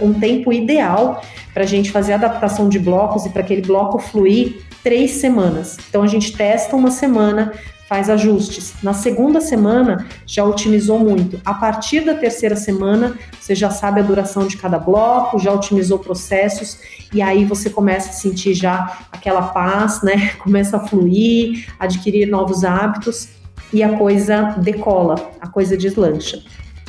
um 0.00 0.14
tempo 0.14 0.52
ideal 0.52 1.20
para 1.52 1.64
a 1.64 1.66
gente 1.66 1.90
fazer 1.90 2.12
adaptação 2.12 2.68
de 2.68 2.78
blocos 2.78 3.26
e 3.26 3.30
para 3.30 3.40
aquele 3.40 3.62
bloco 3.62 3.98
fluir 3.98 4.62
três 4.84 5.12
semanas. 5.12 5.78
Então 5.88 6.02
a 6.02 6.06
gente 6.06 6.36
testa 6.36 6.76
uma 6.76 6.90
semana, 6.90 7.54
faz 7.88 8.10
ajustes. 8.10 8.74
Na 8.82 8.92
segunda 8.92 9.40
semana 9.40 10.06
já 10.26 10.44
otimizou 10.44 10.98
muito. 10.98 11.40
A 11.44 11.54
partir 11.54 12.02
da 12.02 12.14
terceira 12.14 12.54
semana 12.54 13.18
você 13.40 13.54
já 13.54 13.70
sabe 13.70 14.00
a 14.00 14.02
duração 14.02 14.46
de 14.46 14.58
cada 14.58 14.78
bloco, 14.78 15.38
já 15.38 15.52
otimizou 15.52 15.98
processos 15.98 16.78
e 17.12 17.22
aí 17.22 17.44
você 17.44 17.70
começa 17.70 18.10
a 18.10 18.12
sentir 18.12 18.52
já 18.54 19.06
aquela 19.10 19.42
paz, 19.42 20.02
né? 20.02 20.32
Começa 20.38 20.76
a 20.76 20.80
fluir, 20.80 21.66
adquirir 21.80 22.28
novos 22.28 22.62
hábitos 22.62 23.28
e 23.72 23.82
a 23.82 23.96
coisa 23.96 24.54
decola, 24.58 25.32
a 25.40 25.48
coisa 25.48 25.76
deslancha. 25.76 26.42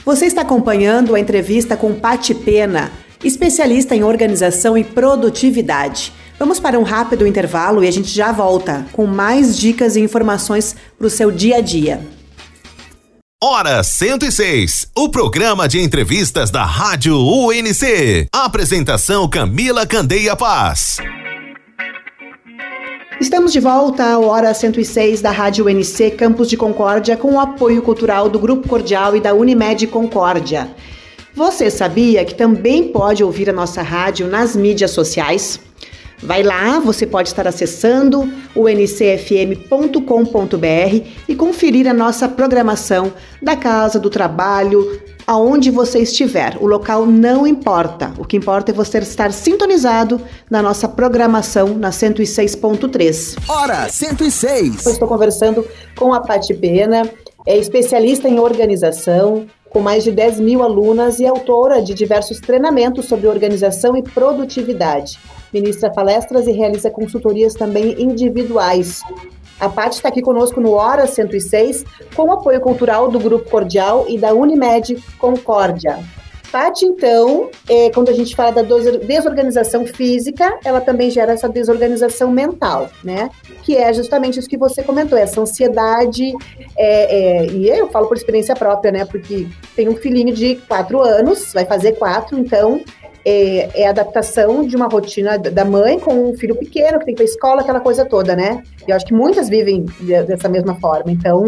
Você 0.04 0.26
está 0.26 0.42
acompanhando 0.42 1.16
a 1.16 1.20
entrevista 1.20 1.76
com 1.76 1.94
Pati 1.96 2.36
Pena, 2.36 2.92
especialista 3.24 3.96
em 3.96 4.04
organização 4.04 4.78
e 4.78 4.84
produtividade. 4.84 6.14
Vamos 6.38 6.60
para 6.60 6.78
um 6.78 6.84
rápido 6.84 7.26
intervalo 7.26 7.84
e 7.84 7.88
a 7.88 7.92
gente 7.92 8.10
já 8.10 8.32
volta 8.32 8.86
com 8.92 9.06
mais 9.06 9.58
dicas 9.58 9.96
e 9.96 10.02
informações 10.02 10.76
para 10.98 11.08
o 11.08 11.10
seu 11.10 11.32
dia 11.32 11.58
a 11.58 11.62
dia. 11.62 12.06
Hora 13.42 13.84
106, 13.84 14.88
o 14.98 15.08
programa 15.10 15.68
de 15.68 15.80
entrevistas 15.80 16.50
da 16.50 16.66
Rádio 16.66 17.16
UNC. 17.18 18.28
Apresentação 18.34 19.30
Camila 19.30 19.86
Candeia 19.86 20.36
Paz. 20.36 20.98
Estamos 23.20 23.54
de 23.54 23.62
volta 23.62 24.04
à 24.04 24.20
Hora 24.20 24.54
106 24.54 25.22
da 25.22 25.32
Rádio 25.32 25.68
UNC 25.68 26.12
Campus 26.12 26.50
de 26.50 26.58
Concórdia 26.58 27.16
com 27.16 27.36
o 27.36 27.40
apoio 27.40 27.82
cultural 27.82 28.28
do 28.30 28.40
Grupo 28.40 28.68
Cordial 28.68 29.16
e 29.16 29.22
da 29.22 29.34
Unimed 29.34 29.88
Concórdia. 29.88 30.70
Você 31.34 31.70
sabia 31.70 32.26
que 32.26 32.36
também 32.36 32.90
pode 32.90 33.24
ouvir 33.24 33.50
a 33.50 33.54
nossa 33.54 33.82
rádio 33.82 34.28
nas 34.28 34.56
mídias 34.56 34.92
sociais? 34.92 35.60
Vai 36.22 36.44
lá, 36.44 36.80
você 36.80 37.06
pode 37.06 37.30
estar 37.30 37.48
acessando 37.48 38.32
o 38.56 38.68
ncfm.com.br 38.68 39.98
e 41.28 41.36
conferir 41.36 41.88
a 41.88 41.94
nossa 41.94 42.28
programação 42.28 43.14
da 43.42 43.56
casa, 43.56 44.00
do 44.00 44.10
trabalho, 44.10 45.00
aonde 45.28 45.72
você 45.72 46.00
estiver. 46.00 46.58
O 46.60 46.68
local 46.68 47.06
não 47.06 47.46
importa. 47.46 48.14
O 48.18 48.26
que 48.26 48.38
importa 48.38 48.72
é 48.72 48.74
você 48.74 49.00
estar 49.00 49.32
sintonizado 49.32 50.22
na 50.50 50.62
nossa 50.62 50.88
programação 50.88 51.78
na 51.78 51.90
106.3. 51.90 53.38
Hora 53.48 53.90
106. 53.90 54.86
Eu 54.86 54.92
estou 54.92 55.08
conversando 55.08 55.68
com 55.96 56.14
a 56.14 56.22
Pati 56.22 56.54
Pena, 56.54 57.10
é 57.46 57.58
especialista 57.58 58.28
em 58.28 58.40
organização, 58.40 59.46
com 59.76 59.82
mais 59.82 60.06
de 60.06 60.12
10 60.14 60.40
mil 60.40 60.64
alunas 60.64 61.20
e 61.20 61.28
autora 61.28 61.82
de 61.82 61.94
diversos 61.94 62.40
treinamentos 62.40 63.08
sobre 63.08 63.28
organização 63.28 63.98
e 63.98 64.02
produtividade. 64.02 65.20
Ministra 65.54 65.92
palestras 65.92 66.48
e 66.48 66.54
realiza 66.54 66.90
consultorias 66.90 67.54
também 67.54 68.02
individuais. 68.02 69.02
A 69.60 69.68
Paty 69.68 69.98
está 69.98 70.08
aqui 70.08 70.22
conosco 70.22 70.62
no 70.62 70.72
Hora 70.72 71.06
106, 71.06 71.84
com 72.16 72.32
apoio 72.32 72.62
cultural 72.62 73.10
do 73.12 73.20
Grupo 73.20 73.50
Cordial 73.50 74.06
e 74.08 74.18
da 74.18 74.34
Unimed 74.34 74.96
Concórdia. 75.20 76.00
Paty, 76.56 76.86
então, 76.86 77.52
é, 77.70 77.90
quando 77.90 78.08
a 78.08 78.14
gente 78.14 78.34
fala 78.34 78.50
da 78.50 78.62
desorganização 78.62 79.86
física, 79.86 80.58
ela 80.64 80.80
também 80.80 81.10
gera 81.10 81.34
essa 81.34 81.50
desorganização 81.50 82.32
mental, 82.32 82.90
né? 83.04 83.30
Que 83.62 83.76
é 83.76 83.92
justamente 83.92 84.40
isso 84.40 84.48
que 84.48 84.58
você 84.58 84.82
comentou, 84.82 85.18
essa 85.18 85.42
ansiedade. 85.42 86.32
É, 86.78 87.44
é, 87.44 87.46
e 87.48 87.68
eu 87.68 87.90
falo 87.90 88.08
por 88.08 88.16
experiência 88.16 88.56
própria, 88.56 88.90
né? 88.90 89.04
Porque 89.04 89.50
tem 89.76 89.90
um 89.90 89.98
filhinho 89.98 90.34
de 90.34 90.56
quatro 90.66 91.02
anos, 91.02 91.52
vai 91.52 91.66
fazer 91.66 91.98
quatro, 91.98 92.40
então 92.40 92.82
é, 93.26 93.82
é, 93.82 93.88
a 93.88 93.90
adaptação 93.90 94.66
de 94.66 94.76
uma 94.76 94.88
rotina 94.88 95.38
da 95.40 95.66
mãe 95.66 96.00
com 96.00 96.30
um 96.30 96.38
filho 96.38 96.56
pequeno 96.56 97.00
que 97.00 97.06
tem 97.06 97.16
que 97.16 97.24
ir 97.24 97.26
para 97.26 97.26
escola, 97.26 97.62
aquela 97.62 97.80
coisa 97.80 98.06
toda, 98.06 98.36
né? 98.36 98.62
E 98.88 98.92
eu 98.92 98.96
acho 98.96 99.06
que 99.06 99.14
muitas 99.14 99.50
vivem 99.50 99.86
dessa 100.28 100.48
mesma 100.48 100.76
forma. 100.76 101.12
Então, 101.12 101.44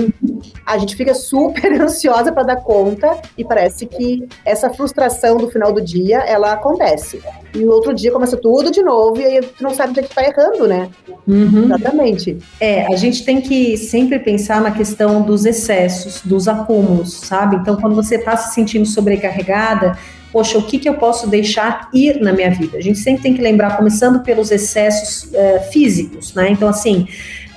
a 0.66 0.78
gente 0.80 0.96
fica 0.96 1.14
super 1.14 1.72
ansiosa 1.80 2.32
para 2.32 2.44
dar 2.44 2.56
conta 2.58 3.16
e 3.38 3.46
parece 3.46 3.86
que 3.86 4.28
essa 4.44 4.72
frustração 4.72 5.38
do 5.38 5.50
final 5.50 5.72
do 5.72 5.80
dia, 5.80 6.18
ela 6.20 6.54
acontece. 6.54 7.22
E 7.54 7.64
o 7.64 7.70
outro 7.70 7.94
dia 7.94 8.12
começa 8.12 8.36
tudo 8.36 8.72
de 8.72 8.82
novo 8.82 9.22
e 9.22 9.26
aí 9.26 9.42
tu 9.42 9.64
não 9.64 9.74
sabe 9.74 9.92
onde 9.92 10.00
é 10.00 10.04
que 10.04 10.16
tá 10.16 10.24
errando, 10.24 10.68
né? 10.68 10.90
Uhum. 11.28 11.66
Exatamente. 11.66 12.38
É, 12.60 12.88
a 12.88 12.96
gente 12.96 13.24
tem 13.24 13.40
que 13.40 13.78
sempre 13.78 14.18
pensar 14.18 14.62
na 14.62 14.72
questão 14.72 15.22
dos 15.22 15.46
excessos, 15.46 16.22
dos 16.24 16.48
acúmulos, 16.48 17.14
sabe? 17.14 17.58
Então, 17.58 17.76
quando 17.76 17.96
você 17.96 18.16
está 18.16 18.36
se 18.36 18.56
sentindo 18.56 18.86
sobrecarregada, 18.86 19.98
poxa, 20.32 20.58
o 20.58 20.64
que, 20.64 20.80
que 20.80 20.88
eu 20.88 20.96
posso 20.96 21.28
deixar 21.28 21.90
ir 21.94 22.20
na 22.20 22.34
minha 22.34 22.52
vida? 22.52 22.78
A 22.78 22.82
gente 22.82 23.00
sempre 23.00 23.24
tem 23.24 23.34
que 23.34 23.42
lembrar, 23.42 23.78
começando 23.78 24.22
pelos 24.24 24.52
excessos 24.52 25.32
uh, 25.32 25.72
físicos, 25.72 26.34
né? 26.34 26.50
Então, 26.50 26.68
assim, 26.68 27.08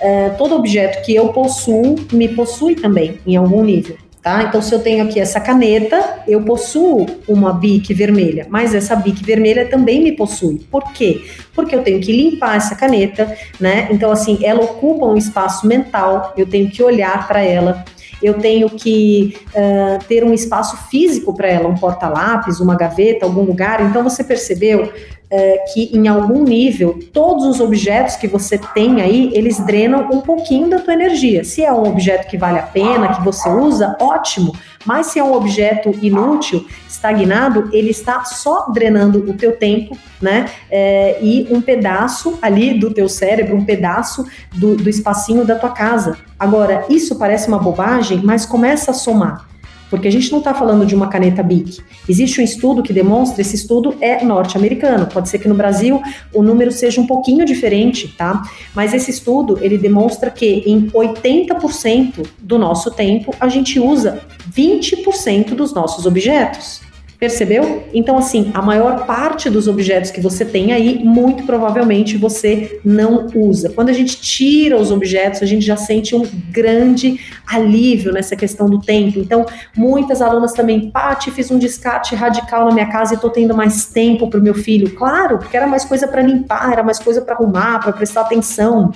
uh, 0.01 0.37
todo 0.37 0.55
objeto 0.55 1.05
que 1.05 1.15
eu 1.15 1.29
possuo 1.29 1.97
me 2.13 2.29
possui 2.29 2.75
também, 2.75 3.19
em 3.27 3.37
algum 3.37 3.63
nível. 3.63 3.97
Tá? 4.23 4.43
Então, 4.43 4.61
se 4.61 4.75
eu 4.75 4.81
tenho 4.81 5.03
aqui 5.03 5.19
essa 5.19 5.41
caneta, 5.41 6.23
eu 6.29 6.43
possuo 6.43 7.07
uma 7.27 7.55
bique 7.55 7.95
vermelha, 7.95 8.47
mas 8.51 8.75
essa 8.75 8.95
bique 8.95 9.25
vermelha 9.25 9.67
também 9.67 10.03
me 10.03 10.13
possui. 10.13 10.59
Por 10.71 10.93
quê? 10.93 11.23
Porque 11.55 11.75
eu 11.75 11.83
tenho 11.83 11.99
que 12.01 12.13
limpar 12.13 12.59
essa 12.59 12.75
caneta, 12.75 13.35
né? 13.59 13.89
Então, 13.91 14.13
assim, 14.13 14.39
ela 14.43 14.63
ocupa 14.63 15.07
um 15.07 15.17
espaço 15.17 15.67
mental, 15.67 16.35
eu 16.37 16.45
tenho 16.45 16.69
que 16.69 16.83
olhar 16.83 17.27
para 17.27 17.41
ela, 17.41 17.83
eu 18.23 18.35
tenho 18.35 18.69
que 18.71 19.37
uh, 19.49 20.05
ter 20.07 20.25
um 20.25 20.33
espaço 20.33 20.77
físico 20.89 21.35
para 21.35 21.49
ela, 21.49 21.69
um 21.69 21.75
porta-lápis, 21.75 22.61
uma 22.61 22.77
gaveta, 22.77 23.25
algum 23.25 23.43
lugar. 23.43 23.81
Então 23.83 24.03
você 24.03 24.23
percebeu 24.23 24.93
uh, 25.31 25.73
que 25.73 25.91
em 25.97 26.09
algum 26.09 26.43
nível 26.43 26.99
todos 27.13 27.47
os 27.47 27.61
objetos 27.61 28.17
que 28.17 28.27
você 28.27 28.59
tem 28.59 29.01
aí, 29.01 29.31
eles 29.35 29.59
drenam 29.61 30.09
um 30.13 30.21
pouquinho 30.21 30.69
da 30.69 30.79
tua 30.79 30.95
energia. 30.95 31.45
Se 31.45 31.65
é 31.65 31.73
um 31.73 31.89
objeto 31.89 32.29
que 32.29 32.37
vale 32.37 32.59
a 32.59 32.63
pena, 32.63 33.15
que 33.15 33.25
você 33.25 33.49
usa, 33.49 33.97
ótimo. 34.01 34.53
Mas 34.85 35.09
se 35.09 35.19
é 35.19 35.25
um 35.25 35.35
objeto 35.35 35.95
inútil, 36.01 36.67
estagnado, 36.89 37.69
ele 37.73 37.91
está 37.91 38.25
só 38.25 38.71
drenando 38.73 39.31
o 39.31 39.35
teu 39.35 39.53
tempo, 39.53 39.97
né? 40.21 40.49
É, 40.71 41.19
e 41.23 41.47
um 41.51 41.61
pedaço 41.61 42.39
ali 42.41 42.79
do 42.79 42.93
teu 42.93 43.09
cérebro, 43.09 43.57
um 43.57 43.65
pedaço 43.65 44.27
do, 44.55 44.77
do 44.77 44.89
espacinho 44.89 45.45
da 45.45 45.57
tua 45.57 45.71
casa. 45.71 46.17
Agora, 46.39 46.87
isso 46.89 47.17
parece 47.19 47.49
uma 47.49 47.59
bobagem, 47.59 48.23
mas 48.25 48.47
começa 48.47 48.91
a 48.91 48.95
somar. 48.95 49.50
Porque 49.91 50.09
a 50.09 50.13
gente 50.13 50.31
não 50.31 50.39
está 50.39 50.55
falando 50.55 50.87
de 50.87 50.95
uma 50.95 51.09
caneta 51.09 51.43
BIC. 51.43 51.81
Existe 52.09 52.41
um 52.41 52.45
estudo 52.45 52.83
que 52.83 52.93
demonstra, 52.93 53.43
esse 53.43 53.57
estudo 53.57 53.97
é 54.01 54.25
norte-americano. 54.25 55.07
Pode 55.07 55.29
ser 55.29 55.39
que 55.39 55.49
no 55.49 55.55
Brasil 55.55 56.01
o 56.33 56.43
número 56.43 56.71
seja 56.71 57.01
um 57.01 57.07
pouquinho 57.07 57.45
diferente, 57.45 58.09
tá? 58.17 58.43
Mas 58.75 58.95
esse 58.95 59.11
estudo, 59.11 59.59
ele 59.61 59.77
demonstra 59.77 60.31
que 60.31 60.63
em 60.67 60.89
80% 60.89 62.27
do 62.39 62.59
nosso 62.59 62.91
tempo 62.93 63.35
a 63.41 63.49
gente 63.49 63.81
usa 63.81 64.21
20% 64.51 65.55
dos 65.55 65.75
nossos 65.75 66.07
objetos. 66.07 66.81
Percebeu? 67.21 67.85
Então, 67.93 68.17
assim, 68.17 68.51
a 68.55 68.63
maior 68.63 69.05
parte 69.05 69.51
dos 69.51 69.69
objetos 69.69 70.11
que 70.11 70.23
você 70.23 70.43
tem 70.43 70.73
aí, 70.73 71.05
muito 71.05 71.45
provavelmente 71.45 72.17
você 72.17 72.81
não 72.83 73.27
usa. 73.35 73.69
Quando 73.69 73.91
a 73.91 73.93
gente 73.93 74.19
tira 74.23 74.79
os 74.79 74.91
objetos, 74.91 75.43
a 75.43 75.47
gente 75.47 75.65
já 75.67 75.77
sente 75.77 76.17
um 76.17 76.27
grande 76.51 77.21
alívio 77.47 78.11
nessa 78.11 78.35
questão 78.35 78.71
do 78.71 78.81
tempo. 78.81 79.19
Então, 79.19 79.45
muitas 79.77 80.23
alunas 80.23 80.55
também, 80.55 80.91
Pati, 80.91 81.31
fiz 81.31 81.51
um 81.51 81.59
descarte 81.59 82.15
radical 82.15 82.65
na 82.65 82.73
minha 82.73 82.91
casa 82.91 83.13
e 83.13 83.17
estou 83.17 83.29
tendo 83.29 83.55
mais 83.55 83.85
tempo 83.85 84.27
para 84.31 84.41
o 84.41 84.43
meu 84.43 84.55
filho. 84.55 84.91
Claro, 84.95 85.37
porque 85.37 85.59
era 85.59 85.67
mais 85.67 85.85
coisa 85.85 86.09
para 86.09 86.23
limpar, 86.23 86.73
era 86.73 86.83
mais 86.83 86.99
coisa 86.99 87.21
para 87.21 87.35
arrumar, 87.35 87.81
para 87.81 87.93
prestar 87.93 88.23
atenção. 88.23 88.95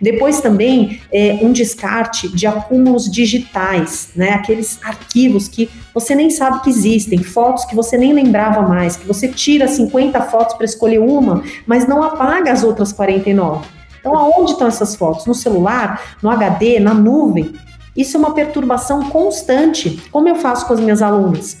Depois 0.00 0.40
também 0.40 1.00
é, 1.12 1.38
um 1.42 1.52
descarte 1.52 2.28
de 2.28 2.46
acúmulos 2.46 3.10
digitais, 3.10 4.10
né? 4.14 4.30
Aqueles 4.30 4.78
arquivos 4.82 5.48
que 5.48 5.70
você 5.94 6.14
nem 6.14 6.30
sabe 6.30 6.60
que 6.62 6.70
existem, 6.70 7.22
fotos 7.22 7.64
que 7.64 7.74
você 7.74 7.96
nem 7.96 8.12
lembrava 8.12 8.62
mais, 8.62 8.96
que 8.96 9.06
você 9.06 9.28
tira 9.28 9.66
50 9.66 10.20
fotos 10.22 10.54
para 10.54 10.64
escolher 10.64 10.98
uma, 10.98 11.42
mas 11.66 11.86
não 11.86 12.02
apaga 12.02 12.52
as 12.52 12.62
outras 12.62 12.92
49. 12.92 13.66
Então, 14.00 14.16
aonde 14.16 14.52
estão 14.52 14.68
essas 14.68 14.94
fotos? 14.94 15.26
No 15.26 15.34
celular, 15.34 16.16
no 16.22 16.30
HD, 16.30 16.78
na 16.78 16.94
nuvem? 16.94 17.54
Isso 17.96 18.16
é 18.16 18.20
uma 18.20 18.34
perturbação 18.34 19.08
constante. 19.08 20.02
Como 20.12 20.28
eu 20.28 20.36
faço 20.36 20.66
com 20.66 20.74
as 20.74 20.80
minhas 20.80 21.02
alunas? 21.02 21.56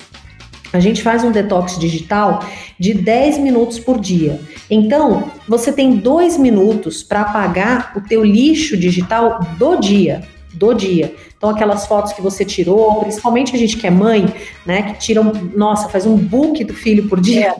A 0.72 0.80
gente 0.80 1.02
faz 1.02 1.24
um 1.24 1.30
detox 1.30 1.78
digital 1.78 2.44
de 2.78 2.94
10 2.94 3.38
minutos 3.38 3.78
por 3.78 4.00
dia. 4.00 4.40
Então, 4.70 5.30
você 5.48 5.72
tem 5.72 5.96
dois 5.96 6.36
minutos 6.36 7.02
para 7.02 7.22
apagar 7.22 7.92
o 7.96 8.00
teu 8.00 8.24
lixo 8.24 8.76
digital 8.76 9.40
do 9.58 9.76
dia, 9.76 10.22
do 10.56 10.74
dia. 10.74 11.14
Então, 11.36 11.50
aquelas 11.50 11.86
fotos 11.86 12.12
que 12.12 12.22
você 12.22 12.44
tirou, 12.44 13.00
principalmente 13.00 13.54
a 13.54 13.58
gente 13.58 13.76
que 13.76 13.86
é 13.86 13.90
mãe, 13.90 14.26
né, 14.64 14.82
que 14.82 14.98
tira, 14.98 15.20
um, 15.20 15.32
nossa, 15.54 15.88
faz 15.88 16.06
um 16.06 16.16
book 16.16 16.64
do 16.64 16.72
filho 16.72 17.08
por 17.08 17.20
dia. 17.20 17.54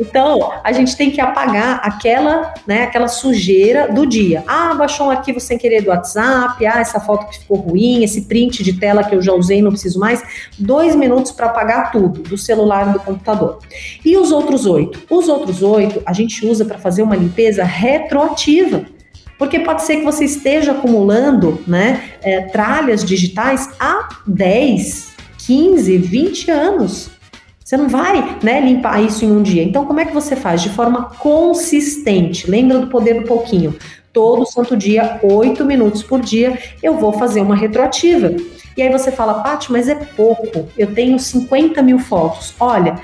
Então, 0.00 0.50
a 0.64 0.72
gente 0.72 0.96
tem 0.96 1.10
que 1.10 1.20
apagar 1.20 1.80
aquela, 1.84 2.54
né, 2.66 2.84
aquela 2.84 3.06
sujeira 3.08 3.92
do 3.92 4.06
dia. 4.06 4.42
Ah, 4.46 4.74
baixou 4.74 5.06
um 5.06 5.10
arquivo 5.10 5.38
sem 5.38 5.58
querer 5.58 5.82
do 5.82 5.90
WhatsApp, 5.90 6.64
ah, 6.66 6.80
essa 6.80 6.98
foto 6.98 7.28
que 7.28 7.38
ficou 7.38 7.58
ruim, 7.58 8.02
esse 8.02 8.22
print 8.22 8.64
de 8.64 8.72
tela 8.72 9.04
que 9.04 9.14
eu 9.14 9.20
já 9.20 9.32
usei, 9.32 9.60
não 9.60 9.70
preciso 9.70 10.00
mais. 10.00 10.22
Dois 10.58 10.96
minutos 10.96 11.30
para 11.30 11.46
apagar 11.46 11.92
tudo, 11.92 12.22
do 12.22 12.38
celular 12.38 12.88
e 12.88 12.92
do 12.94 13.00
computador. 13.00 13.58
E 14.04 14.16
os 14.16 14.32
outros 14.32 14.64
oito? 14.64 14.98
Os 15.10 15.28
outros 15.28 15.62
oito 15.62 16.02
a 16.06 16.12
gente 16.12 16.44
usa 16.46 16.64
para 16.64 16.78
fazer 16.78 17.02
uma 17.02 17.14
limpeza 17.14 17.62
retroativa. 17.62 18.86
Porque 19.40 19.60
pode 19.60 19.84
ser 19.84 19.96
que 19.96 20.04
você 20.04 20.26
esteja 20.26 20.72
acumulando 20.72 21.64
né, 21.66 22.10
é, 22.22 22.42
tralhas 22.42 23.02
digitais 23.02 23.70
há 23.80 24.20
10, 24.26 25.14
15, 25.38 25.96
20 25.96 26.50
anos. 26.50 27.10
Você 27.64 27.74
não 27.74 27.88
vai 27.88 28.36
né, 28.42 28.60
limpar 28.60 29.02
isso 29.02 29.24
em 29.24 29.32
um 29.32 29.42
dia. 29.42 29.62
Então, 29.62 29.86
como 29.86 29.98
é 29.98 30.04
que 30.04 30.12
você 30.12 30.36
faz? 30.36 30.60
De 30.60 30.68
forma 30.68 31.04
consistente. 31.18 32.50
Lembra 32.50 32.80
do 32.80 32.88
poder 32.88 33.14
do 33.14 33.26
pouquinho. 33.26 33.74
Todo 34.12 34.44
santo 34.44 34.76
dia, 34.76 35.18
8 35.22 35.64
minutos 35.64 36.02
por 36.02 36.20
dia, 36.20 36.58
eu 36.82 36.98
vou 36.98 37.14
fazer 37.14 37.40
uma 37.40 37.56
retroativa. 37.56 38.34
E 38.76 38.82
aí 38.82 38.92
você 38.92 39.10
fala, 39.10 39.42
Paty, 39.42 39.72
mas 39.72 39.88
é 39.88 39.94
pouco. 39.94 40.68
Eu 40.76 40.94
tenho 40.94 41.18
50 41.18 41.80
mil 41.80 41.98
fotos. 41.98 42.54
Olha, 42.60 43.00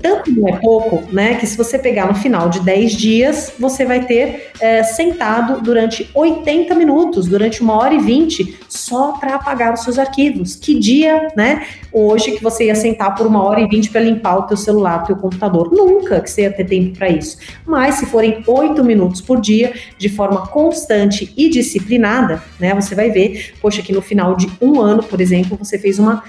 tanto 0.00 0.30
não 0.30 0.48
é 0.48 0.56
pouco, 0.56 1.02
né? 1.12 1.34
Que 1.34 1.46
se 1.46 1.56
você 1.56 1.78
pegar 1.78 2.06
no 2.06 2.14
final 2.14 2.48
de 2.48 2.60
10 2.60 2.92
dias, 2.92 3.52
você 3.58 3.84
vai 3.84 4.04
ter 4.04 4.52
é, 4.60 4.82
sentado 4.82 5.60
durante 5.60 6.08
80 6.14 6.74
minutos, 6.74 7.26
durante 7.26 7.60
uma 7.60 7.74
hora 7.74 7.94
e 7.94 7.98
20, 7.98 8.58
só 8.68 9.12
para 9.12 9.34
apagar 9.34 9.74
os 9.74 9.80
seus 9.80 9.98
arquivos. 9.98 10.54
Que 10.54 10.78
dia, 10.78 11.28
né? 11.36 11.66
Hoje 11.92 12.32
que 12.32 12.42
você 12.42 12.66
ia 12.66 12.74
sentar 12.74 13.14
por 13.14 13.26
uma 13.26 13.42
hora 13.42 13.60
e 13.60 13.68
20 13.68 13.90
para 13.90 14.00
limpar 14.00 14.38
o 14.38 14.42
teu 14.42 14.56
celular, 14.56 15.02
o 15.02 15.06
teu 15.06 15.16
computador. 15.16 15.72
Nunca 15.72 16.20
que 16.20 16.30
você 16.30 16.42
ia 16.42 16.52
ter 16.52 16.64
tempo 16.64 16.96
para 16.96 17.08
isso. 17.08 17.36
Mas 17.66 17.96
se 17.96 18.06
forem 18.06 18.42
8 18.46 18.84
minutos 18.84 19.20
por 19.20 19.40
dia, 19.40 19.72
de 19.98 20.08
forma 20.08 20.46
constante 20.46 21.32
e 21.36 21.48
disciplinada, 21.48 22.42
né? 22.58 22.74
Você 22.74 22.94
vai 22.94 23.10
ver, 23.10 23.54
poxa, 23.60 23.82
que 23.82 23.92
no 23.92 24.00
final 24.00 24.36
de 24.36 24.48
um 24.60 24.80
ano, 24.80 25.02
por 25.02 25.20
exemplo, 25.20 25.56
você 25.56 25.78
fez 25.78 25.98
uma 25.98 26.22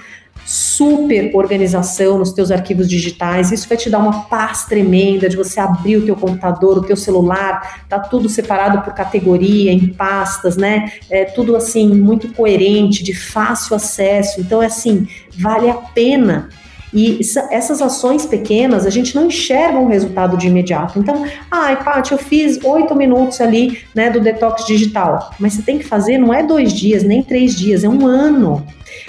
super 0.44 1.30
organização 1.34 2.18
nos 2.18 2.32
teus 2.32 2.50
arquivos 2.50 2.88
digitais. 2.88 3.52
Isso 3.52 3.68
vai 3.68 3.76
te 3.76 3.88
dar 3.88 3.98
uma 3.98 4.22
paz 4.24 4.64
tremenda 4.64 5.28
de 5.28 5.36
você 5.36 5.60
abrir 5.60 5.96
o 5.96 6.04
teu 6.04 6.16
computador, 6.16 6.78
o 6.78 6.82
teu 6.82 6.96
celular, 6.96 7.84
tá 7.88 7.98
tudo 7.98 8.28
separado 8.28 8.82
por 8.82 8.94
categoria, 8.94 9.72
em 9.72 9.88
pastas, 9.88 10.56
né? 10.56 10.92
É 11.08 11.24
tudo 11.24 11.56
assim 11.56 11.88
muito 11.88 12.32
coerente, 12.32 13.02
de 13.02 13.14
fácil 13.14 13.76
acesso. 13.76 14.40
Então 14.40 14.62
é 14.62 14.66
assim, 14.66 15.06
vale 15.36 15.68
a 15.68 15.74
pena 15.74 16.48
e 16.92 17.20
essas 17.50 17.80
ações 17.80 18.26
pequenas, 18.26 18.86
a 18.86 18.90
gente 18.90 19.14
não 19.14 19.26
enxerga 19.26 19.78
um 19.78 19.86
resultado 19.86 20.36
de 20.36 20.48
imediato. 20.48 20.98
Então, 20.98 21.24
ai, 21.50 21.82
Paty, 21.82 22.12
eu 22.12 22.18
fiz 22.18 22.62
oito 22.64 22.94
minutos 22.94 23.40
ali, 23.40 23.78
né, 23.94 24.10
do 24.10 24.20
detox 24.20 24.66
digital. 24.66 25.30
Mas 25.38 25.54
você 25.54 25.62
tem 25.62 25.78
que 25.78 25.84
fazer, 25.84 26.18
não 26.18 26.34
é 26.34 26.42
dois 26.42 26.72
dias, 26.72 27.02
nem 27.02 27.22
três 27.22 27.54
dias, 27.54 27.84
é 27.84 27.88
um 27.88 28.06
ano 28.06 28.66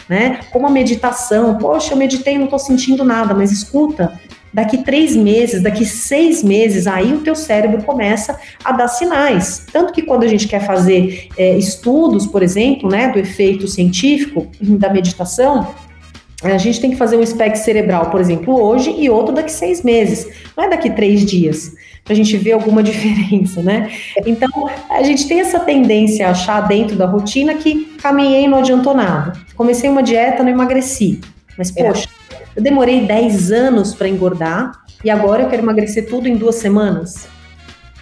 né? 0.08 0.42
Como 0.52 0.68
a 0.68 0.70
meditação, 0.70 1.58
poxa, 1.58 1.94
eu 1.94 1.98
meditei 1.98 2.36
e 2.36 2.38
não 2.38 2.46
estou 2.46 2.60
sentindo 2.60 3.04
nada, 3.04 3.34
mas 3.34 3.52
escuta, 3.52 4.20
daqui 4.54 4.84
três 4.84 5.16
meses, 5.16 5.62
daqui 5.62 5.86
seis 5.86 6.44
meses, 6.44 6.88
aí 6.88 7.14
o 7.14 7.22
teu 7.22 7.36
cérebro 7.36 7.84
começa 7.84 8.38
a 8.64 8.72
dar 8.72 8.88
sinais. 8.88 9.66
Tanto 9.72 9.94
que 9.94 10.02
quando 10.02 10.24
a 10.24 10.28
gente 10.28 10.48
quer 10.48 10.66
fazer 10.66 11.30
é, 11.38 11.58
estudos, 11.58 12.28
por 12.28 12.44
exemplo, 12.44 12.90
né, 12.90 13.10
do 13.10 13.20
efeito 13.20 13.68
científico 13.68 14.48
da 14.60 14.90
meditação, 14.90 15.74
a 16.44 16.58
gente 16.58 16.82
tem 16.82 16.92
que 16.92 16.98
fazer 16.98 17.18
um 17.18 17.26
SPEC 17.26 17.58
cerebral, 17.58 18.10
por 18.10 18.20
exemplo, 18.20 18.60
hoje 18.60 18.94
e 18.98 19.10
outro 19.10 19.34
daqui 19.34 19.52
seis 19.52 19.84
meses, 19.84 20.28
não 20.58 20.64
é 20.64 20.70
daqui 20.70 20.90
três 20.90 21.26
dias 21.26 21.74
para 22.04 22.14
a 22.14 22.16
gente 22.16 22.36
ver 22.38 22.54
alguma 22.54 22.82
diferença, 22.84 23.62
né? 23.62 23.92
Então, 24.26 24.50
a 24.90 25.04
gente 25.04 25.28
tem 25.28 25.40
essa 25.40 25.60
tendência 25.60 26.28
a 26.28 26.32
achar 26.32 26.62
dentro 26.62 26.96
da 26.96 27.06
rotina 27.06 27.54
que 27.54 27.86
caminhei 28.02 28.46
e 28.46 28.48
não 28.48 28.60
adiantou 28.60 28.94
nada. 28.94 29.34
Comecei 29.56 29.90
uma 29.90 30.02
dieta, 30.02 30.44
não 30.44 30.50
emagreci. 30.50 31.22
Mas, 31.58 31.76
é. 31.76 31.84
poxa, 31.84 32.08
eu 32.56 32.62
demorei 32.62 33.06
10 33.06 33.52
anos 33.52 33.94
para 33.94 34.10
engordar 34.10 34.72
e 35.04 35.10
agora 35.10 35.44
eu 35.44 35.50
quero 35.50 35.62
emagrecer 35.62 36.08
tudo 36.08 36.28
em 36.28 36.36
duas 36.36 36.56
semanas. 36.56 37.28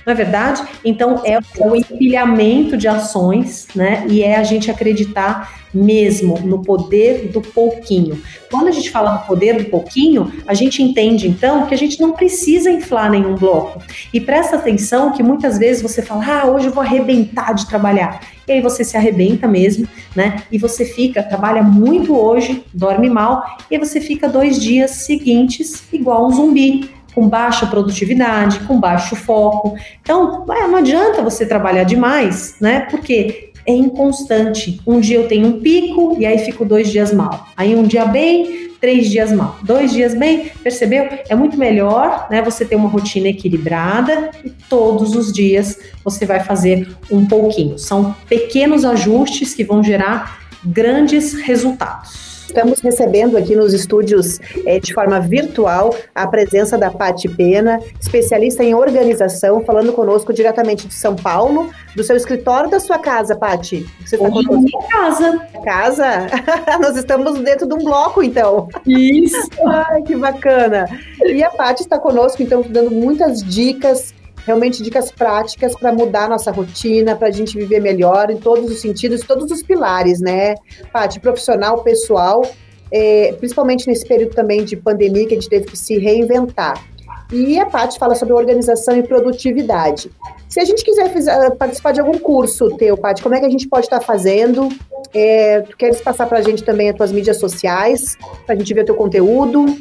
Não 0.09 0.13
é 0.13 0.15
verdade? 0.15 0.63
Então 0.83 1.21
é 1.23 1.37
o 1.59 1.75
empilhamento 1.75 2.75
de 2.75 2.87
ações, 2.87 3.67
né? 3.75 4.07
E 4.09 4.23
é 4.23 4.37
a 4.37 4.43
gente 4.43 4.71
acreditar 4.71 5.59
mesmo 5.71 6.39
no 6.39 6.63
poder 6.63 7.27
do 7.27 7.39
pouquinho. 7.41 8.19
Quando 8.49 8.69
a 8.69 8.71
gente 8.71 8.89
fala 8.89 9.13
no 9.13 9.19
poder 9.19 9.53
do 9.53 9.65
pouquinho, 9.65 10.33
a 10.47 10.55
gente 10.55 10.81
entende 10.81 11.27
então 11.27 11.67
que 11.67 11.75
a 11.75 11.77
gente 11.77 12.01
não 12.01 12.13
precisa 12.13 12.71
inflar 12.71 13.11
nenhum 13.11 13.35
bloco. 13.35 13.83
E 14.11 14.19
presta 14.19 14.55
atenção 14.55 15.11
que 15.11 15.21
muitas 15.21 15.59
vezes 15.59 15.83
você 15.83 16.01
fala: 16.01 16.25
"Ah, 16.27 16.47
hoje 16.47 16.65
eu 16.65 16.73
vou 16.73 16.81
arrebentar 16.81 17.53
de 17.53 17.67
trabalhar". 17.67 18.21
E 18.47 18.53
aí 18.53 18.61
você 18.61 18.83
se 18.83 18.97
arrebenta 18.97 19.47
mesmo, 19.47 19.87
né? 20.15 20.41
E 20.51 20.57
você 20.57 20.85
fica, 20.85 21.21
trabalha 21.21 21.61
muito 21.61 22.17
hoje, 22.17 22.63
dorme 22.73 23.11
mal, 23.11 23.45
e 23.69 23.77
você 23.77 24.01
fica 24.01 24.27
dois 24.27 24.59
dias 24.59 24.89
seguintes 24.89 25.83
igual 25.93 26.25
um 26.25 26.31
zumbi 26.31 26.98
com 27.13 27.27
baixa 27.27 27.65
produtividade, 27.67 28.59
com 28.61 28.79
baixo 28.79 29.15
foco. 29.15 29.75
Então, 30.01 30.45
não 30.47 30.75
adianta 30.77 31.21
você 31.21 31.45
trabalhar 31.45 31.83
demais, 31.83 32.55
né? 32.59 32.81
Porque 32.89 33.51
é 33.65 33.73
inconstante. 33.73 34.81
Um 34.85 34.99
dia 34.99 35.17
eu 35.17 35.27
tenho 35.27 35.47
um 35.47 35.59
pico 35.59 36.15
e 36.19 36.25
aí 36.25 36.39
fico 36.39 36.65
dois 36.65 36.89
dias 36.91 37.13
mal. 37.13 37.47
Aí 37.55 37.75
um 37.75 37.83
dia 37.83 38.05
bem, 38.05 38.71
três 38.79 39.09
dias 39.09 39.31
mal. 39.31 39.57
Dois 39.61 39.91
dias 39.91 40.13
bem, 40.15 40.51
percebeu? 40.63 41.07
É 41.27 41.35
muito 41.35 41.57
melhor, 41.57 42.27
né? 42.29 42.41
Você 42.41 42.65
ter 42.65 42.75
uma 42.75 42.89
rotina 42.89 43.27
equilibrada 43.27 44.31
e 44.43 44.49
todos 44.49 45.15
os 45.15 45.31
dias 45.31 45.77
você 46.03 46.25
vai 46.25 46.39
fazer 46.39 46.87
um 47.11 47.25
pouquinho. 47.25 47.77
São 47.77 48.15
pequenos 48.27 48.85
ajustes 48.85 49.53
que 49.53 49.63
vão 49.63 49.83
gerar 49.83 50.39
grandes 50.63 51.33
resultados. 51.33 52.38
Estamos 52.49 52.79
recebendo 52.79 53.37
aqui 53.37 53.55
nos 53.55 53.73
estúdios 53.73 54.39
é, 54.65 54.79
de 54.79 54.91
forma 54.91 55.19
virtual 55.19 55.95
a 56.15 56.25
presença 56.25 56.79
da 56.79 56.89
Pati 56.89 57.29
Pena, 57.29 57.79
especialista 58.01 58.63
em 58.63 58.73
organização, 58.73 59.63
falando 59.63 59.93
conosco 59.93 60.33
diretamente 60.33 60.87
de 60.87 60.95
São 60.95 61.15
Paulo, 61.15 61.69
do 61.95 62.03
seu 62.03 62.17
escritório 62.17 62.67
da 62.67 62.79
sua 62.79 62.97
casa, 62.97 63.35
Pati. 63.35 63.85
Você 64.03 64.15
está 64.15 64.27
conosco? 64.29 64.61
Minha 64.61 64.87
casa. 64.87 65.47
Casa? 65.63 66.27
Nós 66.81 66.97
estamos 66.97 67.39
dentro 67.39 67.67
de 67.67 67.75
um 67.75 67.85
bloco, 67.85 68.23
então. 68.23 68.67
Isso. 68.83 69.47
Ai, 69.87 70.01
que 70.01 70.15
bacana. 70.15 70.87
E 71.23 71.43
a 71.43 71.51
Pati 71.51 71.83
está 71.83 71.99
conosco, 71.99 72.41
então, 72.41 72.63
dando 72.67 72.89
muitas 72.89 73.43
dicas 73.43 74.11
realmente 74.49 74.81
dicas 74.81 75.11
práticas 75.11 75.75
para 75.75 75.93
mudar 75.93 76.27
nossa 76.27 76.51
rotina, 76.51 77.15
para 77.15 77.27
a 77.27 77.31
gente 77.31 77.55
viver 77.55 77.79
melhor 77.79 78.31
em 78.31 78.37
todos 78.37 78.71
os 78.71 78.81
sentidos, 78.81 79.21
todos 79.21 79.51
os 79.51 79.61
pilares, 79.61 80.19
né? 80.19 80.55
Parte 80.91 81.19
profissional, 81.19 81.83
pessoal, 81.83 82.43
é, 82.91 83.31
principalmente 83.33 83.87
nesse 83.87 84.07
período 84.07 84.33
também 84.33 84.63
de 84.63 84.75
pandemia 84.75 85.27
que 85.27 85.35
a 85.35 85.39
gente 85.39 85.49
teve 85.49 85.65
que 85.65 85.77
se 85.77 85.99
reinventar. 85.99 86.83
E 87.31 87.59
a 87.59 87.65
Paty 87.67 87.99
fala 87.99 88.15
sobre 88.15 88.33
organização 88.33 88.97
e 88.97 89.03
produtividade. 89.03 90.09
Se 90.47 90.59
a 90.59 90.65
gente 90.65 90.83
quiser 90.83 91.11
ah, 91.29 91.51
participar 91.51 91.91
de 91.91 91.99
algum 91.99 92.17
curso 92.17 92.75
teu, 92.75 92.97
Paty, 92.97 93.21
como 93.21 93.35
é 93.35 93.39
que 93.39 93.45
a 93.45 93.49
gente 93.49 93.67
pode 93.67 93.85
estar 93.85 94.01
fazendo? 94.01 94.67
É, 95.13 95.61
tu 95.61 95.77
queres 95.77 96.01
passar 96.01 96.25
para 96.25 96.39
a 96.39 96.41
gente 96.41 96.63
também 96.63 96.89
as 96.89 96.95
tuas 96.95 97.11
mídias 97.11 97.37
sociais, 97.37 98.17
para 98.47 98.55
a 98.55 98.57
gente 98.57 98.73
ver 98.73 98.83
teu 98.83 98.95
conteúdo? 98.95 99.77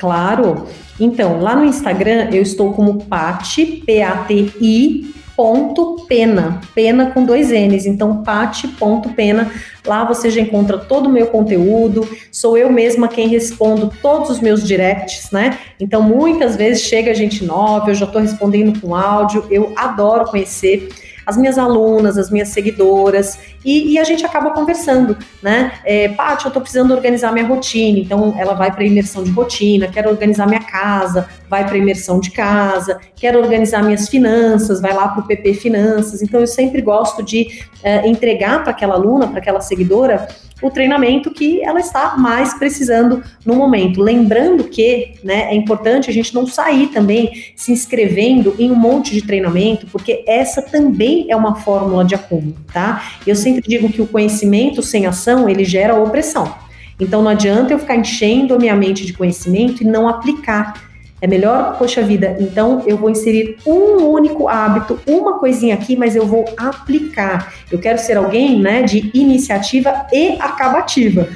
Claro. 0.00 0.66
Então, 0.98 1.40
lá 1.40 1.54
no 1.54 1.64
Instagram 1.64 2.30
eu 2.32 2.40
estou 2.40 2.72
como 2.72 3.04
Pati, 3.04 3.82
P-A-T-I, 3.84 5.14
ponto 5.36 6.06
pena, 6.08 6.60
pena 6.74 7.10
com 7.10 7.24
dois 7.24 7.50
N's, 7.50 7.86
então 7.86 8.22
pati.pena, 8.22 9.50
lá 9.86 10.04
você 10.04 10.28
já 10.28 10.40
encontra 10.40 10.76
todo 10.76 11.06
o 11.06 11.12
meu 11.12 11.28
conteúdo, 11.28 12.06
sou 12.30 12.58
eu 12.58 12.70
mesma 12.70 13.08
quem 13.08 13.28
respondo 13.28 13.90
todos 14.02 14.28
os 14.28 14.40
meus 14.40 14.62
directs, 14.62 15.30
né? 15.30 15.58
Então 15.78 16.02
muitas 16.02 16.56
vezes 16.56 16.82
chega 16.82 17.14
gente 17.14 17.44
nova, 17.44 17.90
eu 17.90 17.94
já 17.94 18.04
estou 18.04 18.20
respondendo 18.20 18.78
com 18.80 18.94
áudio, 18.94 19.46
eu 19.50 19.72
adoro 19.76 20.26
conhecer 20.26 20.90
as 21.24 21.36
minhas 21.36 21.58
alunas, 21.58 22.18
as 22.18 22.30
minhas 22.30 22.48
seguidoras, 22.48 23.38
e, 23.64 23.92
e 23.92 23.98
a 23.98 24.04
gente 24.04 24.24
acaba 24.24 24.50
conversando, 24.50 25.16
né? 25.42 25.72
É, 25.84 26.14
eu 26.44 26.50
tô 26.50 26.60
precisando 26.60 26.92
organizar 26.92 27.32
minha 27.32 27.46
rotina, 27.46 27.98
então 27.98 28.34
ela 28.38 28.54
vai 28.54 28.72
para 28.72 28.84
imersão 28.84 29.22
de 29.22 29.30
rotina, 29.30 29.88
quero 29.88 30.08
organizar 30.08 30.46
minha 30.46 30.62
casa, 30.62 31.28
vai 31.50 31.66
para 31.66 31.76
imersão 31.76 32.20
de 32.20 32.30
casa, 32.30 33.00
quero 33.16 33.38
organizar 33.40 33.82
minhas 33.82 34.08
finanças, 34.08 34.80
vai 34.80 34.94
lá 34.94 35.08
para 35.08 35.20
o 35.20 35.26
PP 35.26 35.54
Finanças. 35.54 36.22
Então, 36.22 36.40
eu 36.40 36.46
sempre 36.46 36.80
gosto 36.80 37.22
de 37.22 37.64
uh, 37.84 38.06
entregar 38.06 38.62
para 38.62 38.70
aquela 38.70 38.94
aluna, 38.94 39.26
para 39.26 39.40
aquela 39.40 39.60
seguidora, 39.60 40.28
o 40.62 40.70
treinamento 40.70 41.30
que 41.30 41.62
ela 41.62 41.80
está 41.80 42.16
mais 42.16 42.54
precisando 42.54 43.22
no 43.44 43.54
momento. 43.54 44.00
Lembrando 44.00 44.64
que 44.64 45.14
né, 45.24 45.50
é 45.50 45.54
importante 45.54 46.10
a 46.10 46.12
gente 46.12 46.34
não 46.34 46.46
sair 46.46 46.88
também 46.88 47.32
se 47.56 47.72
inscrevendo 47.72 48.54
em 48.58 48.70
um 48.70 48.74
monte 48.74 49.12
de 49.12 49.22
treinamento, 49.22 49.86
porque 49.86 50.22
essa 50.26 50.62
também 50.62 51.26
é 51.30 51.36
uma 51.36 51.56
fórmula 51.56 52.04
de 52.04 52.14
acúmulo, 52.14 52.56
tá? 52.72 53.02
Eu 53.26 53.34
sempre 53.34 53.49
digo 53.58 53.90
que 53.90 54.02
o 54.02 54.06
conhecimento 54.06 54.82
sem 54.82 55.06
ação, 55.06 55.48
ele 55.48 55.64
gera 55.64 55.94
opressão. 55.94 56.54
Então 57.00 57.22
não 57.22 57.30
adianta 57.30 57.72
eu 57.72 57.78
ficar 57.78 57.96
enchendo 57.96 58.54
a 58.54 58.58
minha 58.58 58.76
mente 58.76 59.06
de 59.06 59.12
conhecimento 59.12 59.82
e 59.82 59.86
não 59.86 60.06
aplicar. 60.06 60.90
É 61.22 61.26
melhor, 61.26 61.76
poxa 61.76 62.02
vida, 62.02 62.36
então 62.40 62.82
eu 62.86 62.96
vou 62.96 63.10
inserir 63.10 63.58
um 63.66 64.06
único 64.06 64.48
hábito, 64.48 64.98
uma 65.06 65.38
coisinha 65.38 65.74
aqui, 65.74 65.94
mas 65.94 66.16
eu 66.16 66.26
vou 66.26 66.46
aplicar. 66.56 67.52
Eu 67.70 67.78
quero 67.78 67.98
ser 67.98 68.16
alguém, 68.16 68.58
né, 68.58 68.82
de 68.82 69.10
iniciativa 69.12 70.06
e 70.10 70.38
acabativa. 70.40 71.28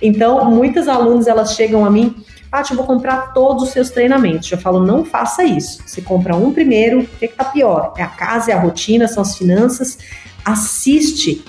Então, 0.00 0.50
muitas 0.50 0.88
alunas 0.88 1.26
elas 1.26 1.54
chegam 1.54 1.84
a 1.84 1.90
mim, 1.90 2.14
Paty, 2.50 2.70
eu 2.70 2.76
vou 2.78 2.86
comprar 2.86 3.34
todos 3.34 3.64
os 3.64 3.70
seus 3.70 3.90
treinamentos. 3.90 4.50
Eu 4.50 4.56
falo, 4.56 4.80
não 4.84 5.04
faça 5.04 5.44
isso. 5.44 5.82
Você 5.84 6.00
compra 6.00 6.34
um 6.34 6.52
primeiro, 6.52 7.00
o 7.00 7.06
que, 7.06 7.28
que 7.28 7.34
tá 7.34 7.44
pior? 7.44 7.92
É 7.98 8.02
a 8.02 8.08
casa, 8.08 8.52
é 8.52 8.54
a 8.54 8.60
rotina, 8.60 9.06
são 9.06 9.22
as 9.22 9.36
finanças. 9.36 9.98
Assiste 10.44 11.44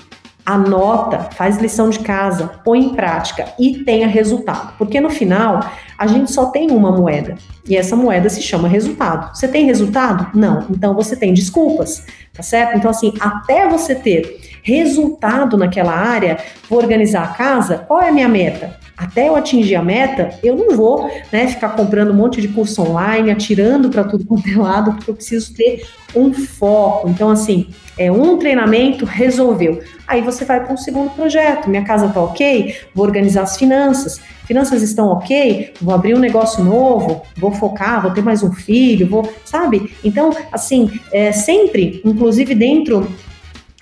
anota, 0.48 1.28
faz 1.34 1.58
lição 1.58 1.90
de 1.90 1.98
casa, 1.98 2.46
põe 2.64 2.82
em 2.82 2.94
prática 2.94 3.52
e 3.58 3.84
tenha 3.84 4.08
resultado. 4.08 4.72
Porque 4.78 4.98
no 4.98 5.10
final, 5.10 5.60
a 5.98 6.06
gente 6.06 6.32
só 6.32 6.46
tem 6.46 6.70
uma 6.70 6.90
moeda 6.90 7.34
e 7.68 7.76
essa 7.76 7.94
moeda 7.94 8.30
se 8.30 8.40
chama 8.40 8.66
resultado. 8.66 9.36
Você 9.36 9.46
tem 9.46 9.66
resultado? 9.66 10.30
Não. 10.34 10.64
Então 10.70 10.94
você 10.94 11.14
tem 11.14 11.34
desculpas, 11.34 12.02
tá 12.32 12.42
certo? 12.42 12.78
Então, 12.78 12.90
assim, 12.90 13.12
até 13.20 13.68
você 13.68 13.94
ter 13.94 14.40
resultado 14.68 15.56
naquela 15.56 15.92
área, 15.92 16.36
vou 16.68 16.78
organizar 16.78 17.24
a 17.24 17.28
casa, 17.28 17.78
qual 17.78 18.02
é 18.02 18.10
a 18.10 18.12
minha 18.12 18.28
meta? 18.28 18.76
Até 18.94 19.28
eu 19.28 19.36
atingir 19.36 19.76
a 19.76 19.82
meta, 19.82 20.30
eu 20.42 20.56
não 20.56 20.76
vou 20.76 21.08
né, 21.32 21.46
ficar 21.46 21.70
comprando 21.70 22.10
um 22.10 22.14
monte 22.14 22.40
de 22.40 22.48
curso 22.48 22.82
online, 22.82 23.30
atirando 23.30 23.88
para 23.88 24.04
tudo 24.04 24.26
quanto 24.26 24.48
é 24.48 24.56
lado, 24.56 24.92
porque 24.92 25.10
eu 25.10 25.14
preciso 25.14 25.54
ter 25.54 25.86
um 26.14 26.34
foco. 26.34 27.08
Então, 27.08 27.30
assim, 27.30 27.68
é 27.96 28.10
um 28.10 28.36
treinamento, 28.38 29.04
resolveu. 29.04 29.80
Aí 30.06 30.20
você 30.20 30.44
vai 30.44 30.62
para 30.62 30.74
um 30.74 30.76
segundo 30.76 31.10
projeto. 31.10 31.70
Minha 31.70 31.84
casa 31.84 32.06
está 32.06 32.20
ok, 32.20 32.74
vou 32.92 33.06
organizar 33.06 33.42
as 33.42 33.56
finanças. 33.56 34.20
Finanças 34.46 34.82
estão 34.82 35.08
ok, 35.08 35.72
vou 35.80 35.94
abrir 35.94 36.14
um 36.14 36.18
negócio 36.18 36.64
novo, 36.64 37.22
vou 37.36 37.52
focar, 37.52 38.02
vou 38.02 38.10
ter 38.10 38.22
mais 38.22 38.42
um 38.42 38.52
filho, 38.52 39.08
vou, 39.08 39.32
sabe? 39.44 39.94
Então, 40.02 40.34
assim, 40.50 40.90
é, 41.12 41.30
sempre, 41.32 42.00
inclusive 42.04 42.54
dentro 42.54 43.06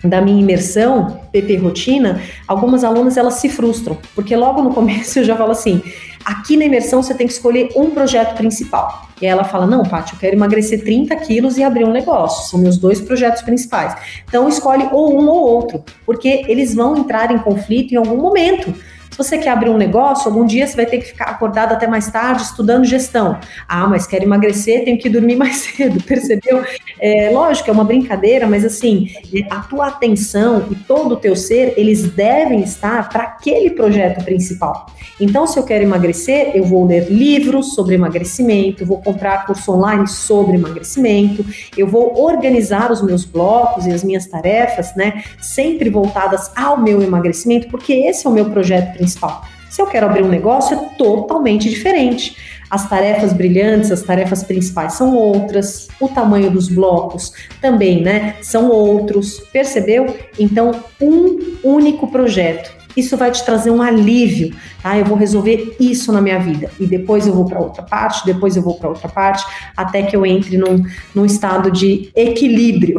da 0.04 0.20
minha 0.20 0.40
imersão, 0.40 1.20
PP 1.32 1.56
Rotina, 1.56 2.20
algumas 2.46 2.84
alunas 2.84 3.16
elas 3.16 3.34
se 3.34 3.48
frustram, 3.48 3.96
porque 4.14 4.36
logo 4.36 4.62
no 4.62 4.72
começo 4.72 5.18
eu 5.18 5.24
já 5.24 5.36
falo 5.36 5.52
assim, 5.52 5.82
aqui 6.24 6.56
na 6.56 6.64
imersão 6.66 7.02
você 7.02 7.14
tem 7.14 7.26
que 7.26 7.32
escolher 7.32 7.70
um 7.74 7.90
projeto 7.90 8.36
principal. 8.36 9.06
E 9.20 9.24
ela 9.24 9.44
fala, 9.44 9.66
não, 9.66 9.82
Paty, 9.82 10.12
eu 10.12 10.18
quero 10.18 10.36
emagrecer 10.36 10.84
30 10.84 11.16
quilos 11.16 11.56
e 11.56 11.64
abrir 11.64 11.84
um 11.84 11.92
negócio, 11.92 12.50
são 12.50 12.60
meus 12.60 12.76
dois 12.76 13.00
projetos 13.00 13.42
principais. 13.42 13.96
Então 14.28 14.48
escolhe 14.48 14.86
ou 14.92 15.18
um 15.18 15.28
ou 15.28 15.40
outro, 15.40 15.82
porque 16.04 16.44
eles 16.46 16.74
vão 16.74 16.96
entrar 16.96 17.30
em 17.30 17.38
conflito 17.38 17.92
em 17.92 17.96
algum 17.96 18.20
momento. 18.20 18.74
Se 19.16 19.24
você 19.24 19.38
quer 19.38 19.48
abrir 19.48 19.70
um 19.70 19.78
negócio, 19.78 20.28
algum 20.28 20.44
dia 20.44 20.66
você 20.66 20.76
vai 20.76 20.84
ter 20.84 20.98
que 20.98 21.06
ficar 21.06 21.24
acordado 21.30 21.72
até 21.72 21.86
mais 21.86 22.10
tarde 22.10 22.42
estudando 22.42 22.84
gestão. 22.84 23.40
Ah, 23.66 23.86
mas 23.86 24.06
quero 24.06 24.24
emagrecer, 24.24 24.84
tenho 24.84 24.98
que 24.98 25.08
dormir 25.08 25.36
mais 25.40 25.56
cedo, 25.56 26.02
percebeu? 26.02 26.62
É, 27.00 27.30
lógico, 27.32 27.70
é 27.70 27.72
uma 27.72 27.84
brincadeira, 27.84 28.46
mas 28.46 28.62
assim, 28.62 29.08
a 29.48 29.60
tua 29.60 29.86
atenção 29.86 30.66
e 30.70 30.74
todo 30.74 31.12
o 31.12 31.16
teu 31.16 31.34
ser, 31.34 31.72
eles 31.78 32.10
devem 32.10 32.60
estar 32.60 33.08
para 33.08 33.22
aquele 33.22 33.70
projeto 33.70 34.22
principal. 34.22 34.84
Então, 35.18 35.46
se 35.46 35.58
eu 35.58 35.62
quero 35.62 35.82
emagrecer, 35.82 36.50
eu 36.54 36.64
vou 36.64 36.84
ler 36.86 37.10
livros 37.10 37.74
sobre 37.74 37.94
emagrecimento, 37.94 38.84
vou 38.84 39.00
comprar 39.00 39.46
curso 39.46 39.72
online 39.72 40.06
sobre 40.06 40.56
emagrecimento, 40.56 41.42
eu 41.74 41.86
vou 41.86 42.20
organizar 42.20 42.92
os 42.92 43.00
meus 43.00 43.24
blocos 43.24 43.86
e 43.86 43.92
as 43.92 44.04
minhas 44.04 44.26
tarefas, 44.26 44.94
né, 44.94 45.24
sempre 45.40 45.88
voltadas 45.88 46.50
ao 46.54 46.78
meu 46.78 47.00
emagrecimento, 47.00 47.68
porque 47.68 47.94
esse 47.94 48.26
é 48.26 48.30
o 48.30 48.32
meu 48.32 48.50
projeto 48.50 48.92
principal 48.92 49.05
principal. 49.06 49.44
Se 49.70 49.80
eu 49.80 49.86
quero 49.86 50.06
abrir 50.06 50.22
um 50.22 50.28
negócio, 50.28 50.76
é 50.76 50.80
totalmente 50.96 51.68
diferente. 51.68 52.36
As 52.68 52.88
tarefas 52.88 53.32
brilhantes, 53.32 53.92
as 53.92 54.02
tarefas 54.02 54.42
principais 54.42 54.94
são 54.94 55.14
outras, 55.14 55.88
o 56.00 56.08
tamanho 56.08 56.50
dos 56.50 56.68
blocos 56.68 57.32
também, 57.60 58.02
né? 58.02 58.36
São 58.42 58.68
outros, 58.70 59.40
percebeu? 59.52 60.16
Então, 60.38 60.82
um 61.00 61.56
único 61.62 62.08
projeto 62.08 62.75
isso 62.96 63.16
vai 63.16 63.30
te 63.30 63.44
trazer 63.44 63.70
um 63.70 63.82
alívio, 63.82 64.54
tá? 64.82 64.96
Eu 64.98 65.04
vou 65.04 65.16
resolver 65.16 65.76
isso 65.78 66.12
na 66.12 66.20
minha 66.20 66.38
vida 66.38 66.70
e 66.80 66.86
depois 66.86 67.26
eu 67.26 67.32
vou 67.32 67.44
para 67.44 67.60
outra 67.60 67.82
parte, 67.82 68.24
depois 68.24 68.56
eu 68.56 68.62
vou 68.62 68.74
para 68.74 68.88
outra 68.88 69.08
parte, 69.08 69.44
até 69.76 70.02
que 70.02 70.16
eu 70.16 70.24
entre 70.24 70.56
num, 70.56 70.82
num 71.14 71.24
estado 71.24 71.70
de 71.70 72.10
equilíbrio. 72.14 72.98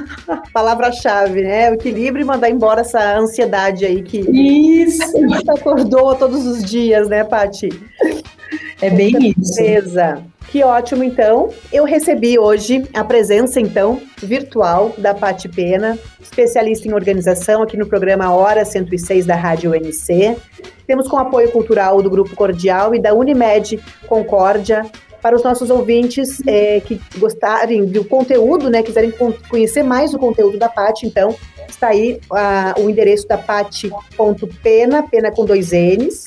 Palavra-chave, 0.52 1.42
né? 1.42 1.70
O 1.70 1.74
equilíbrio 1.74 2.22
e 2.22 2.26
mandar 2.26 2.50
embora 2.50 2.82
essa 2.82 3.18
ansiedade 3.18 3.84
aí 3.84 4.02
que 4.02 4.18
isso 4.18 5.02
acordou 5.48 6.14
todos 6.14 6.46
os 6.46 6.62
dias, 6.62 7.08
né, 7.08 7.24
Pati? 7.24 7.68
É 8.80 8.90
bem 8.90 9.12
Com 9.12 9.22
isso. 9.22 9.54
Certeza. 9.54 10.22
Que 10.50 10.62
ótimo, 10.64 11.04
então. 11.04 11.50
Eu 11.70 11.84
recebi 11.84 12.38
hoje 12.38 12.86
a 12.94 13.04
presença, 13.04 13.60
então, 13.60 14.00
virtual 14.16 14.94
da 14.96 15.14
Pati 15.14 15.48
Pena, 15.48 15.98
especialista 16.20 16.88
em 16.88 16.94
organização 16.94 17.62
aqui 17.62 17.76
no 17.76 17.86
programa 17.86 18.32
Hora 18.32 18.64
106 18.64 19.26
da 19.26 19.34
Rádio 19.34 19.72
UNC. 19.72 20.36
Temos 20.86 21.06
com 21.06 21.18
apoio 21.18 21.50
cultural 21.52 22.00
do 22.00 22.08
Grupo 22.08 22.34
Cordial 22.34 22.94
e 22.94 22.98
da 22.98 23.12
Unimed 23.12 23.78
Concórdia. 24.06 24.86
Para 25.20 25.36
os 25.36 25.42
nossos 25.42 25.68
ouvintes 25.68 26.40
é, 26.46 26.80
que 26.80 26.98
gostarem 27.18 27.84
do 27.84 28.04
conteúdo, 28.04 28.70
né, 28.70 28.82
quiserem 28.82 29.12
conhecer 29.50 29.82
mais 29.82 30.14
o 30.14 30.18
conteúdo 30.18 30.56
da 30.56 30.68
Pati, 30.68 31.06
então, 31.06 31.34
está 31.68 31.88
aí 31.88 32.20
o 32.78 32.88
endereço 32.88 33.28
da 33.28 33.36
pati.pena, 33.36 35.02
pena 35.02 35.30
com 35.30 35.44
dois 35.44 35.72
N's, 35.72 36.24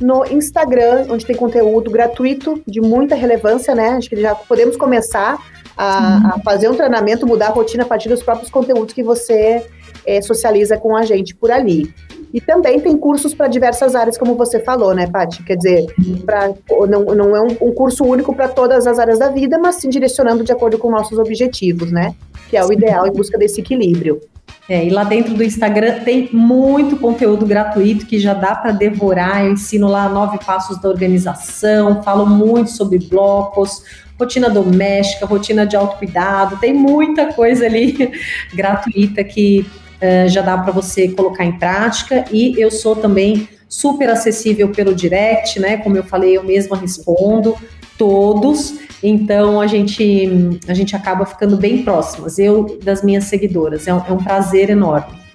no 0.00 0.24
Instagram, 0.26 1.06
onde 1.10 1.24
tem 1.24 1.36
conteúdo 1.36 1.90
gratuito 1.90 2.62
de 2.66 2.80
muita 2.80 3.14
relevância, 3.14 3.74
né? 3.74 3.90
Acho 3.90 4.08
que 4.08 4.20
já 4.20 4.34
podemos 4.34 4.76
começar 4.76 5.38
a, 5.76 6.34
a 6.34 6.40
fazer 6.40 6.68
um 6.68 6.74
treinamento, 6.74 7.26
mudar 7.26 7.48
a 7.48 7.50
rotina 7.50 7.82
a 7.82 7.86
partir 7.86 8.08
dos 8.08 8.22
próprios 8.22 8.50
conteúdos 8.50 8.92
que 8.94 9.02
você 9.02 9.64
é, 10.06 10.20
socializa 10.22 10.76
com 10.76 10.96
a 10.96 11.04
gente 11.04 11.34
por 11.34 11.50
ali. 11.50 11.92
E 12.32 12.40
também 12.40 12.80
tem 12.80 12.96
cursos 12.96 13.34
para 13.34 13.46
diversas 13.46 13.94
áreas, 13.94 14.18
como 14.18 14.34
você 14.34 14.60
falou, 14.60 14.94
né, 14.94 15.06
Paty? 15.06 15.42
Quer 15.42 15.56
dizer, 15.56 15.86
pra, 16.24 16.52
não, 16.88 17.04
não 17.04 17.36
é 17.36 17.40
um, 17.40 17.68
um 17.68 17.72
curso 17.72 18.04
único 18.04 18.34
para 18.34 18.48
todas 18.48 18.86
as 18.86 18.98
áreas 18.98 19.18
da 19.18 19.28
vida, 19.28 19.58
mas 19.58 19.76
sim 19.76 19.88
direcionando 19.88 20.44
de 20.44 20.52
acordo 20.52 20.78
com 20.78 20.90
nossos 20.90 21.18
objetivos, 21.18 21.90
né? 21.90 22.14
Que 22.50 22.56
é 22.56 22.64
o 22.64 22.72
ideal 22.72 23.06
em 23.06 23.12
busca 23.12 23.38
desse 23.38 23.60
equilíbrio. 23.60 24.20
É, 24.68 24.84
e 24.84 24.90
lá 24.90 25.04
dentro 25.04 25.32
do 25.32 25.44
Instagram 25.44 26.00
tem 26.00 26.28
muito 26.32 26.96
conteúdo 26.96 27.46
gratuito 27.46 28.04
que 28.04 28.18
já 28.18 28.34
dá 28.34 28.54
para 28.54 28.72
devorar. 28.72 29.44
Eu 29.44 29.52
ensino 29.52 29.86
lá 29.86 30.08
nove 30.08 30.38
passos 30.44 30.80
da 30.80 30.88
organização, 30.88 32.02
falo 32.02 32.26
muito 32.26 32.70
sobre 32.70 32.98
blocos, 32.98 33.82
rotina 34.18 34.50
doméstica, 34.50 35.24
rotina 35.24 35.64
de 35.64 35.76
autocuidado, 35.76 36.56
tem 36.56 36.72
muita 36.72 37.32
coisa 37.32 37.66
ali 37.66 38.10
gratuita 38.52 39.22
que 39.22 39.64
uh, 39.96 40.28
já 40.28 40.42
dá 40.42 40.58
para 40.58 40.72
você 40.72 41.08
colocar 41.08 41.44
em 41.44 41.58
prática. 41.58 42.24
E 42.32 42.60
eu 42.60 42.70
sou 42.70 42.96
também 42.96 43.48
super 43.68 44.10
acessível 44.10 44.70
pelo 44.70 44.94
direct, 44.94 45.60
né? 45.60 45.76
Como 45.76 45.96
eu 45.96 46.02
falei, 46.02 46.36
eu 46.36 46.42
mesma 46.42 46.76
respondo 46.76 47.56
todos. 47.96 48.74
Então 49.02 49.60
a 49.60 49.66
gente 49.66 50.58
a 50.66 50.74
gente 50.74 50.96
acaba 50.96 51.26
ficando 51.26 51.56
bem 51.56 51.82
próximas, 51.82 52.38
eu 52.38 52.78
das 52.82 53.02
minhas 53.02 53.24
seguidoras. 53.24 53.86
É 53.86 53.94
um, 53.94 54.02
é 54.06 54.12
um 54.12 54.22
prazer 54.22 54.70
enorme. 54.70 55.26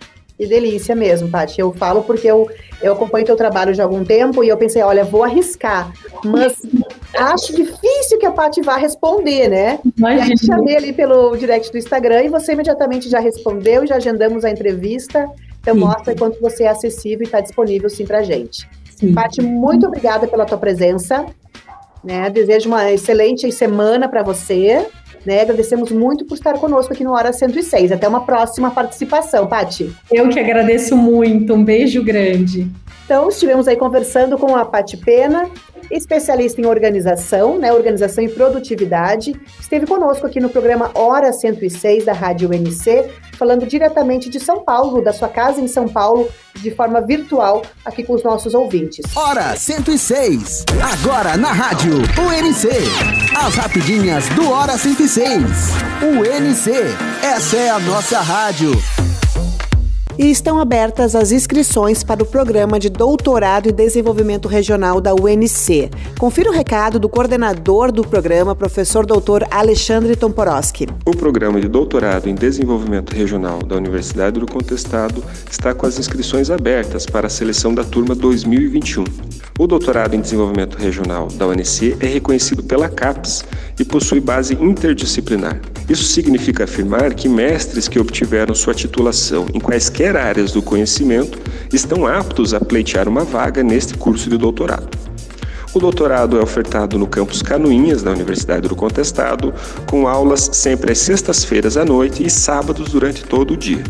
Que 0.42 0.48
delícia 0.48 0.96
mesmo, 0.96 1.30
Paty. 1.30 1.62
Eu 1.62 1.72
falo 1.72 2.02
porque 2.04 2.26
eu, 2.28 2.50
eu 2.82 2.94
acompanho 2.94 3.24
teu 3.24 3.36
trabalho 3.36 3.76
já 3.76 3.84
há 3.84 3.86
algum 3.86 4.04
tempo 4.04 4.44
e 4.44 4.48
eu 4.48 4.58
pensei, 4.58 4.82
olha, 4.82 5.04
vou 5.04 5.24
arriscar, 5.24 5.94
mas 6.26 6.60
acho 7.16 7.56
difícil 7.56 8.18
que 8.18 8.26
a 8.26 8.32
Paty 8.32 8.60
vá 8.64 8.76
responder, 8.76 9.50
né? 9.50 9.80
Imagina. 9.96 10.28
E 10.28 10.32
aí 10.32 10.38
chamei 10.40 10.76
ali 10.76 10.94
pelo 10.94 11.38
direct 11.38 11.72
do 11.72 11.78
Instagram 11.78 12.24
e 12.24 12.30
você 12.30 12.54
imediatamente 12.54 13.08
já 13.08 13.20
respondeu, 13.20 13.86
já 13.86 13.98
agendamos 13.98 14.44
a 14.44 14.50
entrevista. 14.50 15.30
Então 15.60 15.76
sim. 15.76 15.80
mostra 15.80 16.16
quanto 16.16 16.42
você 16.42 16.64
é 16.64 16.70
acessível 16.70 17.22
e 17.22 17.26
está 17.26 17.40
disponível 17.40 17.88
sim 17.88 18.08
para 18.08 18.24
gente. 18.24 18.68
Sim. 18.96 19.14
Paty, 19.14 19.44
muito 19.44 19.86
obrigada 19.86 20.28
pela 20.28 20.44
tua 20.44 20.58
presença. 20.58 21.24
Né? 22.04 22.30
Desejo 22.30 22.68
uma 22.68 22.92
excelente 22.92 23.52
semana 23.52 24.08
para 24.08 24.24
você. 24.24 24.86
Né? 25.26 25.42
Agradecemos 25.42 25.92
muito 25.92 26.26
por 26.26 26.34
estar 26.34 26.54
conosco 26.54 26.94
aqui 26.94 27.04
no 27.04 27.12
Hora 27.12 27.32
106. 27.32 27.92
Até 27.92 28.08
uma 28.08 28.26
próxima 28.26 28.72
participação, 28.72 29.48
Pati. 29.48 29.94
Eu 30.12 30.30
que 30.30 30.40
agradeço 30.40 30.96
muito. 30.96 31.54
Um 31.54 31.64
beijo 31.64 32.04
grande. 32.04 32.68
Então, 33.06 33.30
estivemos 33.30 33.68
aí 33.68 33.76
conversando 33.76 34.38
com 34.38 34.56
a 34.56 34.66
Pati 34.66 34.98
Pena, 34.98 35.50
especialista 35.92 36.62
em 36.62 36.66
organização, 36.66 37.58
né, 37.58 37.74
organização 37.74 38.24
e 38.24 38.30
produtividade, 38.30 39.36
esteve 39.60 39.86
conosco 39.86 40.26
aqui 40.26 40.40
no 40.40 40.50
programa 40.50 40.92
Hora 40.96 41.34
106 41.34 42.06
da 42.06 42.14
Rádio 42.14 42.50
UNC, 42.50 43.10
falando 43.42 43.66
diretamente 43.66 44.30
de 44.30 44.40
São 44.40 44.64
Paulo, 44.64 45.04
da 45.04 45.12
sua 45.12 45.28
casa 45.28 45.60
em 45.60 45.68
São 45.68 45.88
Paulo, 45.88 46.30
de 46.58 46.70
forma 46.70 47.02
virtual, 47.02 47.64
aqui 47.84 48.04
com 48.04 48.14
os 48.14 48.24
nossos 48.24 48.54
ouvintes. 48.54 49.04
Hora 49.16 49.56
106, 49.56 50.64
agora 50.80 51.36
na 51.38 51.52
Rádio 51.52 51.94
UNC. 51.96 52.70
As 53.36 53.56
rapidinhas 53.56 54.30
do 54.30 54.48
Hora 54.48 54.78
106. 54.78 55.42
UNC, 56.04 56.72
essa 57.24 57.58
é 57.58 57.72
a 57.72 57.80
nossa 57.80 58.20
rádio 58.20 58.74
e 60.18 60.30
estão 60.30 60.60
abertas 60.60 61.16
as 61.16 61.32
inscrições 61.32 62.04
para 62.04 62.24
o 62.24 62.26
Programa 62.26 62.80
de 62.80 62.90
Doutorado 62.90 63.70
em 63.70 63.74
Desenvolvimento 63.74 64.48
Regional 64.48 65.00
da 65.00 65.14
UNC. 65.14 65.90
Confira 66.20 66.50
o 66.50 66.54
recado 66.54 67.00
do 67.00 67.10
coordenador 67.10 67.92
do 67.92 68.04
programa, 68.04 68.56
professor 68.56 69.06
doutor 69.06 69.46
Alexandre 69.50 70.16
Tomporowski. 70.16 70.88
O 71.06 71.16
Programa 71.16 71.60
de 71.60 71.68
Doutorado 71.68 72.28
em 72.28 72.36
Desenvolvimento 72.36 73.12
Regional 73.12 73.60
da 73.60 73.76
Universidade 73.76 74.40
do 74.40 74.46
Contestado 74.46 75.24
está 75.50 75.74
com 75.74 75.86
as 75.86 75.98
inscrições 75.98 76.50
abertas 76.50 77.06
para 77.06 77.28
a 77.28 77.30
seleção 77.30 77.74
da 77.74 77.84
turma 77.84 78.16
2021. 78.16 79.04
O 79.60 79.68
doutorado 79.68 80.16
em 80.16 80.22
desenvolvimento 80.22 80.76
regional 80.76 81.28
da 81.28 81.48
UNC 81.48 81.96
é 82.00 82.08
reconhecido 82.08 82.64
pela 82.64 82.90
CAPES 82.90 83.46
e 83.80 83.86
possui 83.86 84.20
base 84.20 84.56
interdisciplinar. 84.60 85.60
Isso 85.88 86.06
significa 86.06 86.64
afirmar 86.64 87.14
que 87.14 87.30
mestres 87.30 87.88
que 87.88 88.00
obtiveram 88.00 88.56
sua 88.56 88.74
titulação 88.74 89.46
em 89.54 89.60
quaisquer 89.60 90.01
áreas 90.08 90.52
do 90.52 90.62
conhecimento 90.62 91.40
estão 91.72 92.08
aptos 92.08 92.54
a 92.54 92.60
pleitear 92.60 93.08
uma 93.08 93.24
vaga 93.24 93.64
neste 93.64 93.94
curso 93.96 94.30
de 94.30 94.38
doutorado. 94.38 94.98
O 95.74 95.80
doutorado 95.80 96.38
é 96.38 96.42
ofertado 96.42 96.98
no 96.98 97.08
campus 97.08 97.42
Canoinhas 97.42 98.04
da 98.04 98.12
Universidade 98.12 98.68
do 98.68 98.76
Contestado, 98.76 99.54
com 99.86 100.08
aulas 100.08 100.50
sempre 100.52 100.92
às 100.92 100.98
sextas-feiras 100.98 101.78
à 101.78 101.86
noite 101.86 102.26
e 102.26 102.30
sábados 102.30 102.90
durante 102.90 103.24
todo 103.24 103.54
o 103.54 103.58
dia. 103.58 103.84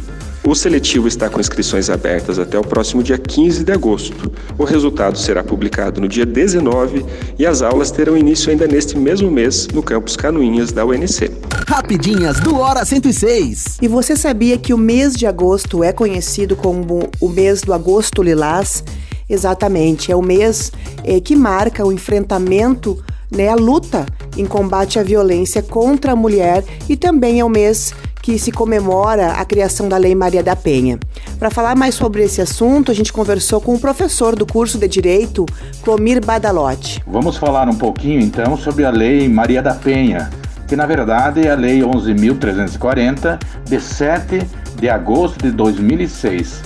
O 0.43 0.55
seletivo 0.55 1.07
está 1.07 1.29
com 1.29 1.39
inscrições 1.39 1.87
abertas 1.87 2.39
até 2.39 2.57
o 2.57 2.63
próximo 2.63 3.03
dia 3.03 3.17
15 3.17 3.63
de 3.63 3.71
agosto. 3.71 4.31
O 4.57 4.63
resultado 4.63 5.15
será 5.15 5.43
publicado 5.43 6.01
no 6.01 6.07
dia 6.07 6.25
19 6.25 7.05
e 7.37 7.45
as 7.45 7.61
aulas 7.61 7.91
terão 7.91 8.17
início 8.17 8.49
ainda 8.49 8.65
neste 8.65 8.97
mesmo 8.97 9.29
mês 9.29 9.67
no 9.67 9.83
campus 9.83 10.15
Canoinhas 10.15 10.71
da 10.71 10.83
UNC. 10.83 11.29
Rapidinhas 11.67 12.39
do 12.39 12.55
Hora 12.55 12.83
106. 12.83 13.77
E 13.83 13.87
você 13.87 14.15
sabia 14.15 14.57
que 14.57 14.73
o 14.73 14.79
mês 14.79 15.13
de 15.13 15.27
agosto 15.27 15.83
é 15.83 15.93
conhecido 15.93 16.55
como 16.55 17.07
o 17.19 17.29
mês 17.29 17.61
do 17.61 17.71
agosto 17.71 18.23
lilás? 18.23 18.83
Exatamente, 19.29 20.11
é 20.11 20.15
o 20.15 20.23
mês 20.23 20.71
é, 21.03 21.19
que 21.19 21.35
marca 21.35 21.85
o 21.85 21.91
enfrentamento, 21.91 22.97
né, 23.31 23.47
a 23.47 23.55
luta 23.55 24.07
em 24.35 24.45
combate 24.45 24.97
à 24.97 25.03
violência 25.03 25.61
contra 25.61 26.13
a 26.13 26.15
mulher 26.15 26.65
e 26.89 26.97
também 26.97 27.39
é 27.39 27.45
o 27.45 27.49
mês 27.49 27.93
que 28.21 28.37
se 28.37 28.51
comemora 28.51 29.33
a 29.33 29.45
criação 29.45 29.89
da 29.89 29.97
Lei 29.97 30.13
Maria 30.13 30.43
da 30.43 30.55
Penha. 30.55 30.99
Para 31.39 31.49
falar 31.49 31.75
mais 31.75 31.95
sobre 31.95 32.23
esse 32.23 32.41
assunto, 32.41 32.91
a 32.91 32.93
gente 32.93 33.11
conversou 33.11 33.59
com 33.59 33.73
o 33.73 33.79
professor 33.79 34.35
do 34.35 34.45
curso 34.45 34.77
de 34.77 34.87
Direito, 34.87 35.45
Clomir 35.83 36.23
Badalotti. 36.23 37.01
Vamos 37.07 37.37
falar 37.37 37.67
um 37.67 37.75
pouquinho 37.75 38.21
então 38.21 38.55
sobre 38.55 38.85
a 38.85 38.91
Lei 38.91 39.27
Maria 39.27 39.61
da 39.61 39.73
Penha, 39.73 40.29
que 40.67 40.75
na 40.75 40.85
verdade 40.85 41.47
é 41.47 41.51
a 41.51 41.55
Lei 41.55 41.79
11.340, 41.81 43.39
de 43.65 43.81
7 43.81 44.39
de 44.75 44.89
agosto 44.89 45.41
de 45.41 45.51
2006. 45.51 46.61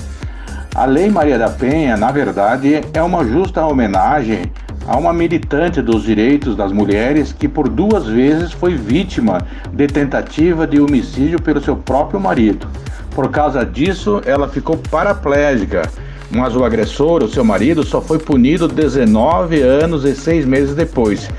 A 0.73 0.85
Lei 0.85 1.09
Maria 1.09 1.39
da 1.39 1.49
Penha, 1.49 1.95
na 1.95 2.11
verdade, 2.11 2.81
é 2.93 3.01
uma 3.01 3.23
justa 3.23 3.65
homenagem 3.65 4.51
a 4.87 4.97
uma 4.97 5.11
militante 5.11 5.81
dos 5.81 6.03
direitos 6.03 6.55
das 6.55 6.71
mulheres 6.71 7.33
que 7.33 7.47
por 7.47 7.67
duas 7.67 8.05
vezes 8.05 8.51
foi 8.51 8.75
vítima 8.75 9.45
de 9.73 9.87
tentativa 9.87 10.67
de 10.67 10.79
homicídio 10.79 11.41
pelo 11.41 11.61
seu 11.61 11.75
próprio 11.75 12.19
marido. 12.19 12.67
Por 13.11 13.29
causa 13.31 13.65
disso, 13.65 14.21
ela 14.25 14.47
ficou 14.47 14.77
paraplégica, 14.77 15.89
mas 16.29 16.55
o 16.55 16.63
agressor, 16.63 17.23
o 17.23 17.29
seu 17.29 17.43
marido, 17.43 17.83
só 17.83 18.01
foi 18.01 18.19
punido 18.19 18.67
19 18.67 19.61
anos 19.61 20.05
e 20.05 20.13
6 20.13 20.45
meses 20.45 20.75
depois, 20.75 21.29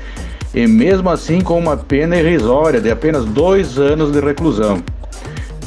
e 0.53 0.67
mesmo 0.67 1.09
assim 1.09 1.39
com 1.39 1.57
uma 1.57 1.77
pena 1.77 2.17
irrisória 2.17 2.81
de 2.81 2.89
apenas 2.89 3.25
dois 3.25 3.77
anos 3.77 4.11
de 4.11 4.19
reclusão. 4.19 4.81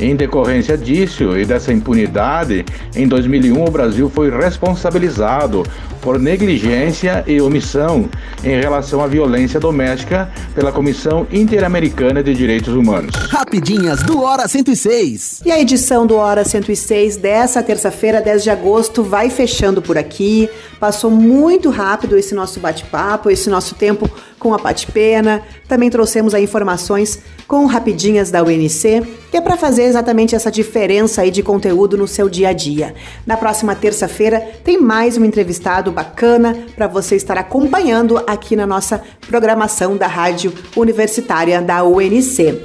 Em 0.00 0.16
decorrência 0.16 0.78
disso 0.78 1.38
e 1.38 1.44
dessa 1.44 1.72
impunidade, 1.72 2.64
em 2.96 3.06
2001 3.06 3.62
o 3.62 3.70
Brasil 3.70 4.08
foi 4.08 4.30
responsabilizado 4.30 5.62
por 6.00 6.18
negligência 6.18 7.24
e 7.26 7.40
omissão 7.40 8.08
em 8.42 8.60
relação 8.60 9.02
à 9.02 9.06
violência 9.06 9.60
doméstica 9.60 10.30
pela 10.54 10.72
Comissão 10.72 11.26
Interamericana 11.30 12.22
de 12.22 12.34
Direitos 12.34 12.74
Humanos. 12.74 13.14
Rapidinhas 13.28 14.02
do 14.02 14.22
Hora 14.22 14.48
106. 14.48 15.42
E 15.44 15.50
a 15.50 15.60
edição 15.60 16.06
do 16.06 16.16
Hora 16.16 16.44
106 16.44 17.16
dessa 17.16 17.62
terça-feira, 17.62 18.20
10 18.20 18.42
de 18.42 18.50
agosto, 18.50 19.02
vai 19.02 19.30
fechando 19.30 19.82
por 19.82 19.98
aqui. 19.98 20.48
Passou 20.78 21.10
muito 21.10 21.70
rápido 21.70 22.16
esse 22.16 22.34
nosso 22.34 22.58
bate-papo, 22.60 23.30
esse 23.30 23.50
nosso 23.50 23.74
tempo 23.74 24.10
com 24.38 24.54
a 24.54 24.58
Pati 24.58 24.90
Pena. 24.90 25.42
Também 25.68 25.90
trouxemos 25.90 26.34
aí 26.34 26.42
informações 26.42 27.20
com 27.46 27.66
rapidinhas 27.66 28.30
da 28.30 28.42
UNC, 28.42 29.02
que 29.30 29.36
é 29.36 29.40
para 29.40 29.56
fazer 29.56 29.82
exatamente 29.82 30.34
essa 30.34 30.50
diferença 30.50 31.22
aí 31.22 31.30
de 31.30 31.42
conteúdo 31.42 31.96
no 31.96 32.08
seu 32.08 32.28
dia 32.28 32.48
a 32.48 32.52
dia. 32.52 32.94
Na 33.26 33.36
próxima 33.36 33.74
terça-feira 33.74 34.40
tem 34.64 34.80
mais 34.80 35.18
um 35.18 35.24
entrevistado 35.24 35.89
bacana 35.90 36.56
para 36.74 36.86
você 36.86 37.16
estar 37.16 37.36
acompanhando 37.38 38.22
aqui 38.26 38.54
na 38.56 38.66
nossa 38.66 39.02
programação 39.26 39.96
da 39.96 40.06
Rádio 40.06 40.52
Universitária 40.76 41.60
da 41.60 41.84
UNC. 41.84 42.60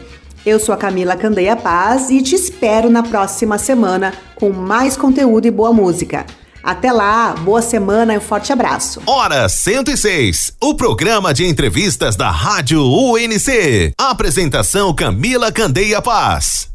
Eu 0.46 0.60
sou 0.60 0.76
a 0.76 0.78
Camila 0.78 1.16
Candeia 1.16 1.56
Paz 1.56 2.10
e 2.10 2.22
te 2.22 2.36
espero 2.36 2.90
na 2.90 3.02
próxima 3.02 3.58
semana 3.58 4.14
com 4.36 4.52
mais 4.52 4.96
conteúdo 4.96 5.48
e 5.48 5.52
boa 5.52 5.74
música. 5.74 6.26
Até 6.62 6.92
lá, 6.92 7.34
boa 7.34 7.62
semana 7.62 8.14
e 8.14 8.18
um 8.18 8.22
forte 8.22 8.52
abraço. 8.52 9.02
Hora 9.06 9.48
106, 9.48 10.54
o 10.62 10.74
programa 10.74 11.34
de 11.34 11.46
entrevistas 11.46 12.16
da 12.16 12.32
Rádio 12.32 12.82
UNC. 12.84 13.94
Apresentação 13.98 14.94
Camila 14.94 15.52
Candeia 15.52 16.02
Paz. 16.02 16.75